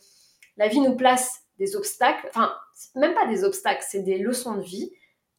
la 0.57 0.67
vie 0.67 0.79
nous 0.81 0.95
place 0.95 1.41
des 1.59 1.75
obstacles, 1.75 2.27
enfin, 2.29 2.53
même 2.95 3.13
pas 3.13 3.27
des 3.27 3.43
obstacles, 3.43 3.83
c'est 3.87 4.01
des 4.03 4.17
leçons 4.17 4.55
de 4.55 4.61
vie. 4.63 4.91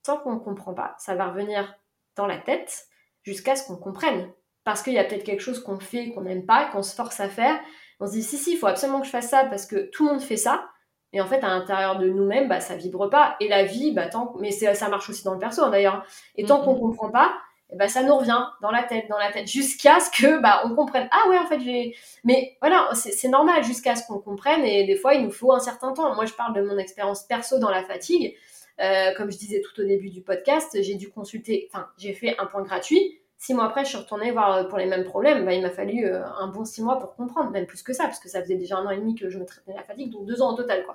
Tant 0.05 0.19
qu'on 0.19 0.35
ne 0.35 0.39
comprend 0.41 0.75
pas, 0.75 0.95
ça 0.99 1.15
va 1.15 1.29
revenir 1.29 1.75
dans 2.17 2.27
la 2.27 2.39
tête 2.39 2.87
jusqu'à 3.23 3.57
ce 3.57 3.67
qu'on 3.67 3.77
comprenne. 3.77 4.33
Parce 4.65 4.83
qu'il 4.83 4.93
y 4.93 4.99
a 4.99 5.05
peut-être 5.05 5.25
quelque 5.25 5.41
chose 5.41 5.63
qu'on 5.63 5.79
fait, 5.79 6.11
qu'on 6.11 6.23
n'aime 6.23 6.47
pas, 6.47 6.67
qu'on 6.67 6.83
se 6.83 6.95
force 6.95 7.19
à 7.21 7.29
faire. 7.29 7.59
On 8.01 8.07
se 8.07 8.13
dit, 8.13 8.23
si, 8.23 8.37
si, 8.37 8.53
il 8.53 8.57
faut 8.57 8.67
absolument 8.67 9.01
que 9.01 9.07
je 9.07 9.11
fasse 9.11 9.29
ça 9.29 9.45
parce 9.45 9.67
que 9.67 9.91
tout 9.91 10.07
le 10.07 10.13
monde 10.13 10.23
fait 10.23 10.37
ça. 10.37 10.69
Et 11.13 11.21
en 11.21 11.27
fait, 11.27 11.45
à 11.45 11.49
l'intérieur 11.49 11.99
de 11.99 12.09
nous-mêmes, 12.09 12.49
bah, 12.49 12.61
ça 12.61 12.75
vibre 12.75 13.11
pas. 13.11 13.37
Et 13.41 13.49
la 13.49 13.65
vie, 13.65 13.93
bah, 13.93 14.07
tant... 14.07 14.35
mais 14.41 14.51
ça 14.51 14.89
marche 14.89 15.11
aussi 15.11 15.25
dans 15.25 15.35
le 15.35 15.39
perso 15.39 15.63
hein, 15.63 15.71
d'ailleurs. 15.71 16.05
Et 16.37 16.45
tant 16.45 16.63
qu'on 16.63 16.75
Mm, 16.75 16.81
comprend 16.81 17.11
pas, 17.11 17.35
eh 17.71 17.77
ben, 17.77 17.89
ça 17.89 18.03
nous 18.03 18.17
revient 18.17 18.45
dans 18.61 18.71
la 18.71 18.83
tête, 18.83 19.09
dans 19.09 19.19
la 19.19 19.31
tête, 19.33 19.47
jusqu'à 19.47 20.01
ce 20.01 20.11
que 20.11 20.41
bah, 20.41 20.63
on 20.65 20.75
comprenne. 20.75 21.09
Ah 21.11 21.29
ouais, 21.29 21.39
en 21.39 21.47
fait, 21.47 21.61
j'ai. 21.61 21.95
Mais 22.25 22.57
voilà, 22.61 22.89
c'est 22.95 23.29
normal 23.29 23.63
jusqu'à 23.65 23.97
ce 23.97 24.07
qu'on 24.07 24.21
comprenne. 24.21 24.65
Et 24.65 24.85
des 24.85 24.97
fois, 24.97 25.15
il 25.15 25.25
nous 25.25 25.31
faut 25.31 25.53
un 25.53 25.61
certain 25.61 25.93
temps. 25.93 26.15
Moi, 26.15 26.27
je 26.27 26.33
parle 26.33 26.55
de 26.55 26.63
mon 26.63 26.79
expérience 26.79 27.25
perso 27.25 27.59
dans 27.59 27.71
la 27.71 27.83
fatigue. 27.85 28.35
Euh, 28.81 29.13
comme 29.17 29.31
je 29.31 29.39
disais 29.39 29.61
tout 29.61 29.81
au 29.81 29.85
début 29.85 30.11
du 30.11 30.23
podcast, 30.23 30.77
j'ai 30.81 30.95
dû 30.95 31.11
consulter, 31.11 31.69
enfin, 31.73 31.89
j'ai 31.99 32.15
fait 32.15 32.35
un 32.39 32.47
point 32.47 32.63
gratuit. 32.63 33.21
Six 33.45 33.55
mois 33.55 33.65
après, 33.65 33.85
je 33.85 33.89
suis 33.89 33.99
retournée 33.99 34.31
voir 34.31 34.55
euh, 34.55 34.65
pour 34.65 34.79
les 34.79 34.87
mêmes 34.87 35.03
problèmes. 35.03 35.45
Bah, 35.45 35.53
il 35.53 35.63
m'a 35.63 35.71
fallu 35.71 36.05
euh, 36.07 36.25
un 36.39 36.47
bon 36.47 36.65
six 36.65 36.81
mois 36.81 37.01
pour 37.01 37.17
comprendre, 37.17 37.51
même 37.51 37.67
plus 37.67 37.83
que 37.83 37.93
ça, 37.93 38.05
parce 38.05 38.21
que 38.21 38.29
ça 38.29 38.41
faisait 38.41 38.55
déjà 38.55 38.77
un 38.77 38.87
an 38.87 38.91
et 38.91 38.99
demi 38.99 39.17
que 39.17 39.29
je 39.29 39.39
me 39.41 39.45
traitais 39.45 39.73
la 39.75 39.83
fatigue, 39.83 40.13
donc 40.13 40.27
deux 40.27 40.41
ans 40.43 40.53
au 40.53 40.57
total, 40.57 40.85
quoi. 40.85 40.95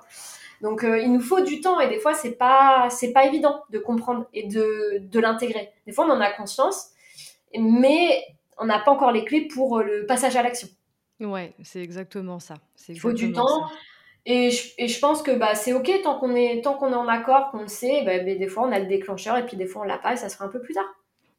Donc, 0.62 0.82
euh, 0.82 0.98
il 0.98 1.12
nous 1.12 1.20
faut 1.20 1.42
du 1.42 1.60
temps, 1.60 1.78
et 1.78 1.90
des 1.90 1.98
fois, 1.98 2.14
c'est 2.14 2.36
pas, 2.36 2.88
c'est 2.88 3.12
pas 3.12 3.26
évident 3.26 3.62
de 3.68 3.78
comprendre 3.78 4.24
et 4.32 4.46
de, 4.48 4.98
de 4.98 5.20
l'intégrer. 5.20 5.70
Des 5.86 5.92
fois, 5.92 6.06
on 6.06 6.10
en 6.10 6.22
a 6.22 6.30
conscience, 6.30 6.88
mais 7.54 8.24
on 8.56 8.64
n'a 8.64 8.78
pas 8.78 8.92
encore 8.92 9.12
les 9.12 9.26
clés 9.26 9.46
pour 9.46 9.80
le 9.80 10.06
passage 10.06 10.34
à 10.34 10.42
l'action. 10.42 10.68
Ouais, 11.20 11.52
c'est 11.62 11.82
exactement 11.82 12.38
ça. 12.38 12.54
C'est 12.76 12.94
Il 12.94 12.98
faut 12.98 13.12
du 13.12 13.26
ça. 13.28 13.42
temps, 13.42 13.68
et 14.24 14.50
je, 14.50 14.72
et 14.78 14.88
je 14.88 14.98
pense 14.98 15.20
que 15.20 15.32
bah, 15.32 15.54
c'est 15.54 15.74
ok 15.74 16.00
tant 16.02 16.18
qu'on 16.18 16.34
est, 16.34 16.62
tant 16.64 16.78
qu'on 16.78 16.92
est 16.92 16.94
en 16.94 17.08
accord, 17.08 17.50
qu'on 17.50 17.60
le 17.60 17.68
sait, 17.68 18.04
bah, 18.06 18.18
des 18.20 18.48
fois 18.48 18.66
on 18.66 18.72
a 18.72 18.78
le 18.78 18.86
déclencheur 18.86 19.36
et 19.36 19.44
puis 19.44 19.58
des 19.58 19.66
fois 19.66 19.82
on 19.82 19.84
l'a 19.84 19.98
pas 19.98 20.14
et 20.14 20.16
ça 20.16 20.30
sera 20.30 20.46
un 20.46 20.48
peu 20.48 20.62
plus 20.62 20.72
tard. 20.72 20.86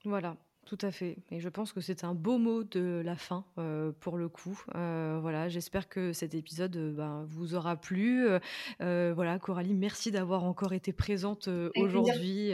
Voilà, 0.05 0.35
tout 0.69 0.85
à 0.85 0.91
fait. 0.91 1.17
Et 1.31 1.39
je 1.39 1.49
pense 1.49 1.73
que 1.73 1.81
c'est 1.81 2.03
un 2.03 2.13
beau 2.13 2.37
mot 2.37 2.63
de 2.63 3.01
la 3.03 3.15
fin 3.15 3.43
euh, 3.57 3.91
pour 4.01 4.17
le 4.17 4.29
coup. 4.29 4.61
Euh, 4.75 5.17
voilà, 5.19 5.49
j'espère 5.49 5.89
que 5.89 6.13
cet 6.13 6.35
épisode 6.35 6.75
euh, 6.75 6.91
ben, 6.91 7.25
vous 7.27 7.55
aura 7.55 7.75
plu. 7.75 8.27
Voilà, 8.79 9.39
Coralie, 9.39 9.73
merci 9.73 10.11
d'avoir 10.11 10.43
encore 10.43 10.73
été 10.73 10.93
présente 10.93 11.49
aujourd'hui. 11.75 12.51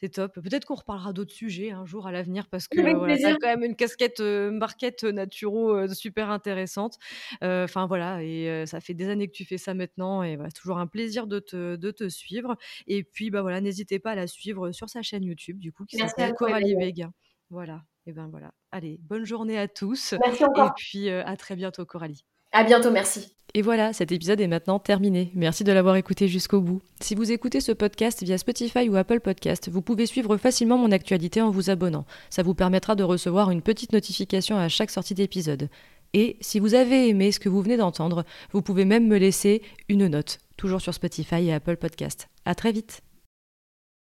C'est 0.00 0.08
top. 0.08 0.40
Peut-être 0.40 0.64
qu'on 0.64 0.76
reparlera 0.76 1.12
d'autres 1.12 1.34
sujets 1.34 1.72
un 1.72 1.84
jour 1.84 2.06
à 2.06 2.12
l'avenir 2.12 2.48
parce 2.48 2.68
que 2.68 2.80
voilà, 2.80 3.18
quand 3.18 3.48
même 3.48 3.64
une 3.64 3.76
casquette 3.76 4.20
market 4.20 5.04
naturo 5.04 5.86
super 5.88 6.30
intéressante. 6.30 6.96
Enfin 7.42 7.84
voilà, 7.84 8.22
et 8.22 8.64
ça 8.64 8.80
fait 8.80 8.94
des 8.94 9.10
années 9.10 9.26
que 9.26 9.34
tu 9.34 9.44
fais 9.44 9.58
ça 9.58 9.74
maintenant. 9.74 10.22
Et 10.22 10.36
voilà, 10.36 10.48
c'est 10.48 10.60
toujours 10.60 10.78
un 10.78 10.86
plaisir 10.86 11.26
de 11.26 11.38
te, 11.38 11.76
de 11.76 11.90
te 11.90 12.08
suivre. 12.08 12.56
Et 12.86 13.02
puis 13.04 13.28
bah 13.30 13.42
voilà, 13.42 13.60
n'hésitez 13.60 13.98
pas 13.98 14.12
à 14.12 14.16
la 14.16 14.26
suivre 14.26 14.72
sur 14.72 14.88
sa 14.88 15.02
chaîne 15.02 15.24
YouTube, 15.24 15.58
du 15.58 15.70
coup, 15.70 15.84
qui 15.84 15.98
s'appelle 15.98 16.32
Coralie. 16.32 16.74
Vega. 16.76 17.12
Voilà, 17.52 17.82
et 18.06 18.12
ben 18.12 18.28
voilà. 18.30 18.54
Allez, 18.70 18.98
bonne 19.02 19.26
journée 19.26 19.58
à 19.58 19.68
tous 19.68 20.14
Merci 20.24 20.42
et 20.42 20.46
encore. 20.46 20.72
puis 20.74 21.10
euh, 21.10 21.22
à 21.26 21.36
très 21.36 21.54
bientôt 21.54 21.84
Coralie. 21.84 22.24
À 22.50 22.64
bientôt, 22.64 22.90
merci. 22.90 23.36
Et 23.52 23.60
voilà, 23.60 23.92
cet 23.92 24.10
épisode 24.10 24.40
est 24.40 24.46
maintenant 24.46 24.78
terminé. 24.78 25.30
Merci 25.34 25.62
de 25.62 25.70
l'avoir 25.70 25.96
écouté 25.96 26.28
jusqu'au 26.28 26.62
bout. 26.62 26.80
Si 27.00 27.14
vous 27.14 27.30
écoutez 27.30 27.60
ce 27.60 27.72
podcast 27.72 28.22
via 28.22 28.38
Spotify 28.38 28.88
ou 28.88 28.96
Apple 28.96 29.20
Podcast, 29.20 29.68
vous 29.68 29.82
pouvez 29.82 30.06
suivre 30.06 30.38
facilement 30.38 30.78
mon 30.78 30.92
actualité 30.92 31.42
en 31.42 31.50
vous 31.50 31.68
abonnant. 31.68 32.06
Ça 32.30 32.42
vous 32.42 32.54
permettra 32.54 32.94
de 32.94 33.04
recevoir 33.04 33.50
une 33.50 33.60
petite 33.60 33.92
notification 33.92 34.56
à 34.56 34.70
chaque 34.70 34.90
sortie 34.90 35.14
d'épisode. 35.14 35.68
Et 36.14 36.38
si 36.40 36.58
vous 36.58 36.72
avez 36.72 37.10
aimé 37.10 37.32
ce 37.32 37.40
que 37.40 37.50
vous 37.50 37.60
venez 37.60 37.76
d'entendre, 37.76 38.24
vous 38.52 38.62
pouvez 38.62 38.86
même 38.86 39.06
me 39.06 39.18
laisser 39.18 39.60
une 39.90 40.06
note, 40.06 40.38
toujours 40.56 40.80
sur 40.80 40.94
Spotify 40.94 41.48
et 41.48 41.52
Apple 41.52 41.76
Podcast. 41.76 42.28
À 42.46 42.54
très 42.54 42.72
vite. 42.72 43.02